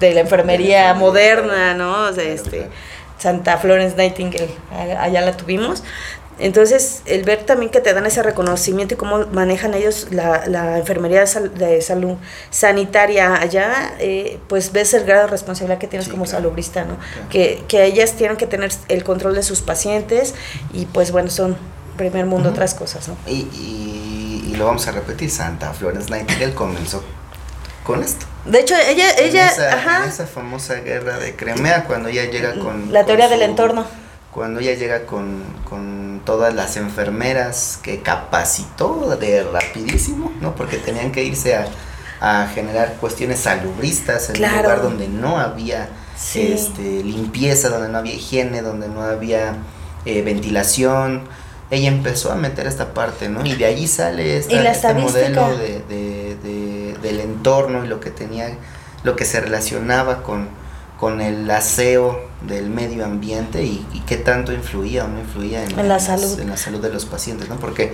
[0.00, 2.08] de la enfermería moderna, ¿no?
[2.08, 2.68] O sea, este,
[3.18, 4.50] Santa Florence Nightingale,
[4.98, 5.82] allá la tuvimos.
[6.38, 10.78] Entonces, el ver también que te dan ese reconocimiento y cómo manejan ellos la, la
[10.78, 12.16] enfermería de, salud
[12.50, 16.96] sanitaria allá, eh, pues ves el grado de responsabilidad que tienes como salubrista, ¿no?
[17.30, 20.34] Que, que ellas tienen que tener el control de sus pacientes
[20.72, 21.56] y pues bueno, son
[21.96, 23.16] primer mundo otras cosas, ¿no?
[23.26, 27.02] Y, y, lo vamos a repetir, Santa Florence Nightingale comenzó
[27.82, 28.24] con esto.
[28.44, 30.04] De hecho, ella, ella, esa, ajá.
[30.04, 32.92] En esa famosa guerra de Crimea, cuando ella llega con...
[32.92, 33.84] La teoría del entorno
[34.34, 40.54] cuando ella llega con, con, todas las enfermeras que capacitó de rapidísimo, ¿no?
[40.56, 41.68] Porque tenían que irse a,
[42.20, 45.88] a generar cuestiones salubristas en un lugar donde no había
[46.34, 49.56] este, limpieza, donde no había higiene, donde no había
[50.04, 51.22] eh, ventilación.
[51.70, 53.44] Ella empezó a meter esta parte, ¿no?
[53.44, 58.10] Y de allí sale esta, este modelo de, de, de, del entorno y lo que
[58.10, 58.56] tenía,
[59.02, 60.48] lo que se relacionaba con
[60.98, 65.98] con el aseo del medio ambiente y, qué tanto influía o no influía en, la
[65.98, 66.38] salud.
[66.38, 67.56] en la salud de los pacientes, ¿no?
[67.56, 67.92] Porque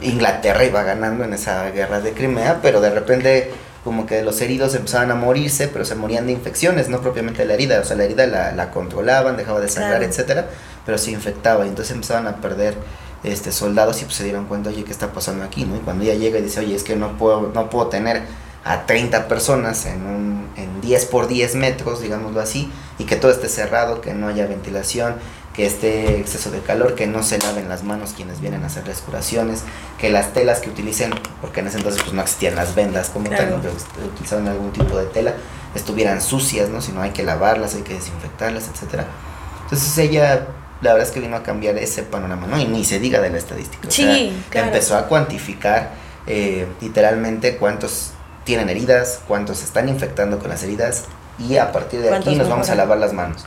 [0.00, 3.50] Inglaterra iba ganando en esa guerra de Crimea, pero de repente
[3.84, 7.48] como que los heridos empezaban a morirse, pero se morían de infecciones, no propiamente de
[7.48, 10.48] la herida, o sea, la herida la, la controlaban, dejaba de sangrar, etcétera,
[10.84, 12.74] pero se infectaba y entonces empezaban a perder
[13.22, 15.64] este soldados y pues se dieron cuenta, oye, ¿qué está pasando aquí?
[15.64, 15.76] ¿no?
[15.76, 18.22] Y cuando ella llega y dice, oye, es que no puedo, no puedo tener
[18.66, 23.30] a 30 personas en, un, en 10 por 10 metros, digámoslo así, y que todo
[23.30, 25.14] esté cerrado, que no haya ventilación,
[25.54, 28.98] que esté exceso de calor, que no se laven las manos quienes vienen a hacerles
[28.98, 29.62] curaciones,
[29.98, 33.30] que las telas que utilicen, porque en ese entonces pues no existían las vendas como
[33.30, 33.60] tal,
[34.12, 35.34] utilizaban algún tipo de tela,
[35.76, 36.82] estuvieran sucias, ¿no?
[36.82, 39.06] Si no hay que lavarlas, hay que desinfectarlas, etcétera.
[39.62, 40.48] Entonces ella
[40.82, 42.60] la verdad es que vino a cambiar ese panorama, ¿no?
[42.60, 43.88] Y ni se diga de la estadística.
[43.90, 45.92] Sí, Empezó a cuantificar
[46.26, 48.12] eh, literalmente cuántos
[48.46, 51.04] tienen heridas, cuántos se están infectando con las heridas
[51.38, 53.44] y a partir de aquí nos vamos a lavar las manos.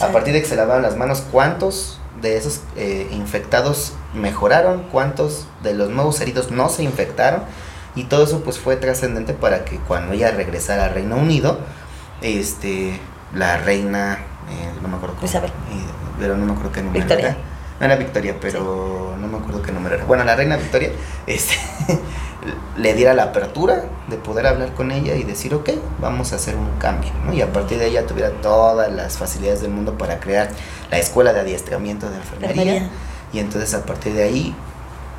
[0.00, 4.82] A partir de que se lavaron las manos, ¿cuántos de esos eh, infectados mejoraron?
[4.90, 7.42] ¿Cuántos de los nuevos heridos no se infectaron?
[7.94, 11.58] Y todo eso pues fue trascendente para que cuando ella regresara al Reino Unido,
[12.22, 12.98] este,
[13.34, 14.18] la reina,
[14.50, 15.50] eh, no me acuerdo cómo, Isabel.
[15.50, 15.86] Eh,
[16.18, 17.36] pero no me acuerdo qué número Victoria.
[17.78, 20.04] No era Victoria, pero no me acuerdo qué número era.
[20.04, 20.90] Bueno, la reina Victoria,
[21.26, 21.54] este,
[22.76, 25.70] le diera la apertura de poder hablar con ella y decir, ok,
[26.00, 27.32] vamos a hacer un cambio, ¿no?
[27.32, 30.50] Y a partir de ella tuviera todas las facilidades del mundo para crear
[30.90, 32.90] la escuela de adiestramiento de enfermería.
[33.32, 34.54] Y entonces a partir de ahí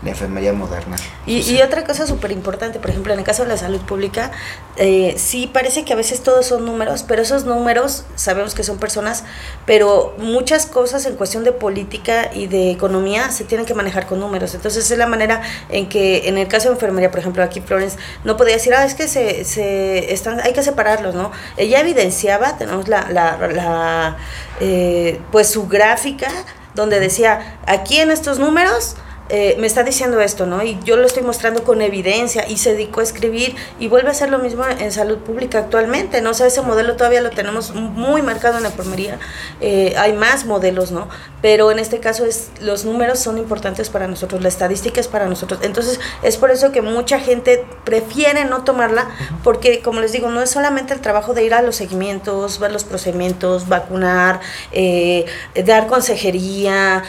[0.03, 0.95] la enfermería moderna.
[1.25, 4.31] Y, y otra cosa súper importante, por ejemplo, en el caso de la salud pública,
[4.77, 8.77] eh, sí parece que a veces todos son números, pero esos números sabemos que son
[8.77, 9.25] personas,
[9.65, 14.19] pero muchas cosas en cuestión de política y de economía se tienen que manejar con
[14.19, 14.55] números.
[14.55, 17.97] Entonces es la manera en que en el caso de enfermería, por ejemplo, aquí Florence
[18.23, 21.31] no podía decir, ah, es que se, se están, hay que separarlos, ¿no?
[21.57, 24.17] Ella evidenciaba, tenemos la, la, la
[24.61, 26.29] eh, pues su gráfica
[26.75, 28.95] donde decía, aquí en estos números,
[29.31, 30.63] eh, me está diciendo esto, ¿no?
[30.63, 34.11] Y yo lo estoy mostrando con evidencia y se dedicó a escribir y vuelve a
[34.11, 36.31] hacer lo mismo en salud pública actualmente, ¿no?
[36.31, 39.19] O sea, ese modelo todavía lo tenemos muy marcado en la enfermería,
[39.61, 41.07] eh, hay más modelos, ¿no?
[41.43, 45.27] Pero en este caso es, los números son importantes para nosotros, la estadística es para
[45.27, 45.59] nosotros.
[45.61, 49.09] Entonces, es por eso que mucha gente prefiere no tomarla,
[49.43, 52.71] porque como les digo, no es solamente el trabajo de ir a los seguimientos, ver
[52.71, 54.39] los procedimientos, vacunar,
[54.71, 55.25] eh,
[55.65, 57.03] dar consejería,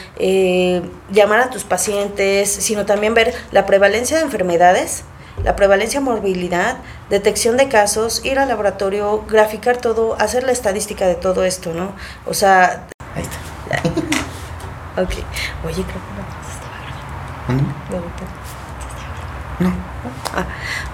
[1.11, 2.10] llamar a tus pacientes,
[2.47, 5.05] sino también ver la prevalencia de enfermedades,
[5.45, 6.79] la prevalencia de morbilidad,
[7.09, 11.93] detección de casos, ir al laboratorio, graficar todo, hacer la estadística de todo esto, ¿no?
[12.27, 12.89] O sea...
[13.15, 13.91] Ahí está.
[15.03, 15.13] ok.
[15.65, 16.41] Oye, creo que no
[17.51, 17.67] ¿Mm?
[19.61, 19.73] No.
[20.35, 20.47] Ah,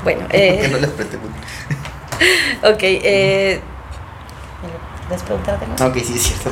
[0.03, 0.27] bueno.
[0.31, 1.39] Eh, ¿Por qué no les pregunto?
[2.75, 2.83] ok.
[2.83, 3.61] Eh,
[5.11, 5.71] ¿Les preguntaron?
[5.81, 6.51] Ok, sí, es cierto.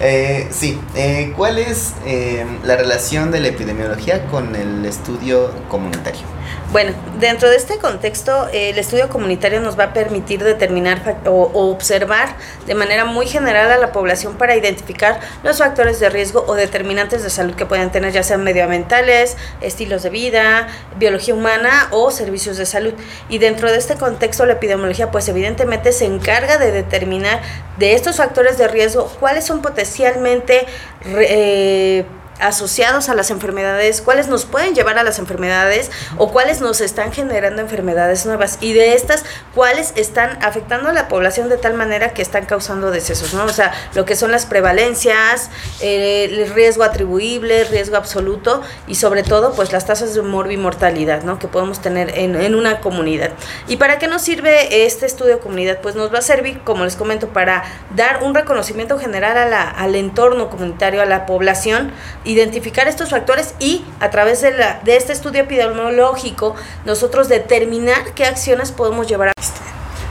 [0.00, 6.35] Eh, sí, eh, ¿cuál es eh, la relación de la epidemiología con el estudio comunitario?
[6.72, 12.36] Bueno, dentro de este contexto, el estudio comunitario nos va a permitir determinar o, observar
[12.66, 17.22] de manera muy general a la población para identificar los factores de riesgo o determinantes
[17.22, 20.66] de salud que pueden tener, ya sean medioambientales, estilos de vida,
[20.98, 22.94] biología humana o servicios de salud.
[23.28, 27.40] Y dentro de este contexto, la epidemiología, pues evidentemente se encarga de determinar
[27.78, 30.66] de estos factores de riesgo cuáles son potencialmente...
[31.06, 32.04] Eh,
[32.40, 37.12] asociados a las enfermedades, cuáles nos pueden llevar a las enfermedades o cuáles nos están
[37.12, 42.12] generando enfermedades nuevas y de estas cuáles están afectando a la población de tal manera
[42.12, 43.44] que están causando decesos, ¿no?
[43.44, 45.50] O sea, lo que son las prevalencias,
[45.80, 51.38] eh, el riesgo atribuible, riesgo absoluto y sobre todo pues las tasas de morbimortalidad, ¿no?
[51.38, 53.30] Que podemos tener en, en una comunidad.
[53.68, 55.80] ¿Y para qué nos sirve este estudio de comunidad?
[55.80, 57.64] Pues nos va a servir, como les comento, para
[57.94, 61.92] dar un reconocimiento general a la, al entorno comunitario, a la población,
[62.26, 66.54] identificar estos factores y a través de, la, de este estudio epidemiológico
[66.84, 69.32] nosotros determinar qué acciones podemos llevar a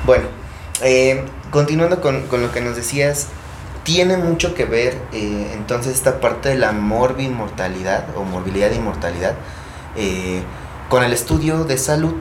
[0.06, 0.26] Bueno,
[0.82, 3.28] eh, continuando con, con, lo que nos decías,
[3.84, 9.36] tiene mucho que ver eh, entonces esta parte de la morbimortalidad o morbilidad e inmortalidad
[9.96, 10.42] eh,
[10.90, 12.16] con el estudio de salud.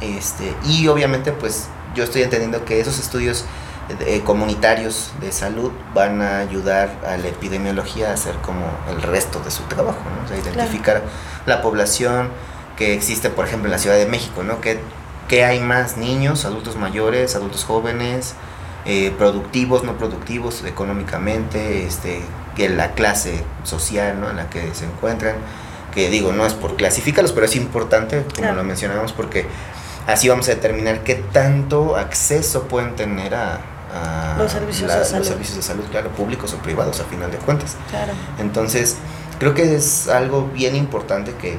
[0.00, 3.46] Este, y obviamente pues yo estoy entendiendo que esos estudios
[3.88, 9.40] eh, comunitarios de salud van a ayudar a la epidemiología a hacer como el resto
[9.40, 10.24] de su trabajo, ¿no?
[10.24, 11.10] O sea, identificar claro.
[11.46, 12.30] la población
[12.76, 14.60] que existe, por ejemplo, en la Ciudad de México, ¿no?
[14.60, 14.80] Que,
[15.28, 18.34] que hay más niños, adultos mayores, adultos jóvenes,
[18.88, 22.20] eh, productivos, no productivos económicamente, este,
[22.54, 24.30] que la clase social ¿no?
[24.30, 25.34] en la que se encuentran,
[25.92, 28.56] que digo, no es por clasificarlos, pero es importante, como claro.
[28.56, 29.46] lo mencionamos, porque
[30.06, 33.60] así vamos a determinar qué tanto acceso pueden tener a,
[34.02, 35.18] a los, servicios la, de salud.
[35.18, 37.76] los servicios de salud, claro, públicos o privados a final de cuentas.
[37.90, 38.12] Claro.
[38.38, 38.96] Entonces,
[39.38, 41.58] creo que es algo bien importante que,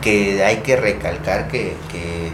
[0.00, 2.32] que hay que recalcar que, que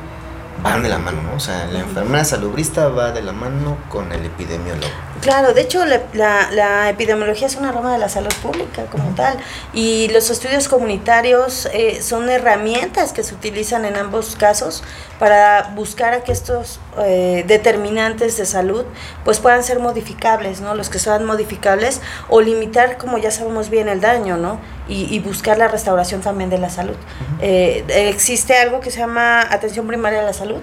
[0.63, 1.37] van de la mano, ¿no?
[1.37, 4.93] O sea, la enfermera salubrista va de la mano con el epidemiólogo.
[5.21, 9.15] Claro, de hecho la, la, la, epidemiología es una rama de la salud pública como
[9.15, 9.37] tal
[9.73, 14.83] y los estudios comunitarios eh, son herramientas que se utilizan en ambos casos
[15.19, 18.85] para buscar a que estos eh, determinantes de salud
[19.25, 20.75] pues puedan ser modificables, ¿no?
[20.75, 24.61] Los que sean modificables o limitar, como ya sabemos bien, el daño, ¿no?
[24.89, 26.95] Y, y buscar la restauración también de la salud.
[26.95, 27.39] Uh -huh.
[27.41, 30.61] eh, existe algo que se llama atención primaria a la salud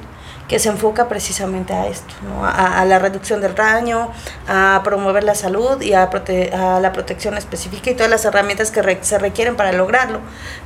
[0.53, 2.45] que se enfoca precisamente a esto, ¿no?
[2.45, 4.11] a, la reducción del daño,
[4.47, 6.11] a promover la salud y a,
[6.79, 10.19] la protección específica y todas las herramientas que se requieren para lograrlo.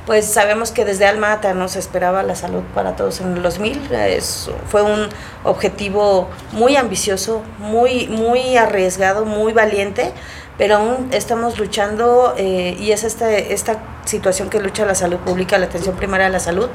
[0.04, 3.90] Pues sabemos que desde Almata no se esperaba la salud para todos en el 2000,
[3.94, 5.08] es, fue un
[5.42, 10.12] objetivo muy ambicioso, muy, muy arriesgado, muy valiente,
[10.58, 15.56] pero aún estamos luchando eh, y es esta, esta situación que lucha la salud pública,
[15.56, 16.68] la atención primaria a la salud,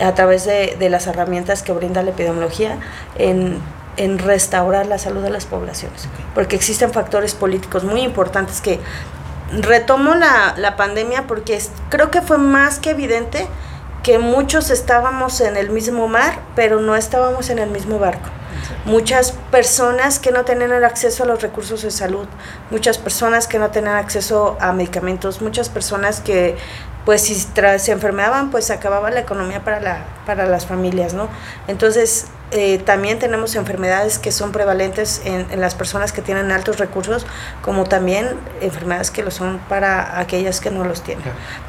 [0.00, 2.78] a través de, de las herramientas que brinda la epidemiología
[3.18, 3.58] en,
[3.96, 8.78] en restaurar la salud de las poblaciones, porque existen factores políticos muy importantes que
[9.52, 13.46] retomo la, la pandemia porque es, creo que fue más que evidente
[14.04, 18.28] que muchos estábamos en el mismo mar, pero no estábamos en el mismo barco
[18.84, 22.26] muchas personas que no tenían el acceso a los recursos de salud,
[22.70, 26.56] muchas personas que no tenían acceso a medicamentos, muchas personas que
[27.04, 31.28] pues si se enfermaban pues acababa la economía para, la, para las familias, ¿no?
[31.68, 36.78] Entonces eh, también tenemos enfermedades que son prevalentes en, en, las personas que tienen altos
[36.78, 37.26] recursos,
[37.62, 38.28] como también
[38.60, 41.24] enfermedades que lo son para aquellas que no los tienen.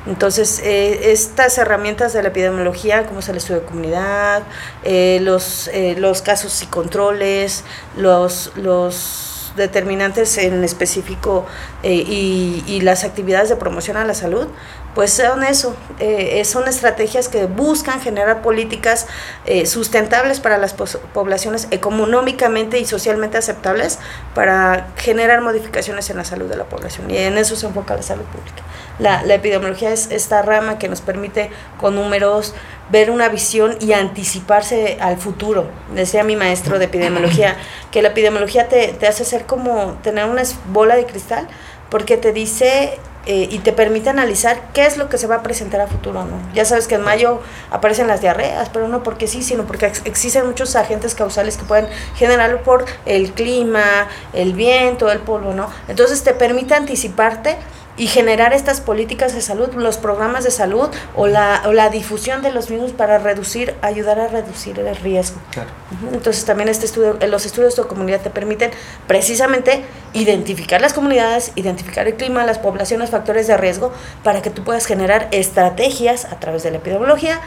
[0.06, 4.44] Entonces, eh, estas herramientas de la epidemiología, como es el estudio de comunidad,
[4.84, 7.64] eh, los, los casos y controles,
[7.98, 11.48] los, los determinantes en específico
[11.82, 14.49] y, y las actividades de promoción a la salud,
[14.96, 19.08] pues son eso, eh, son estrategias que buscan generar políticas
[19.46, 24.00] eh, sustentables para las poblaciones económicamente y socialmente aceptables
[24.34, 28.02] para generar modificaciones en la salud de la población y en eso se enfoca la
[28.02, 28.64] salud pública.
[28.98, 32.56] La, la epidemiología es esta rama que nos permite con números
[32.90, 35.68] ver una visión y anticiparse al futuro.
[35.94, 37.58] Decía mi maestro de epidemiología
[37.92, 41.48] que la epidemiología te, te hace ser como tener una bola de cristal
[41.90, 45.43] porque te dice eh, y te permite analizar qué es lo que se va a
[45.43, 46.38] presentar a futuro, ¿no?
[46.53, 47.41] Ya sabes que en mayo
[47.72, 51.64] aparecen las diarreas, pero no porque sí, sino porque ex existen muchos agentes causales que
[51.64, 55.69] pueden generarlo por el clima, el viento, el polvo, ¿no?
[55.88, 57.57] Entonces te permite anticiparte
[57.98, 62.42] y generar estas políticas de salud, los programas de salud o la, o la difusión
[62.42, 65.40] de los mismos para reducir, ayudar a reducir el riesgo.
[65.52, 65.70] Claro.
[66.12, 68.72] Entonces también este estudio, los estudios de comunidad te permiten
[69.08, 73.92] precisamente identificar las comunidades, identificar el clima, las poblaciones, factores de riesgo,
[74.24, 77.40] para que tú puedas generar estrategias a través de la epidemiología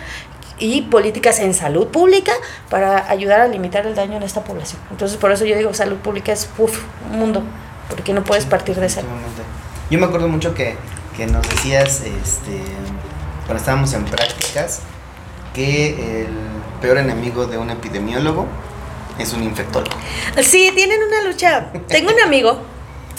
[0.58, 2.32] y políticas en salud pública
[2.68, 4.80] para ayudar a limitar el daño en esta población.
[4.90, 7.42] Entonces por eso yo digo, salud pública es uf, un mundo,
[7.90, 9.06] porque no puedes partir de cero.
[9.90, 10.76] Yo me acuerdo mucho que,
[11.16, 12.60] que nos decías, este,
[13.46, 14.82] cuando estábamos en prácticas,
[15.54, 16.28] que el
[16.82, 18.46] peor enemigo de un epidemiólogo
[19.18, 19.96] es un infectólogo.
[20.42, 21.72] Sí, tienen una lucha.
[21.88, 22.60] Tengo un amigo,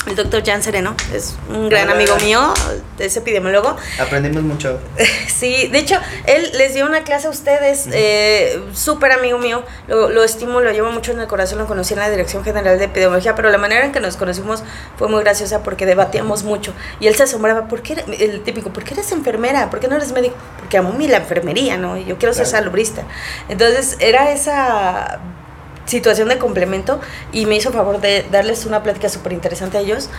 [0.08, 2.54] el doctor Jan Sereno, es un gran amigo mío,
[2.98, 3.76] es epidemiólogo.
[4.00, 4.80] Aprendimos mucho.
[5.28, 5.96] sí, de hecho,
[6.26, 10.72] él les dio una clase a ustedes, eh, súper amigo mío, lo, lo estimo, lo
[10.72, 13.58] llevo mucho en el corazón, lo conocí en la Dirección General de Epidemiología, pero la
[13.58, 14.64] manera en que nos conocimos
[14.98, 16.74] fue muy graciosa porque debatíamos mucho.
[17.00, 19.70] Y él se asombraba, ¿por qué, el típico, ¿por qué eres enfermera?
[19.70, 20.36] ¿Por qué no eres médico?
[20.58, 21.98] Porque amo mi la enfermería, ¿no?
[21.98, 23.04] Y yo quiero ser salubrista.
[23.50, 25.20] Entonces, era esa
[25.90, 27.02] situación de complemento
[27.32, 30.10] y me hizo favor de darles una plática súper interesante a ellos.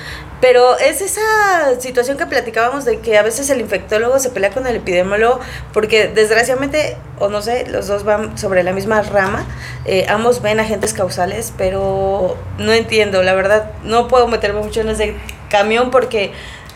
[0.40, 4.66] Pero es esa situación que platicábamos de que a veces el infectólogo se pelea con
[4.66, 5.40] el epidemiólogo
[5.72, 9.44] porque desgraciadamente, o no sé, los dos van sobre la misma rama,
[9.84, 14.90] eh, ambos ven agentes causales, pero no entiendo, la verdad, no puedo meterme mucho en
[14.90, 15.14] ese
[15.48, 16.32] camión porque...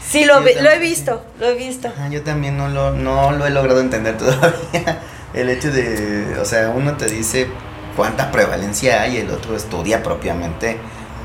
[0.06, 1.90] Sí, lo, lo he visto, lo he visto.
[2.10, 5.00] yo también no lo, no lo he logrado entender todavía.
[5.32, 7.48] El hecho de, o sea, uno te dice,
[7.96, 10.78] cuánta prevalencia hay, el otro estudia propiamente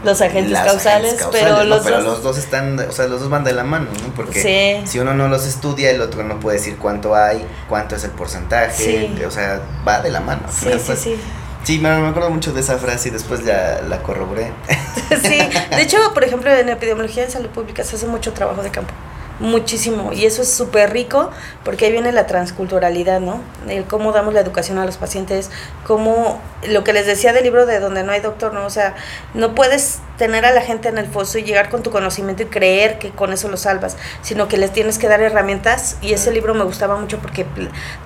[0.03, 2.05] los agentes causales, pero, los, pero dos...
[2.05, 4.13] los dos están, o sea, los dos van de la mano, ¿no?
[4.15, 8.03] Porque si uno no los estudia, el otro no puede decir cuánto hay, cuánto es
[8.05, 10.43] el porcentaje, o sea, va de la mano.
[10.49, 11.19] Sí, sí, sí.
[11.63, 14.53] Sí, me, acuerdo mucho de esa frase y después ya la corroboré.
[15.21, 15.39] sí,
[15.69, 18.93] de hecho, por ejemplo, en epidemiología de salud pública se hace mucho trabajo de campo
[19.39, 21.31] muchísimo y eso es súper rico
[21.63, 23.41] porque ahí viene la transculturalidad, ¿no?
[23.67, 25.49] El cómo damos la educación a los pacientes,
[25.85, 28.65] cómo lo que les decía del libro de donde no hay doctor, ¿no?
[28.65, 28.95] O sea,
[29.33, 32.47] no puedes tener a la gente en el foso y llegar con tu conocimiento y
[32.47, 36.31] creer que con eso lo salvas, sino que les tienes que dar herramientas y ese
[36.31, 37.45] libro me gustaba mucho porque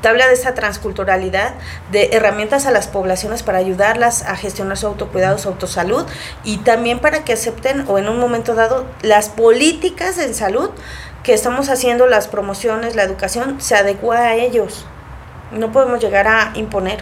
[0.01, 1.55] te habla de esa transculturalidad,
[1.91, 6.05] de herramientas a las poblaciones para ayudarlas a gestionar su autocuidado, su autosalud
[6.43, 10.69] y también para que acepten o en un momento dado las políticas en salud
[11.23, 14.85] que estamos haciendo, las promociones, la educación, se adecua a ellos.
[15.51, 16.99] No podemos llegar a imponer.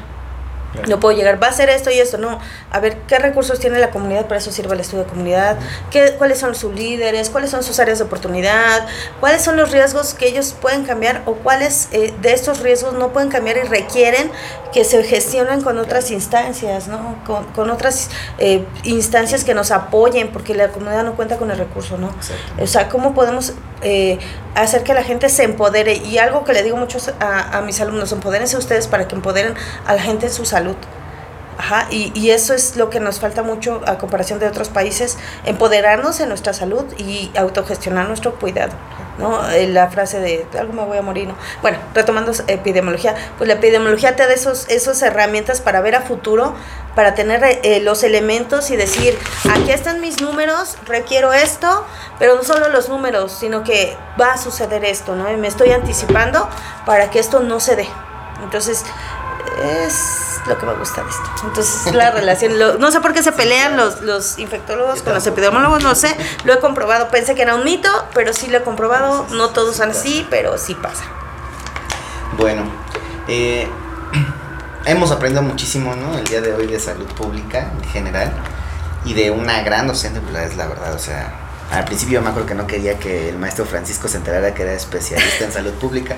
[0.88, 2.40] No puedo llegar, va a ser esto y esto, no.
[2.72, 4.26] A ver, ¿qué recursos tiene la comunidad?
[4.26, 5.58] Para eso sirve el estudio de comunidad.
[5.90, 7.30] ¿Qué, ¿Cuáles son sus líderes?
[7.30, 8.88] ¿Cuáles son sus áreas de oportunidad?
[9.20, 13.12] ¿Cuáles son los riesgos que ellos pueden cambiar o cuáles eh, de estos riesgos no
[13.12, 14.32] pueden cambiar y requieren
[14.72, 17.18] que se gestionen con otras instancias, ¿no?
[17.26, 21.58] Con, con otras eh, instancias que nos apoyen, porque la comunidad no cuenta con el
[21.58, 22.14] recurso, ¿no?
[22.60, 24.20] O sea, ¿cómo podemos eh,
[24.56, 25.96] hacer que la gente se empodere?
[25.96, 29.56] Y algo que le digo mucho a, a mis alumnos, empodérense ustedes para que empoderen
[29.86, 30.76] a la gente en su salud.
[31.58, 35.18] Ajá, y, y, eso es lo que nos falta mucho a comparación de otros países,
[35.46, 38.72] empoderarnos en nuestra salud y autogestionar nuestro cuidado.
[39.18, 39.48] ¿no?
[39.52, 41.36] Eh, la frase de algo me voy a morir, ¿no?
[41.62, 46.56] Bueno, retomando epidemiología, pues la epidemiología te da esos, esas herramientas para ver a futuro,
[46.96, 49.18] para tener eh, los elementos y decir,
[49.54, 51.86] aquí están mis números, requiero esto,
[52.18, 55.32] pero no solo los números, sino que va a suceder esto, ¿no?
[55.32, 56.50] Y me estoy anticipando
[56.86, 57.88] para que esto no se dé.
[58.44, 58.84] Entonces,
[59.64, 61.24] es lo que me gusta de esto.
[61.44, 65.84] Entonces, la relación, no sé por qué se pelean los, los infectólogos con los epidemiólogos,
[65.84, 69.28] no sé, lo he comprobado, pensé que era un mito, pero sí lo he comprobado,
[69.32, 71.04] no todos son así, pero sí pasa.
[72.38, 72.64] Bueno,
[73.28, 73.68] eh,
[74.86, 76.18] hemos aprendido muchísimo, ¿no?
[76.18, 78.32] El día de hoy de salud pública en general
[79.06, 81.34] y de una gran docente, pues es la verdad, o sea,
[81.72, 84.74] al principio me acuerdo que no quería que el maestro Francisco se enterara que era
[84.74, 86.18] especialista en salud pública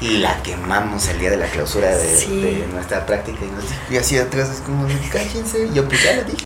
[0.00, 4.18] y la quemamos el día de la clausura de, nuestra práctica y, nos, y así
[4.18, 6.44] atrás es como, cállense, yo pues ya lo dije.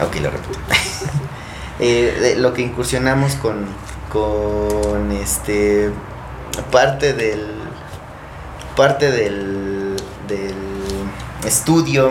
[0.00, 0.58] Ok, lo repito.
[1.80, 3.66] eh, lo que incursionamos con,
[4.12, 5.90] con este
[6.70, 7.46] parte del
[8.76, 9.96] parte del,
[10.28, 10.54] del
[11.44, 12.10] estudio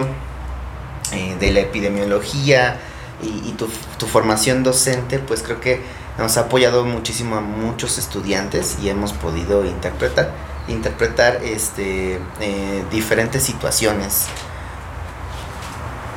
[1.11, 2.80] eh, de la epidemiología
[3.22, 5.82] y, y tu, tu formación docente, pues creo que
[6.18, 10.31] nos ha apoyado muchísimo a muchos estudiantes y hemos podido interpretar,
[10.68, 14.27] interpretar este, eh, diferentes situaciones.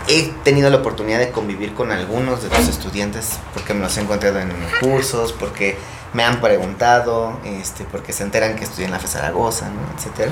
[0.09, 4.03] He tenido la oportunidad de convivir con algunos de los estudiantes porque me los he
[4.03, 5.77] encontrado en cursos, porque
[6.13, 9.81] me han preguntado, este, porque se enteran que estudié en la FE Zaragoza, ¿no?
[9.99, 10.31] etc.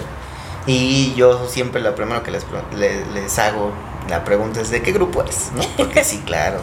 [0.67, 2.47] Y yo siempre lo primero que les,
[2.77, 3.73] les, les hago,
[4.09, 5.51] la pregunta es, ¿de qué grupo eres?
[5.55, 5.63] ¿no?
[5.77, 6.61] Porque sí, claro.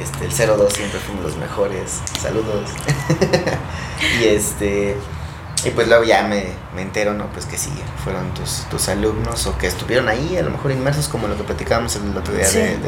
[0.00, 2.00] Este, el 02 siempre fuimos los mejores.
[2.20, 2.70] Saludos.
[4.20, 4.96] y este.
[5.64, 6.44] Y pues luego ya me,
[6.76, 7.26] me entero, ¿no?
[7.32, 7.70] Pues que sí,
[8.04, 11.42] fueron tus, tus alumnos o que estuvieron ahí, a lo mejor inmersos, como lo que
[11.42, 12.78] platicábamos el otro día de,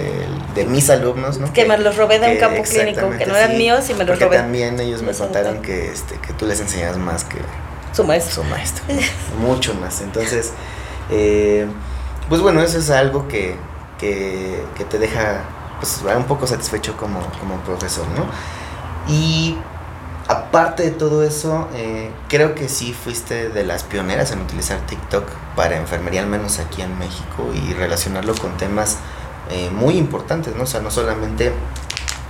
[0.55, 1.53] de, mis alumnos, ¿no?
[1.53, 4.11] Que, me los robé de un campo clínico, que no eran míos y me los
[4.11, 4.37] porque robé.
[4.37, 7.39] también ellos me contaron que, este, que tú les enseñas más que
[7.93, 8.45] su maestro.
[8.45, 8.85] Su maestro,
[9.41, 10.01] mucho más.
[10.01, 10.53] Entonces,
[11.11, 11.66] eh,
[12.28, 13.57] pues bueno, eso es algo que,
[13.99, 15.43] que, que te deja
[15.81, 18.27] pues un poco satisfecho como, como profesor, ¿no?
[19.12, 19.57] Y
[20.28, 25.24] aparte de todo eso, eh, creo que sí fuiste de las pioneras en utilizar TikTok
[25.57, 28.98] para enfermería, al menos aquí en México, y relacionarlo con temas
[29.51, 30.65] eh, muy importantes, ¿no?
[30.65, 31.52] O sea, no solamente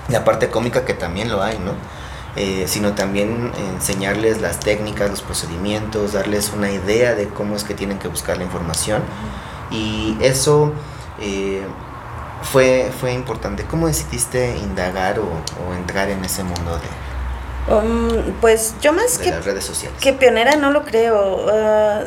[0.09, 1.72] la parte cómica, que también lo hay, ¿no?
[2.36, 7.74] eh, sino también enseñarles las técnicas, los procedimientos, darles una idea de cómo es que
[7.74, 9.02] tienen que buscar la información.
[9.70, 10.72] Y eso
[11.20, 11.62] eh,
[12.42, 13.64] fue, fue importante.
[13.64, 15.28] ¿Cómo decidiste indagar o,
[15.74, 19.98] entrar en ese mundo de, um, pues yo más que, las redes sociales?
[20.00, 21.46] Que pionera no lo creo.
[21.46, 22.06] Uh,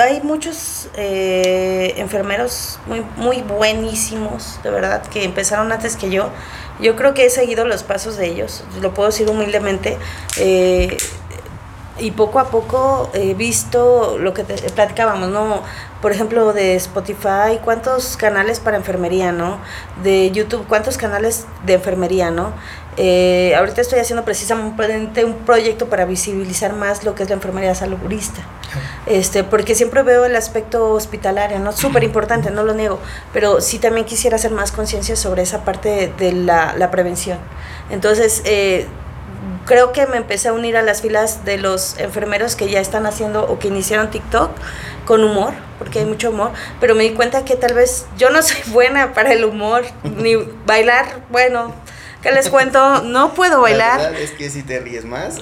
[0.00, 6.30] hay muchos eh, enfermeros muy, muy buenísimos, de verdad, que empezaron antes que yo.
[6.80, 9.98] Yo creo que he seguido los pasos de ellos, lo puedo decir humildemente.
[10.36, 10.96] Eh,
[12.00, 15.62] y poco a poco he visto lo que te, platicábamos, ¿no?
[16.00, 19.58] Por ejemplo, de Spotify, cuántos canales para enfermería, ¿no?
[20.02, 22.52] De YouTube, cuántos canales de enfermería, ¿no?
[22.96, 27.74] Eh, ahorita estoy haciendo precisamente un proyecto para visibilizar más lo que es la enfermería
[27.74, 28.42] saludista.
[29.06, 31.72] Este, porque siempre veo el aspecto hospitalario, ¿no?
[31.72, 32.98] Súper importante, no lo niego,
[33.32, 37.38] pero sí también quisiera hacer más conciencia sobre esa parte de la, la prevención.
[37.90, 38.86] Entonces, eh,
[39.68, 43.04] creo que me empecé a unir a las filas de los enfermeros que ya están
[43.04, 44.50] haciendo o que iniciaron TikTok
[45.04, 48.40] con humor, porque hay mucho humor, pero me di cuenta que tal vez yo no
[48.42, 51.74] soy buena para el humor, ni bailar, bueno,
[52.22, 53.02] ¿Qué les cuento?
[53.02, 54.00] No puedo bailar.
[54.00, 55.36] La verdad es que si te ríes más.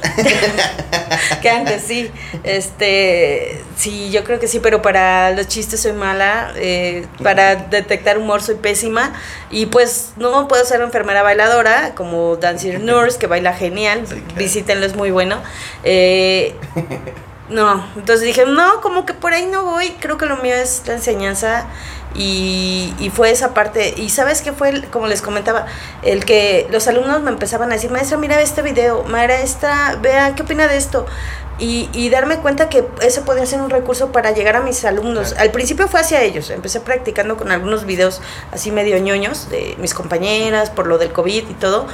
[1.43, 2.11] que antes sí.
[2.45, 6.53] Este, sí, yo creo que sí, pero para los chistes soy mala.
[6.57, 9.15] Eh, para detectar humor soy pésima.
[9.51, 14.05] Y pues no puedo ser enfermera bailadora, como Dancer Nurse, que baila genial.
[14.37, 15.41] Visítenlo, es muy bueno.
[15.83, 16.55] Eh,
[17.49, 19.93] no, entonces dije, no, como que por ahí no voy.
[19.99, 21.67] Creo que lo mío es la enseñanza
[22.17, 25.67] y, y, fue esa parte, y sabes qué fue, como les comentaba,
[26.03, 30.43] el que los alumnos me empezaban a decir, maestra, mira este video, maestra, vea, ¿qué
[30.43, 31.07] opina de esto?
[31.59, 35.35] Y, y darme cuenta que eso podía ser un recurso para llegar a mis alumnos.
[35.39, 38.21] Al principio fue hacia ellos, empecé practicando con algunos videos
[38.53, 41.87] así medio ñoños de mis compañeras por lo del COVID y todo.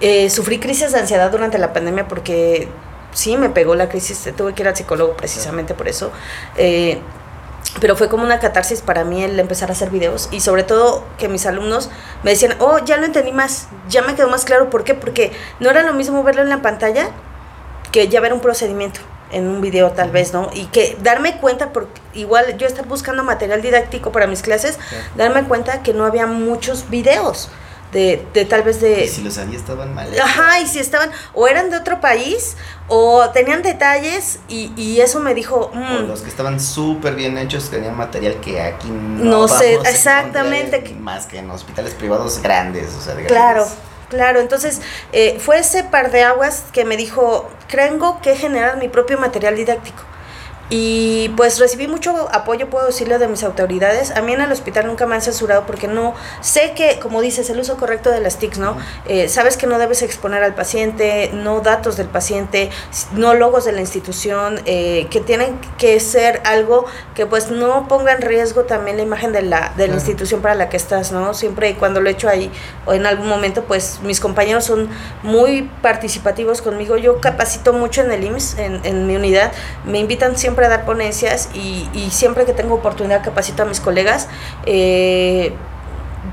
[0.00, 2.68] Eh, sufrí crisis de ansiedad durante la pandemia porque
[3.12, 6.10] sí me pegó la crisis, tuve que ir al psicólogo precisamente por eso.
[6.56, 6.98] Eh,
[7.80, 11.04] pero fue como una catarsis para mí el empezar a hacer videos y sobre todo
[11.18, 11.90] que mis alumnos
[12.22, 14.94] me decían, oh, ya lo entendí más, ya me quedó más claro, ¿por qué?
[14.94, 17.10] Porque no era lo mismo verlo en la pantalla
[17.90, 19.00] que ya ver un procedimiento
[19.32, 20.50] en un video tal vez, ¿no?
[20.52, 24.78] Y que darme cuenta, porque igual yo estaba buscando material didáctico para mis clases,
[25.16, 27.48] darme cuenta que no había muchos videos
[27.92, 29.04] de, de tal vez de...
[29.04, 30.08] Y si los había estaban mal.
[30.18, 32.56] Ajá, y si estaban, o eran de otro país,
[32.88, 35.70] o tenían detalles, y, y eso me dijo...
[35.74, 40.94] Mm, los que estaban súper bien hechos tenían material que aquí no, no sé, exactamente.
[40.98, 43.66] Más que en hospitales privados grandes, o sea, de Claro.
[44.08, 44.82] Claro, entonces
[45.12, 49.56] eh, fue ese par de aguas que me dijo, creo que generar mi propio material
[49.56, 50.02] didáctico.
[50.74, 54.10] Y pues recibí mucho apoyo, puedo decirlo, de mis autoridades.
[54.12, 57.50] A mí en el hospital nunca me han censurado porque no sé que, como dices,
[57.50, 58.78] el uso correcto de las TICs, ¿no?
[59.06, 62.70] Eh, sabes que no debes exponer al paciente, no datos del paciente,
[63.12, 68.12] no logos de la institución, eh, que tienen que ser algo que pues no ponga
[68.12, 71.34] en riesgo también la imagen de la, de la institución para la que estás, ¿no?
[71.34, 72.50] Siempre y cuando lo he hecho ahí
[72.86, 74.88] o en algún momento, pues mis compañeros son
[75.22, 76.96] muy participativos conmigo.
[76.96, 79.52] Yo capacito mucho en el IMSS, en, en mi unidad,
[79.84, 83.80] me invitan siempre a dar ponencias y, y, siempre que tengo oportunidad capacito a mis
[83.80, 84.28] colegas.
[84.66, 85.52] Eh,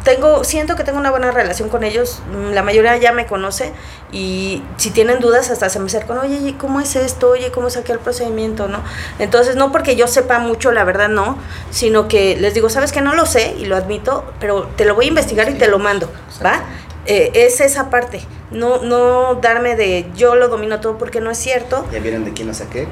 [0.04, 3.74] tengo, siento que tengo una buena relación con ellos, mm, la mayoría ya me conoce
[4.12, 7.32] y si tienen dudas hasta se me acercan, oye, ¿cómo es esto?
[7.32, 8.68] Oye, ¿cómo saqué el procedimiento?
[8.68, 8.82] ¿no?
[9.18, 11.38] Entonces, no porque yo sepa mucho, la verdad no,
[11.72, 14.96] sino que les digo, sabes que no lo sé y lo admito, pero te lo
[14.96, 16.10] voy a investigar y te lo mando,
[16.44, 16.62] ¿va?
[17.06, 21.38] Eh, es esa parte, no, no darme de yo lo domino todo porque no es
[21.38, 21.88] cierto.
[21.92, 22.88] ¿Ya vieron de quién lo saqué?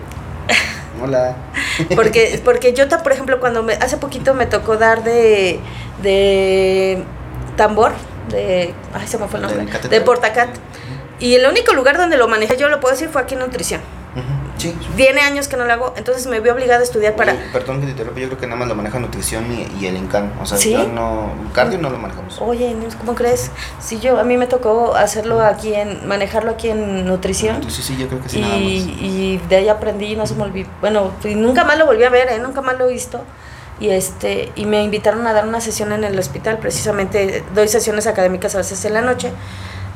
[1.02, 1.36] Hola.
[1.96, 5.60] Porque, porque yo, por ejemplo, cuando me, hace poquito me tocó dar de,
[6.02, 7.04] de
[7.56, 7.92] tambor,
[8.30, 10.50] de, ay, se me fue el nombre, de, Portacat.
[11.20, 13.82] Y el único lugar donde lo manejé, yo lo puedo decir, fue aquí en nutrición.
[14.58, 17.36] Sí, Viene años que no lo hago, entonces me vi obligada a estudiar para...
[17.54, 19.46] perdón que te interrumpa, yo creo que nada más lo maneja nutrición
[19.80, 20.76] y, el INCAN, o sea, ¿Sí?
[20.94, 22.42] no, cardio no lo manejamos.
[22.42, 23.52] Oye, ¿cómo crees?
[23.80, 27.64] Sí, yo, a mí me tocó hacerlo aquí en, manejarlo aquí en nutrición.
[27.70, 28.62] Sí, sí, yo creo que sí, y, nada más.
[28.64, 32.10] Y de ahí aprendí y no se me olvidó, bueno, nunca más lo volví a
[32.10, 32.40] ver, ¿eh?
[32.40, 33.22] Nunca más lo he visto
[33.80, 38.08] y este y me invitaron a dar una sesión en el hospital precisamente doy sesiones
[38.08, 39.32] académicas a veces en la noche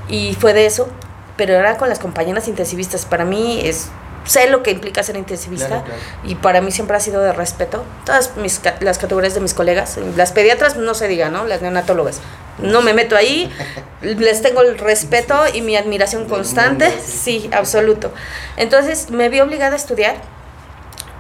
[0.08, 0.88] y fue de eso
[1.36, 3.90] pero era con las compañeras intensivistas para mí es
[4.26, 5.84] sé lo que implica ser intensivista
[6.23, 7.84] y para mí siempre ha sido de respeto.
[8.06, 11.45] Todas mis, las categorías de mis colegas, las pediatras no se diga, ¿no?
[11.45, 12.22] Las neonatólogas.
[12.60, 13.52] No me meto ahí,
[14.02, 18.11] les tengo el respeto y mi admiración constante, sí, absoluto.
[18.57, 20.15] Entonces me vi obligada a estudiar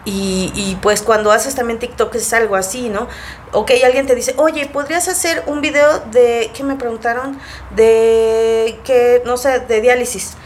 [0.03, 3.07] y, y, pues cuando haces también TikTok es algo así, ¿no?
[3.51, 7.39] Ok, alguien te dice, oye, ¿podrías hacer un video de, ¿qué me preguntaron?
[7.75, 10.37] De, que, no sé, de diálisis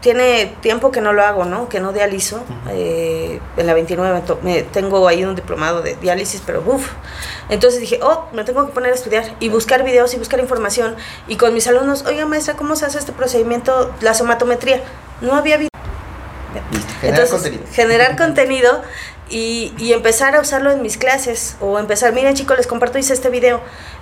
[0.00, 1.68] tiene tiempo que no lo hago, ¿no?
[1.68, 2.42] Que no dializo.
[2.70, 6.90] Eh, en la 29 me, tengo ahí un diplomado de diálisis, pero uff.
[7.48, 10.96] Entonces dije, oh, me tengo que poner a estudiar y buscar videos y buscar información.
[11.28, 14.82] Y con mis alumnos, oiga maestra, ¿cómo se hace este procedimiento, la somatometría?
[15.20, 15.70] No había video.
[17.00, 17.62] Generar contenido.
[17.72, 18.82] Generar contenido
[19.30, 23.12] y, y, empezar a usarlo en mis clases o empezar, miren chicos, les comparto, hice
[23.12, 23.60] este video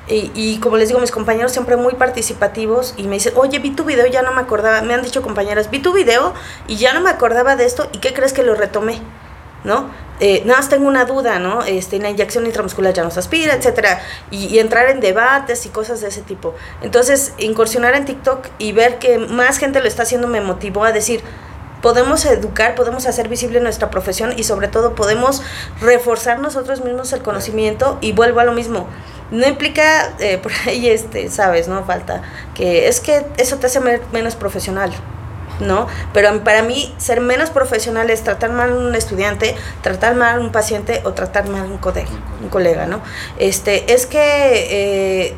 [0.09, 3.71] y, y, como les digo, mis compañeros siempre muy participativos y me dicen, oye, vi
[3.71, 6.33] tu video ya no me acordaba, me han dicho compañeras, vi tu video
[6.67, 9.01] y ya no me acordaba de esto y ¿qué crees que lo retomé?
[9.65, 9.91] ¿No?
[10.21, 11.63] Eh, nada más tengo una duda, ¿no?
[11.63, 14.01] Este, la inyección intramuscular ya no se aspira, etcétera,
[14.31, 16.55] y, y, entrar en debates y cosas de ese tipo.
[16.83, 20.93] Entonces, incursionar en TikTok y ver que más gente lo está haciendo me motivó a
[20.93, 21.23] decir,
[21.83, 25.43] podemos educar, podemos hacer visible nuestra profesión y sobre todo podemos
[25.81, 28.89] reforzar nosotros mismos el conocimiento y vuelvo a lo mismo.
[29.31, 31.85] No implica, eh, por ahí, este, sabes, ¿no?
[31.85, 32.23] Falta
[32.55, 33.81] que es que eso te hace
[34.13, 34.93] menos profesional.
[35.61, 35.89] ¿no?
[36.13, 40.41] Pero para mí ser menos profesional es tratar mal a un estudiante, tratar mal a
[40.41, 42.11] un paciente o tratar mal a un colega,
[42.41, 43.01] un colega, ¿no?
[43.41, 45.37] Este, es que, eh,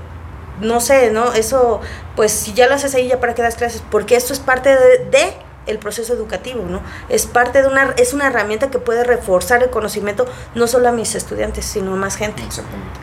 [0.61, 1.33] no sé, ¿no?
[1.33, 1.81] Eso,
[2.17, 4.69] pues si ya lo haces ahí, ya para qué das clases, porque esto es parte
[4.69, 5.33] de, de
[5.71, 6.83] el proceso educativo, ¿no?
[7.09, 10.93] Es parte de una, es una herramienta que puede reforzar el conocimiento no solo a
[10.93, 12.43] mis estudiantes, sino a más gente,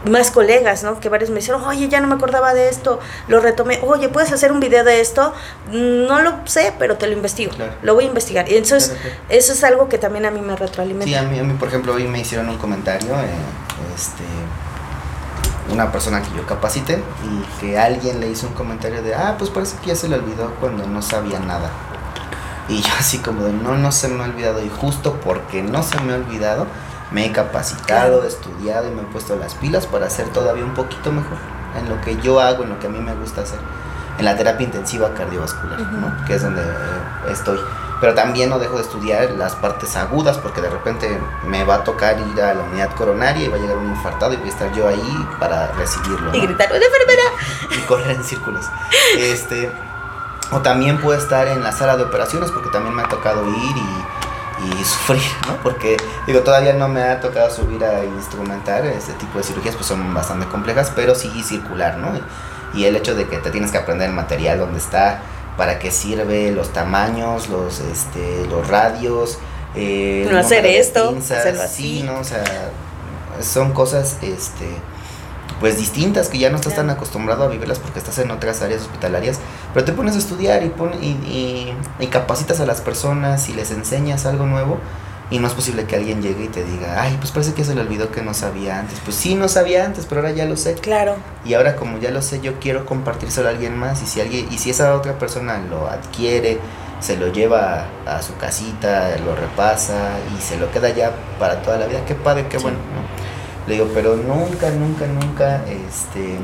[0.10, 1.00] más colegas, ¿no?
[1.00, 4.32] Que varios me dijeron, oye, ya no me acordaba de esto, lo retomé, oye, ¿puedes
[4.32, 5.34] hacer un video de esto?
[5.72, 8.50] No lo sé, pero te lo investigo, lo voy a investigar.
[8.52, 8.96] Y entonces,
[9.30, 11.06] eso es algo que también a mí me retroalimenta.
[11.06, 13.28] Sí, a mí, a mí por ejemplo, hoy me hicieron un comentario, eh,
[13.96, 14.24] este
[15.72, 19.50] una persona que yo capacité y que alguien le hizo un comentario de, ah, pues
[19.50, 21.70] parece que ya se le olvidó cuando no sabía nada.
[22.70, 24.64] Y yo así como de, no, no se me ha olvidado.
[24.64, 26.68] Y justo porque no se me ha olvidado,
[27.12, 30.74] me he capacitado, he estudiado y me he puesto las pilas para hacer todavía un
[30.74, 31.38] poquito mejor
[31.80, 33.60] en lo que yo hago, en lo que a mí me gusta hacer.
[34.18, 36.26] En la terapia intensiva cardiovascular, ¿no?
[36.26, 36.64] Que es donde
[37.30, 37.60] estoy.
[38.00, 41.84] Pero también no dejo de estudiar las partes agudas porque de repente me va a
[41.84, 44.52] tocar ir a la unidad coronaria y va a llegar un infartado y voy a
[44.52, 46.34] estar yo ahí para recibirlo.
[46.36, 47.24] Y gritar, ¡una enfermera!
[47.72, 48.66] Y correr en círculos.
[49.18, 49.72] Este,
[50.52, 53.78] o también puede estar en la sala de operaciones porque también me ha tocado ir
[53.78, 55.58] y, y, sufrir, ¿no?
[55.58, 59.88] Porque, digo, todavía no me ha tocado subir a instrumentar este tipo de cirugías, pues
[59.88, 62.12] son bastante complejas, pero sí circular, ¿no?
[62.74, 65.22] Y el hecho de que te tienes que aprender el material donde está,
[65.58, 69.40] para qué sirve, los tamaños, los, este, los radios.
[69.76, 72.04] Eh, no hacer esto, hacerlo así.
[72.04, 72.20] ¿no?
[72.20, 72.44] O sea,
[73.42, 74.68] son cosas, este
[75.60, 78.82] pues distintas que ya no estás tan acostumbrado a vivirlas porque estás en otras áreas
[78.82, 79.40] hospitalarias,
[79.74, 83.72] pero te pones a estudiar y, pon, y, y, capacitas a las personas y les
[83.72, 84.78] enseñas algo nuevo
[85.30, 87.76] y no es posible que alguien llegue y te diga, ay, pues parece que se
[87.76, 89.00] le olvidó que no sabía antes.
[89.04, 90.76] Pues sí, no sabía antes, pero ahora ya lo sé.
[90.76, 91.16] Claro.
[91.44, 94.48] Y ahora como ya lo sé, yo quiero compartírselo a alguien más y si alguien
[94.52, 96.60] y si esa otra persona lo adquiere,
[97.00, 101.78] se lo lleva a, su casita, lo repasa y se lo queda ya para toda
[101.78, 103.27] la vida, qué padre, qué bueno, ¿no?
[103.68, 106.38] Le digo, pero nunca, nunca, nunca, este,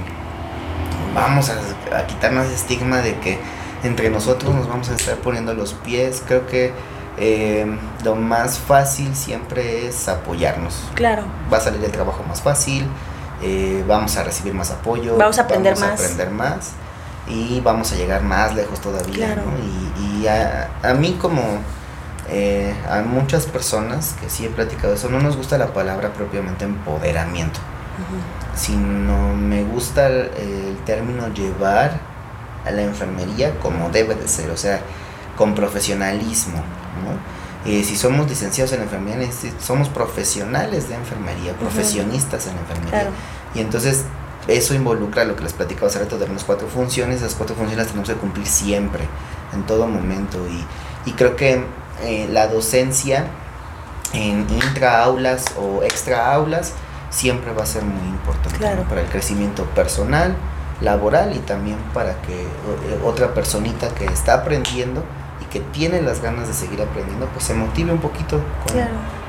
[1.16, 3.40] vamos a, quitarnos el estigma de que
[3.84, 6.22] entre nosotros nos vamos a estar poniendo los pies.
[6.26, 6.74] Creo que
[7.18, 7.66] eh,
[8.04, 10.84] lo más fácil siempre es apoyarnos.
[10.96, 11.24] Claro.
[11.52, 12.86] Va a salir el trabajo más fácil,
[13.42, 15.16] eh, vamos a recibir más apoyo.
[15.18, 16.02] Vamos a aprender vamos más.
[16.02, 16.72] A aprender más
[17.28, 19.36] y vamos a llegar más lejos todavía.
[19.36, 19.44] ¿no?
[20.02, 21.42] Y, y a, a mí como
[22.36, 26.66] eh, a muchas personas que sí he platicado eso, no nos gusta la palabra propiamente
[26.66, 27.60] empoderamiento,
[28.56, 32.00] sino me gusta el, término llevar
[32.66, 34.82] a la enfermería como debe de ser, o sea,
[35.38, 37.72] con profesionalismo, ¿no?
[37.72, 39.30] Eh, si somos licenciados en enfermería,
[39.62, 43.12] somos profesionales de enfermería, profesionistas en enfermería.
[43.54, 44.06] Y entonces
[44.48, 47.88] eso involucra lo que les platicaba hace rato, tenemos cuatro funciones, esas cuatro funciones las
[47.90, 49.04] tenemos que cumplir siempre,
[49.54, 50.40] en todo momento.
[50.48, 50.66] Y,
[51.10, 51.64] y creo que
[52.02, 53.28] eh, la docencia
[54.14, 56.74] en intraaulas o extra aulas
[57.10, 60.36] siempre va a ser muy importante para el crecimiento personal,
[60.82, 62.48] laboral y también para que eh,
[63.06, 65.04] otra personita que está aprendiendo
[65.42, 68.42] y que tiene las ganas de seguir aprendiendo, pues se motive un poquito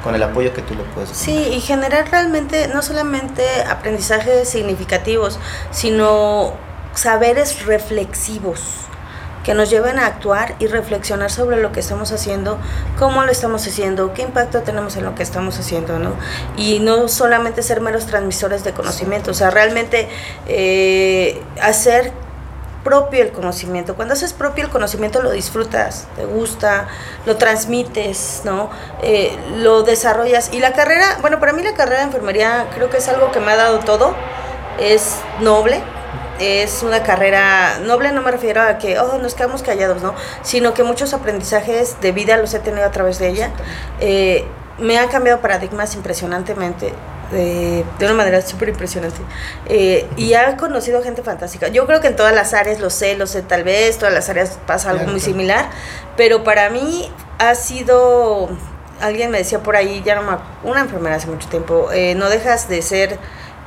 [0.03, 1.19] con, el apoyo que tú le puedes dar.
[1.19, 5.39] Sí, y generar realmente no solamente aprendizajes significativos,
[5.71, 6.55] sino
[6.95, 8.84] saberes reflexivos
[9.45, 12.59] que nos lleven a actuar y reflexionar sobre lo que estamos haciendo,
[12.99, 16.15] cómo lo estamos haciendo, qué impacto tenemos en lo que estamos haciendo, ¿no?
[16.57, 20.09] Y no solamente ser meros transmisores de conocimiento, o sea, realmente
[20.49, 22.13] eh, hacer
[22.83, 23.97] propio el conocimiento.
[23.97, 26.87] Cuando haces propio el conocimiento lo disfrutas, te gusta,
[27.27, 28.71] lo transmites, ¿no?
[29.03, 30.51] Eh, lo desarrollas.
[30.53, 33.41] Y la carrera, bueno, para mí la carrera de enfermería creo que es algo que
[33.41, 34.15] me ha dado todo,
[34.79, 35.83] es noble,
[36.39, 40.15] es una carrera noble, no me refiero a que, oh, nos quedamos callados, ¿no?
[40.43, 43.51] Sino que muchos aprendizajes de vida los he tenido a través de ella.
[44.01, 44.45] Eh,
[44.79, 46.93] me ha cambiado paradigmas impresionantemente.
[47.31, 49.19] de una manera súper impresionante.
[49.67, 51.69] Eh, y ha conocido gente fantástica.
[51.69, 54.29] Yo creo que en todas las áreas, lo sé, lo sé, tal vez, todas las
[54.29, 55.67] áreas pasa algo muy similar,
[56.17, 58.51] pero para mí ha sido,
[59.01, 60.37] alguien me decía por ahí, ya no me,
[60.71, 63.19] una enfermera hace mucho tiempo, eh, no dejas de ser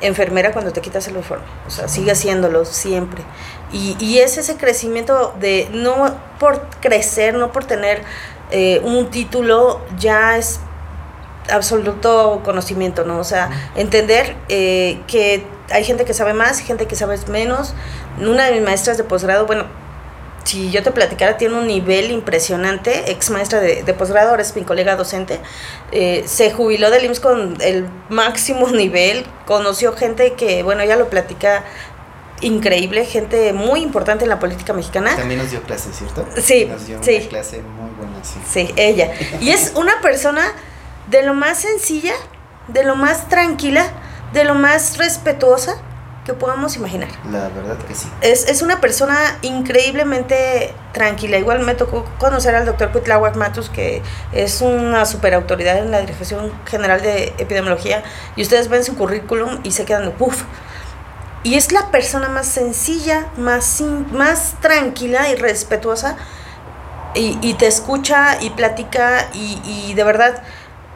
[0.01, 3.23] enfermera cuando te quitas el uniforme, o sea, sigue haciéndolo siempre.
[3.71, 8.03] Y, y es ese crecimiento de, no por crecer, no por tener
[8.51, 10.59] eh, un título, ya es
[11.49, 13.19] absoluto conocimiento, ¿no?
[13.19, 17.73] O sea, entender eh, que hay gente que sabe más, gente que sabe menos.
[18.19, 19.65] Una de mis maestras de posgrado, bueno,
[20.47, 24.55] si yo te platicara, tiene un nivel impresionante, ex maestra de, de posgrado, ahora es
[24.55, 25.41] mi colega docente,
[25.91, 31.09] eh, se jubiló del IMSS con el máximo nivel, conoció gente que, bueno, ella lo
[31.09, 31.65] platica
[32.39, 35.17] increíble, gente muy importante en la política mexicana.
[35.17, 36.25] También nos dio clase, ¿cierto?
[36.41, 37.17] Sí, Nos dio sí.
[37.17, 38.39] una clase muy buena, sí.
[38.49, 39.11] Sí, ella.
[39.41, 40.53] Y es una persona
[41.07, 42.13] de lo más sencilla,
[42.69, 43.85] de lo más tranquila,
[44.31, 45.81] de lo más respetuosa
[46.27, 47.07] que podamos imaginar.
[47.31, 48.07] La verdad que sí.
[48.21, 51.37] Es, es una persona increíblemente tranquila.
[51.37, 56.51] Igual me tocó conocer al doctor Cuitláhuac Matus, que es una superautoridad en la Dirección
[56.65, 58.03] General de Epidemiología,
[58.35, 60.43] y ustedes ven su currículum y se quedan, uff.
[61.43, 63.81] Y es la persona más sencilla, más,
[64.11, 66.17] más tranquila y respetuosa,
[67.15, 70.43] y, y te escucha y platica, y, y de verdad,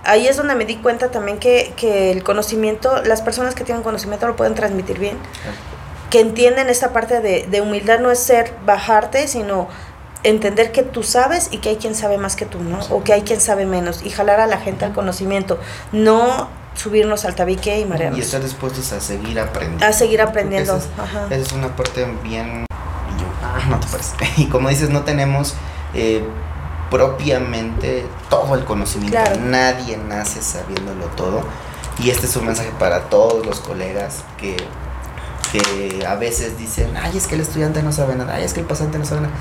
[0.03, 3.83] ahí es donde me di cuenta también que, que el conocimiento, las personas que tienen
[3.83, 5.17] conocimiento lo pueden transmitir bien
[6.11, 9.69] que entienden esta parte de, de humildad no es ser bajarte, sino
[10.23, 12.79] entender que tú sabes y que hay quien sabe más que tú, ¿no?
[12.89, 15.57] O que hay quien sabe menos y jalar a la gente al conocimiento,
[15.93, 18.19] no subirnos al tabique y marearnos.
[18.19, 19.85] Y estar dispuestos a seguir aprendiendo.
[19.85, 20.75] A seguir aprendiendo.
[20.75, 21.25] Esa es, Ajá.
[21.27, 22.65] esa es una parte bien...
[22.65, 24.15] y yo, ah, no te parece.
[24.37, 25.55] Y como dices, no tenemos
[25.93, 26.21] eh,
[26.91, 29.17] propiamente todo el conocimiento.
[29.17, 29.39] Claro.
[29.41, 31.41] Nadie nace sabiéndolo todo.
[31.97, 34.57] Y este es un mensaje para todos los colegas que,
[35.51, 38.59] que a veces dicen, ay, es que el estudiante no sabe nada, ay, es que
[38.59, 39.33] el pasante no sabe nada.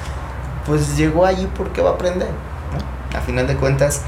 [0.67, 2.29] Pues llegó allí porque va a aprender.
[2.31, 3.19] ¿no?
[3.19, 4.03] A final de cuentas,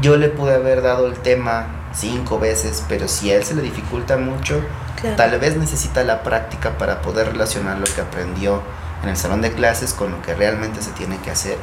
[0.00, 3.62] yo le pude haber dado el tema cinco veces, pero si a él se le
[3.62, 4.60] dificulta mucho,
[5.00, 5.16] Claro.
[5.16, 8.62] tal vez necesita la práctica para poder relacionar lo que aprendió
[9.02, 11.58] en el salón de clases con lo que realmente se tiene que hacer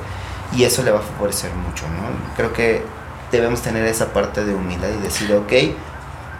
[0.55, 2.35] y eso le va a favorecer mucho, ¿no?
[2.35, 2.83] Creo que
[3.31, 5.51] debemos tener esa parte de humildad y decir, ok,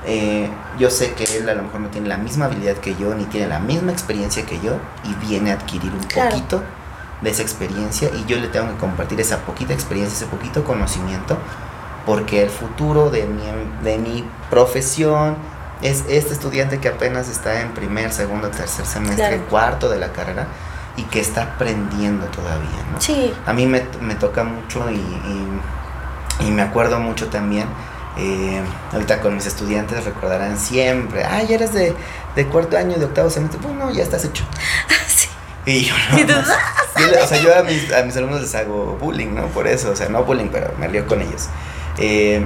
[0.05, 3.13] eh, yo sé que él a lo mejor no tiene la misma habilidad que yo,
[3.15, 4.73] ni tiene la misma experiencia que yo,
[5.03, 6.29] y viene a adquirir un Claro.
[6.31, 6.61] poquito
[7.21, 11.37] de esa experiencia, y yo le tengo que compartir esa poquita experiencia, ese poquito conocimiento,
[12.05, 13.43] porque el futuro de mi,
[13.83, 15.37] de mi profesión
[15.81, 19.45] es este estudiante que apenas está en primer, segundo, tercer semestre, Claro.
[19.49, 20.47] cuarto de la carrera,
[20.97, 23.01] y que está aprendiendo todavía, ¿no?
[23.01, 25.61] Sí, A mí me, me toca mucho y, y-
[26.47, 27.67] y me acuerdo mucho también,
[28.17, 28.61] eh,
[28.91, 31.95] ahorita con mis estudiantes recordarán siempre, ah, ya eres de,
[32.35, 34.43] de cuarto año, de octavo semestre, bueno, ya estás hecho.
[35.07, 35.27] sí.
[35.65, 36.47] Y yo, no, Y tú, más.
[36.99, 39.47] Yo le- o sea, yo a mis, a mis alumnos les hago bullying, ¿no?
[39.47, 41.47] Por eso, o sea, no bullying, pero me río con ellos.
[41.97, 42.45] Eh,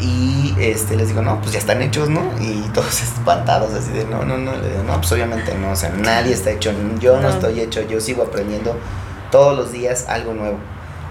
[0.00, 2.20] y este, les digo, no, pues ya están hechos, ¿no?
[2.40, 5.76] Y todos espantados, así de, no, no, no, le digo, no, pues obviamente no, o
[5.76, 7.28] sea, nadie está hecho, yo no, No.
[7.28, 8.76] estoy hecho, yo sigo aprendiendo
[9.30, 10.58] todos los días algo nuevo,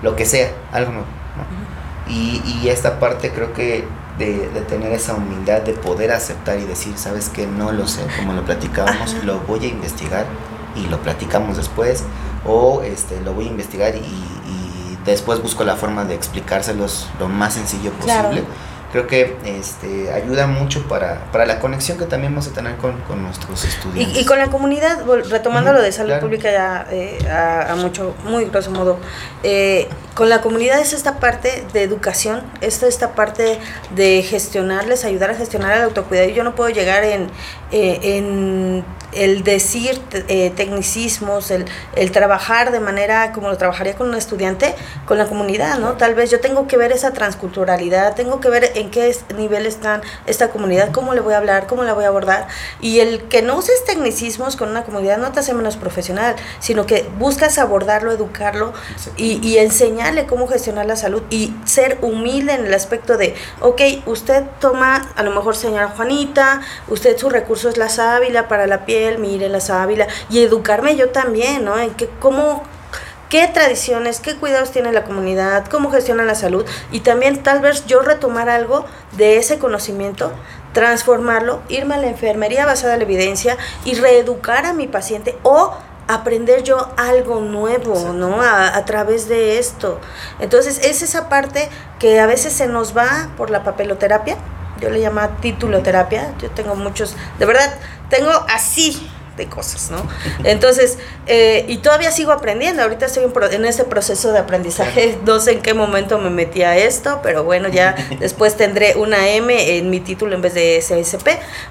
[0.01, 1.07] lo que sea, algo nuevo,
[1.37, 2.13] ¿no?
[2.13, 3.85] Y, y esta parte creo que
[4.17, 8.01] de, de tener esa humildad, de poder aceptar y decir, sabes que no lo sé,
[8.17, 9.23] como lo platicábamos, Ajá.
[9.25, 10.25] lo voy a investigar
[10.75, 12.03] y lo platicamos después,
[12.45, 17.27] o este, lo voy a investigar y, y después busco la forma de explicárselos lo
[17.29, 18.29] más sencillo Claro.
[18.91, 22.99] Creo que este, ayuda mucho para, para la conexión que también vamos a tener con,
[23.01, 24.17] con nuestros estudiantes.
[24.17, 26.21] Y, y con la comunidad, retomando lo de salud claro.
[26.23, 28.99] pública ya eh, a, a mucho, muy grosso modo,
[29.43, 33.59] eh, con la comunidad es esta parte de educación, es esta parte
[33.95, 36.29] de gestionarles, ayudar a gestionar el autocuidado.
[36.29, 37.29] Yo no puedo llegar en,
[37.71, 38.83] eh, en
[39.13, 41.65] el decir eh, tecnicismos, el,
[41.95, 44.75] el trabajar de manera como lo trabajaría con un estudiante,
[45.05, 45.93] con la comunidad, ¿no?
[45.93, 49.65] Tal vez yo tengo que ver esa transculturalidad, tengo que ver en qué es- nivel
[49.65, 52.47] están esta comunidad, cómo le voy a hablar, cómo la voy a abordar.
[52.81, 56.85] Y el que no uses tecnicismos con una comunidad no te hace menos profesional, sino
[56.85, 58.73] que buscas abordarlo, educarlo
[59.17, 63.81] y, y enseñarle cómo gestionar la salud y ser humilde en el aspecto de, ok,
[64.05, 68.85] usted toma, a lo mejor señora Juanita, usted su recurso es la sábila para la
[68.85, 71.77] piel, mire la sábila, y educarme yo también, ¿no?
[71.77, 72.63] En que cómo
[73.29, 77.85] qué tradiciones, qué cuidados tiene la comunidad, cómo gestiona la salud y también tal vez
[77.85, 78.85] yo retomar algo
[79.17, 80.31] de ese conocimiento
[80.73, 85.73] transformarlo, irme a la enfermería basada en la evidencia y reeducar a mi paciente o
[86.07, 88.41] aprender yo algo nuevo, ¿no?
[88.41, 89.99] A, a, través de esto.
[90.39, 91.69] Entonces, es esa parte
[91.99, 94.37] que a veces se nos va por la papeloterapia.
[94.81, 96.33] Yo le llamo tituloterapia.
[96.39, 97.75] Yo tengo muchos, de verdad,
[98.09, 99.09] tengo así
[99.39, 100.05] de cosas, ¿no?
[100.43, 105.39] Entonces, eh, y todavía sigo aprendiendo, ahorita estoy en, en ese proceso de aprendizaje, no
[105.39, 109.77] sé en qué momento me metí a esto, pero bueno, ya después tendré una M
[109.77, 111.27] en mi título en vez de SSP,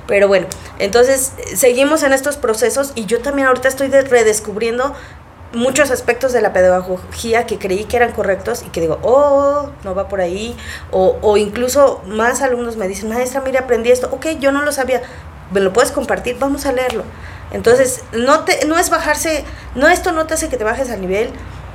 [0.09, 0.47] pero bueno,
[0.81, 4.94] entonces seguimos en estos procesos y yo también ahorita estoy redescubriendo
[5.52, 9.94] muchos aspectos de la pedagogía que creí que eran correctos y que digo, oh, no
[9.94, 10.55] va por ahí,
[10.90, 14.73] o, o incluso más alumnos me dicen, maestra, mire, aprendí esto, ok, yo no lo
[14.73, 15.02] sabía,
[15.50, 17.04] me lo puedes compartir, vamos a leerlo.
[17.50, 19.44] Entonces, no, te, no es bajarse,
[19.74, 21.30] no esto no te hace que te bajes al nivel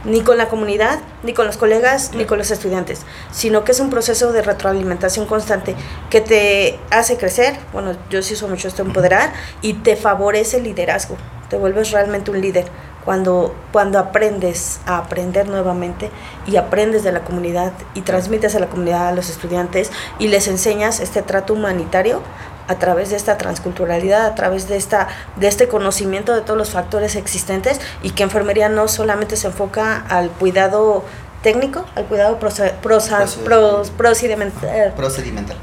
[0.06, 3.80] ni con la comunidad, ni con los colegas, ni con los estudiantes, sino que es
[3.80, 5.76] un proceso de retroalimentación constante
[6.10, 9.32] que te hace crecer, bueno, yo sí uso mucho esto, empoderar,
[9.62, 11.16] y te favorece el liderazgo,
[11.50, 12.66] te vuelves realmente un líder
[13.06, 16.10] cuando, cuando aprendes a aprender nuevamente
[16.48, 20.48] y aprendes de la comunidad y transmites a la comunidad, a los estudiantes y les
[20.48, 22.22] enseñas este trato humanitario,
[22.68, 26.72] a través de esta transculturalidad, a través de, esta, de este conocimiento de todos los
[26.72, 31.04] factores existentes y que enfermería no solamente se enfoca al cuidado
[31.42, 34.94] técnico, al cuidado procedimental,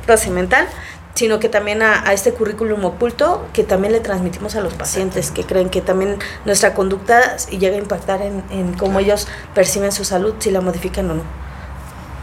[0.07, 0.69] procedimental,
[1.15, 5.31] sino que también a, a, este currículum oculto que también le transmitimos a los pacientes,
[5.31, 10.05] que creen que también nuestra conducta llega a impactar en, en cómo ellos perciben su
[10.05, 11.23] salud, si la modifican o no.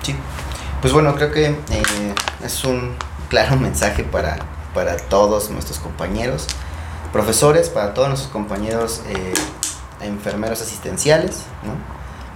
[0.03, 0.15] Sí,
[0.81, 2.13] pues bueno, creo que eh,
[2.45, 2.95] es un
[3.29, 4.37] claro mensaje para
[4.77, 6.45] para todos nuestros compañeros
[7.11, 9.33] profesores, para todos nuestros compañeros eh,
[10.01, 11.45] enfermeros asistenciales,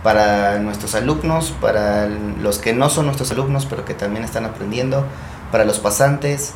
[0.01, 5.05] para nuestros alumnos, para los que no son nuestros alumnos, pero que también están aprendiendo,
[5.51, 6.53] para los pasantes,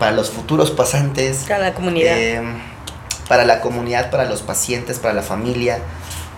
[0.00, 1.44] para los futuros pasantes.
[1.46, 2.18] Para la comunidad.
[2.18, 2.42] Eh,
[3.28, 5.78] para la comunidad, para los pacientes, para la familia.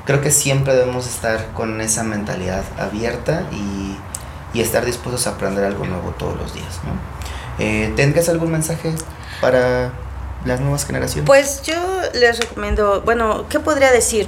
[0.05, 3.97] Creo que siempre debemos estar con esa mentalidad abierta y,
[4.53, 6.81] y estar dispuestos a aprender algo nuevo todos los días.
[6.85, 7.40] ¿no?
[7.61, 8.93] Eh, ¿Tendrías algún mensaje
[9.41, 9.93] para
[10.45, 11.27] las nuevas generaciones?
[11.27, 11.77] Pues yo
[12.15, 14.27] les recomiendo, bueno, ¿qué podría decir?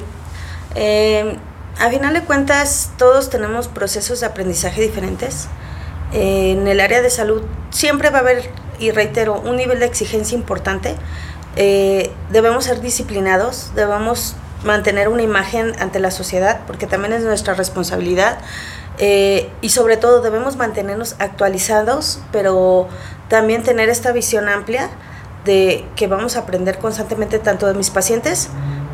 [0.75, 1.39] Eh,
[1.81, 5.49] a final de cuentas, todos tenemos procesos de aprendizaje diferentes.
[6.13, 9.87] Eh, en el área de salud siempre va a haber, y reitero, un nivel de
[9.87, 10.95] exigencia importante.
[11.57, 17.55] Eh, debemos ser disciplinados, debemos mantener una imagen ante la sociedad, porque también es nuestra
[17.55, 18.39] responsabilidad.
[18.99, 22.89] Y sobre todo debemos mantenernos actualizados, pero
[23.29, 24.91] también tener esta visión amplia
[25.45, 28.49] de que vamos a aprender constantemente tanto de mis pacientes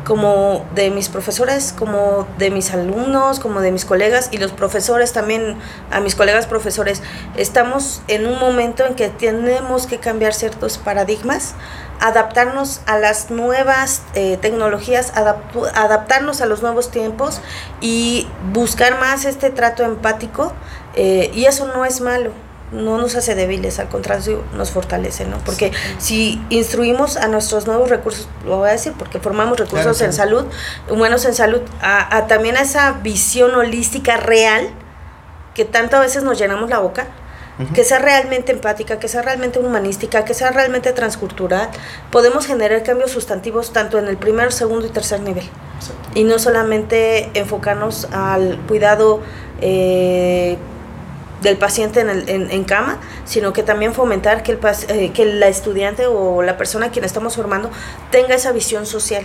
[0.09, 5.13] como de mis profesores, como de mis alumnos, como de mis colegas y los profesores
[5.13, 5.57] también,
[5.91, 7.03] a mis colegas profesores.
[7.35, 11.53] Estamos en un momento en que tenemos que cambiar ciertos paradigmas,
[11.99, 17.39] adaptarnos a las nuevas eh, tecnologías, adaptarnos a los nuevos tiempos
[17.79, 20.53] y buscar más este trato empático
[20.95, 22.31] eh, y eso no es malo
[22.71, 25.37] no nos hace débiles, al contrario, nos fortalece, ¿no?
[25.39, 30.13] Porque si instruimos a nuestros nuevos recursos, lo voy a decir, porque formamos recursos en
[30.13, 30.45] salud,
[30.89, 34.69] humanos en salud, a, también a esa visión holística real,
[35.55, 37.07] que tanto a veces nos llenamos la boca,
[37.73, 41.69] que sea realmente empática, que sea realmente humanística, que sea realmente transcultural,
[42.09, 45.43] podemos generar cambios sustantivos tanto en el primer, segundo y tercer nivel.
[46.15, 49.19] Y no solamente enfocarnos al cuidado
[49.59, 50.57] eh,
[51.41, 54.59] del paciente en, el, en, en, cama, sino que también fomentar que, el,
[54.89, 57.69] eh, que la estudiante o la persona a quien estamos formando
[58.11, 59.23] tenga esa visión social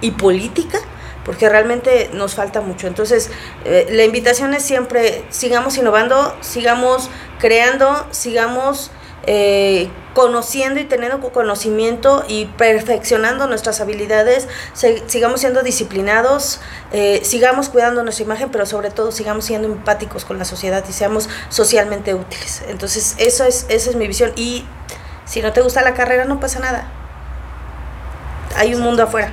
[0.00, 0.78] y política,
[1.24, 2.86] porque realmente nos falta mucho.
[2.86, 3.30] Entonces,
[3.64, 8.90] eh, la invitación es siempre, sigamos innovando, sigamos creando, sigamos
[9.26, 14.48] eh, conociendo y teniendo conocimiento y perfeccionando nuestras habilidades,
[15.06, 16.60] sigamos siendo disciplinados,
[16.92, 20.92] eh, sigamos cuidando nuestra imagen, pero sobre todo sigamos siendo empáticos con la sociedad y
[20.92, 22.62] seamos socialmente útiles.
[22.68, 24.32] Entonces, eso es, esa es mi visión.
[24.36, 24.64] Y
[25.24, 26.88] si no te gusta la carrera, no pasa nada.
[28.56, 29.32] Hay un mundo afuera.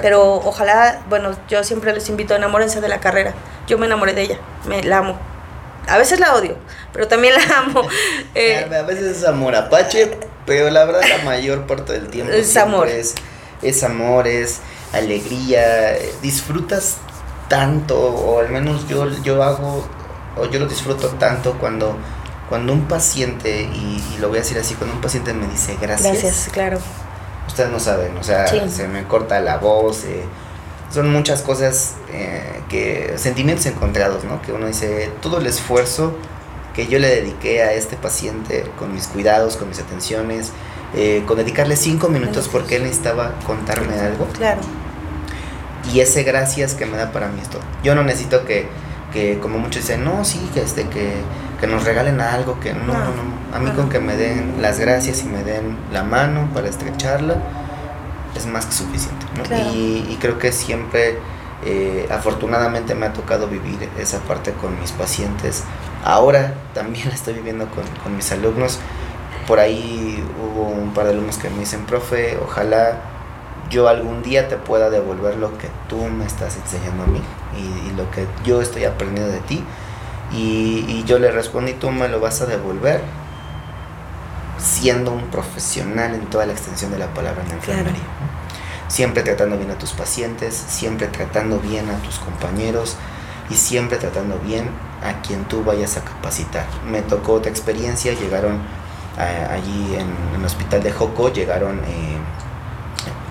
[0.00, 3.34] Pero ojalá, bueno, yo siempre les invito, a enamórense de la carrera.
[3.66, 5.31] Yo me enamoré de ella, me la amo
[5.88, 6.56] a veces la odio,
[6.92, 7.82] pero también la amo.
[8.34, 10.10] Eh, a veces es amor apache,
[10.46, 12.88] pero la verdad la mayor parte del tiempo es amor.
[12.88, 13.14] Es,
[13.60, 14.60] es amor, es
[14.92, 16.96] alegría, disfrutas
[17.48, 19.86] tanto, o al menos yo, yo hago,
[20.38, 21.96] o yo lo disfruto tanto cuando,
[22.48, 26.22] cuando un paciente, y, lo voy a decir así, cuando un paciente me dice gracias.
[26.22, 26.78] Gracias, claro.
[27.46, 30.24] Ustedes no saben, o sea, se me corta la voz, eh,
[30.92, 34.42] son muchas cosas eh, que, sentimientos encontrados, ¿no?
[34.42, 36.14] Que uno dice, todo el esfuerzo
[36.74, 40.52] que yo le dediqué a este paciente con mis cuidados, con mis atenciones,
[40.94, 44.26] eh, con dedicarle cinco minutos porque él necesitaba contarme algo.
[44.28, 44.60] Claro.
[45.92, 47.58] Y ese gracias que me da para mí esto.
[47.82, 48.66] Yo no necesito que,
[49.12, 51.12] que como muchos dicen, no, sí, que, este, que,
[51.60, 53.56] que nos regalen algo, que no, no, no.
[53.56, 57.36] A mí con que me den las gracias y me den la mano para estrecharla,
[58.34, 59.26] es más que suficiente.
[59.74, 61.18] Y, y, creo que siempre,
[61.64, 65.64] eh, afortunadamente me ha tocado vivir esa parte con mis pacientes.
[66.04, 68.78] Ahora también la estoy viviendo con, con mis alumnos.
[69.46, 73.00] Por ahí hubo un par de alumnos que me dicen, profe, ojalá
[73.70, 77.20] yo algún día te pueda devolver lo que tú me estás enseñando a mí
[77.56, 79.64] y, y lo que yo estoy aprendiendo de ti.
[80.32, 83.02] Y, y, yo le respondí, tú me lo vas a devolver
[84.62, 87.92] siendo un profesional en toda la extensión de la palabra en la enfermería.
[87.92, 88.32] Claro.
[88.88, 92.96] Siempre tratando bien a tus pacientes, siempre tratando bien a tus compañeros
[93.50, 94.68] y siempre tratando bien
[95.02, 96.66] a quien tú vayas a capacitar.
[96.86, 98.60] Me tocó otra experiencia, llegaron
[99.18, 100.00] eh, allí en,
[100.34, 102.18] en, el hospital de Joco, llegaron eh,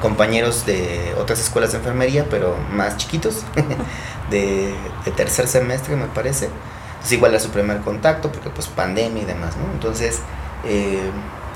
[0.01, 3.43] compañeros de otras escuelas de enfermería, pero más chiquitos,
[4.29, 4.73] de,
[5.05, 6.45] de, tercer semestre me parece.
[6.45, 9.71] Entonces igual era su primer contacto, porque pues pandemia y demás, ¿no?
[9.73, 10.21] Entonces
[10.65, 11.09] eh,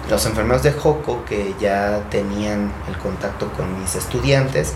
[0.10, 4.74] los enfermeros de Joco que ya tenían el contacto con mis estudiantes,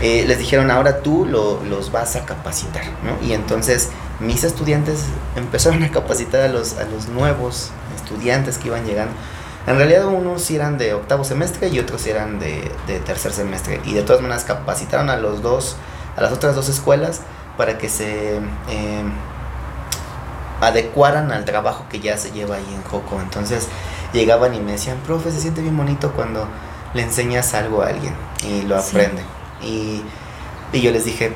[0.00, 2.82] eh, les dijeron ahora tú lo, los vas a capacitar.
[3.22, 5.04] Y entonces mis estudiantes
[5.36, 9.12] empezaron a capacitar a los, a los nuevos estudiantes que iban llegando.
[9.66, 13.80] En realidad unos eran de octavo semestre y otros eran de, de, tercer semestre.
[13.84, 15.76] Y de todas maneras capacitaron a los dos,
[16.16, 17.20] a las otras dos escuelas
[17.56, 19.02] para que se eh,
[20.62, 23.20] adecuaran al trabajo que ya se lleva ahí en Joco.
[23.20, 23.68] Entonces
[24.12, 26.48] llegaban y me decían, profe, se siente bien bonito cuando
[26.94, 28.14] le enseñas algo a alguien
[28.44, 29.22] y lo aprende.
[29.60, 29.66] Sí.
[30.72, 31.32] Y, y yo les dije,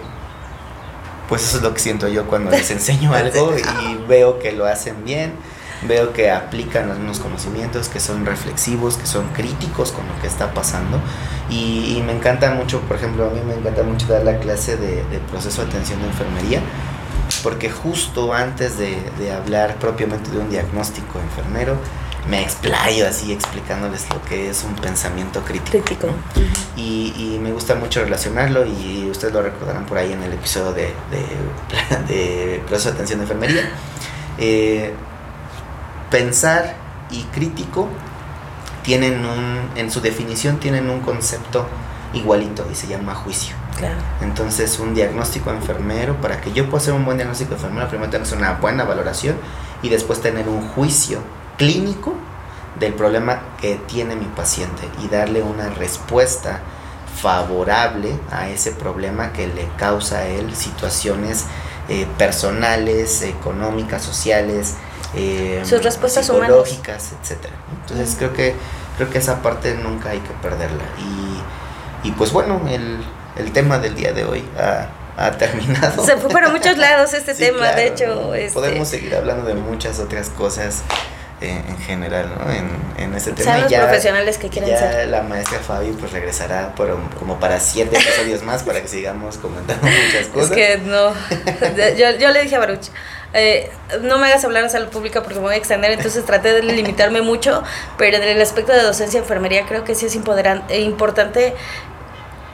[1.28, 4.66] pues eso es lo que siento yo cuando les enseño algo y veo que lo
[4.66, 5.32] hacen bien
[5.86, 10.26] veo que aplican los mismos conocimientos, que son reflexivos, que son críticos con lo que
[10.26, 11.00] está pasando.
[11.50, 14.76] Y, y, me encanta mucho, por ejemplo, a mí me encanta mucho dar la clase
[14.76, 16.60] de, de proceso de atención de enfermería,
[17.42, 21.76] porque justo antes de, de, hablar propiamente de un diagnóstico enfermero,
[22.28, 25.84] me explayo así explicándoles lo que es un pensamiento crítico.
[25.84, 26.08] crítico.
[26.08, 26.14] ¿no?
[26.76, 30.72] Y, y, me gusta mucho relacionarlo y ustedes lo recordarán por ahí en el episodio
[30.72, 33.70] de, de, de proceso de atención de enfermería.
[34.38, 34.92] Eh,
[36.10, 36.74] pensar
[37.10, 37.88] y crítico
[38.82, 41.66] tienen un, en su definición tienen un concepto
[42.12, 43.54] igualito y se llama juicio.
[43.78, 43.96] Claro.
[44.22, 48.32] Entonces un diagnóstico enfermero, para que yo pueda hacer un buen diagnóstico enfermero, primero tenemos
[48.32, 49.36] una buena valoración
[49.82, 51.20] y después tener un juicio
[51.58, 52.14] clínico
[52.78, 56.60] del problema que tiene mi paciente y darle una respuesta
[57.20, 61.46] favorable a ese problema que le causa a él situaciones
[61.88, 64.74] eh, personales, económicas, sociales,
[65.14, 67.14] eh, sus respuestas psicológicas, humanas.
[67.22, 67.54] etcétera.
[67.82, 68.18] Entonces mm.
[68.18, 68.54] creo que
[68.96, 70.84] creo que esa parte nunca hay que perderla.
[70.98, 71.25] Y,
[72.06, 72.98] y pues bueno, el,
[73.36, 76.04] el, tema del día de hoy ha, ha, terminado.
[76.04, 78.34] Se fue para muchos lados este sí, tema, claro, de hecho.
[78.34, 78.54] Este...
[78.54, 80.82] Podemos seguir hablando de muchas otras cosas.
[81.42, 82.50] Eh, en general, ¿no?
[82.50, 83.58] En, en este tema.
[83.58, 85.08] Los ya, profesionales que quieren ya ser.
[85.08, 89.86] la maestra Fabi pues regresará por, como para siete episodios más para que sigamos comentando
[89.86, 90.50] muchas cosas.
[90.50, 91.12] Es que no.
[91.98, 92.88] yo, yo le dije a Baruch,
[93.34, 93.70] eh,
[94.00, 96.62] no me hagas hablar a salud pública porque me voy a extender, entonces traté de
[96.62, 97.62] limitarme mucho,
[97.98, 101.54] pero en el aspecto de docencia y enfermería creo que sí es importante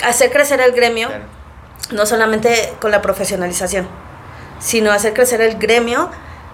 [0.02, 1.24] hacer crecer el gremio, claro.
[1.92, 3.88] no solamente con la profesionalización,
[4.58, 6.10] sino hacer crecer el gremio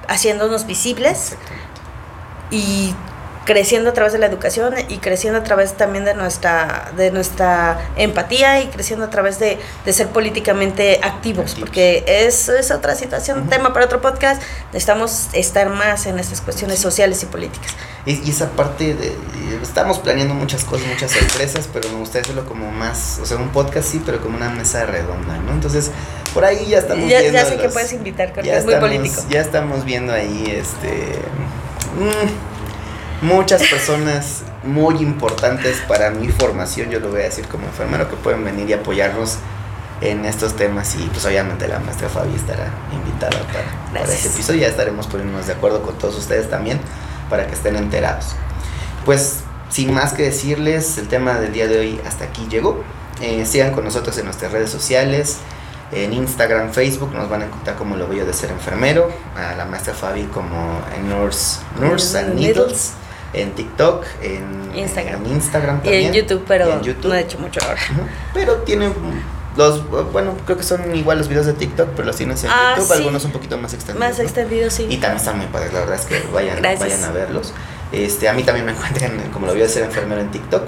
[0.09, 1.37] haciéndonos visibles
[2.51, 2.95] y
[3.49, 7.81] creciendo a través de la educación y creciendo a través también de nuestra, de nuestra
[7.97, 13.39] empatía y creciendo a través de, de ser políticamente activos, porque es, es otra situación,
[13.39, 13.49] uh -huh.
[13.49, 14.43] tema para otro podcast,
[14.75, 17.73] necesitamos estar más en estas cuestiones sociales y políticas.
[18.05, 19.17] Y, y, esa parte, de,
[19.63, 23.49] estamos planeando muchas cosas, muchas sorpresas, pero me gustaría hacerlo como más, o sea, un
[23.49, 25.53] podcast sí, pero como una mesa redonda, ¿no?
[25.53, 25.91] Entonces,
[26.35, 27.39] por ahí ya estamos ya, viendo...
[27.39, 29.23] Ya sé los, que puedes invitar, porque es muy político.
[29.31, 31.19] Ya estamos viendo ahí, este...
[31.99, 32.58] Mmm,
[33.21, 38.17] muchas personas muy importantes para mi formación, yo lo voy a decir como enfermero, que
[38.17, 39.37] pueden venir y apoyarnos
[40.01, 44.61] en estos temas y pues obviamente la maestra Fabi estará invitada para, para ese episodio,
[44.61, 46.79] ya estaremos poniéndonos de acuerdo con todos ustedes también
[47.29, 48.37] para que estén enterados.
[49.05, 49.41] Pues
[49.71, 52.83] sin más que decirles, el tema del día de hoy hasta aquí llegó.
[53.21, 55.39] Eh, sigan con nosotros en nuestras redes sociales,
[55.91, 59.65] en Instagram, Facebook, nos van a encontrar como lo bello de ser enfermero, a la
[59.65, 62.93] maestra Fabi como en Nurse, Nurse and Needles
[63.33, 67.09] en TikTok, en Instagram, en Instagram también, y en YouTube, pero en YouTube.
[67.09, 67.81] no he hecho mucho ahora.
[68.35, 68.91] Pero tiene
[69.57, 69.83] Los,
[70.13, 72.87] bueno, creo que son igual los videos de TikTok, pero los tienes en Ah, YouTube,
[72.87, 72.93] sí.
[72.99, 74.09] algunos un poquito más extendidos.
[74.09, 74.25] Más ¿no?
[74.25, 74.85] extendido, sí.
[74.89, 77.53] Y también están muy padres, la verdad es que vayan, vayan a verlos.
[77.91, 80.63] Este, a mí también me encuentran como lo voy a hacer enfermero en TikTok.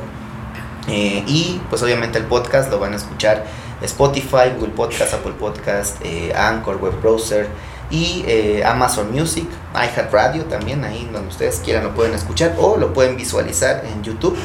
[0.89, 3.45] Eh, y pues obviamente el podcast lo van a escuchar
[3.82, 7.47] Spotify, Google Podcast, Apple Podcast, eh, Anchor, Web Browser
[7.91, 12.93] y eh, Amazon Music, iHeartRadio también, ahí donde ustedes quieran lo pueden escuchar o lo
[12.93, 14.37] pueden visualizar en YouTube.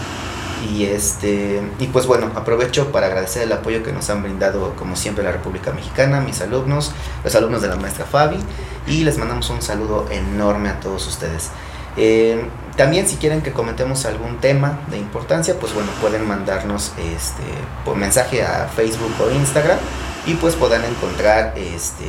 [0.71, 4.95] Y este y pues bueno, aprovecho para agradecer el apoyo que nos han brindado como
[4.95, 6.91] siempre la República Mexicana, mis alumnos,
[7.23, 8.37] los alumnos de la maestra Fabi
[8.87, 11.51] y les mandamos un saludo enorme a todos ustedes.
[11.97, 12.43] Eh,
[12.75, 17.43] también si quieren que comentemos algún tema de importancia, pues bueno, pueden mandarnos este
[17.85, 19.77] por mensaje a Facebook o Instagram
[20.25, 22.05] y pues podrán encontrar este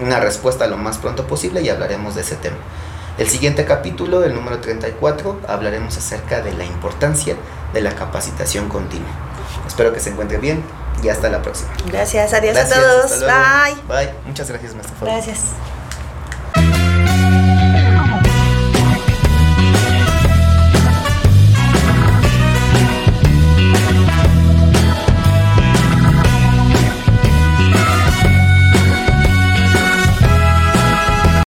[0.00, 2.56] una respuesta lo más pronto posible y hablaremos de ese tema.
[3.18, 7.36] El siguiente capítulo, el número 34, hablaremos acerca de la importancia
[7.72, 9.10] de la capacitación continua.
[9.66, 10.62] Espero que se encuentren bien
[11.02, 11.70] y hasta la próxima.
[11.86, 13.20] Gracias, adiós Gracias, a todos.
[13.20, 13.82] Bye.
[13.88, 14.14] Bye.
[14.26, 14.96] Muchas gracias, maestra.
[15.00, 15.40] Gracias.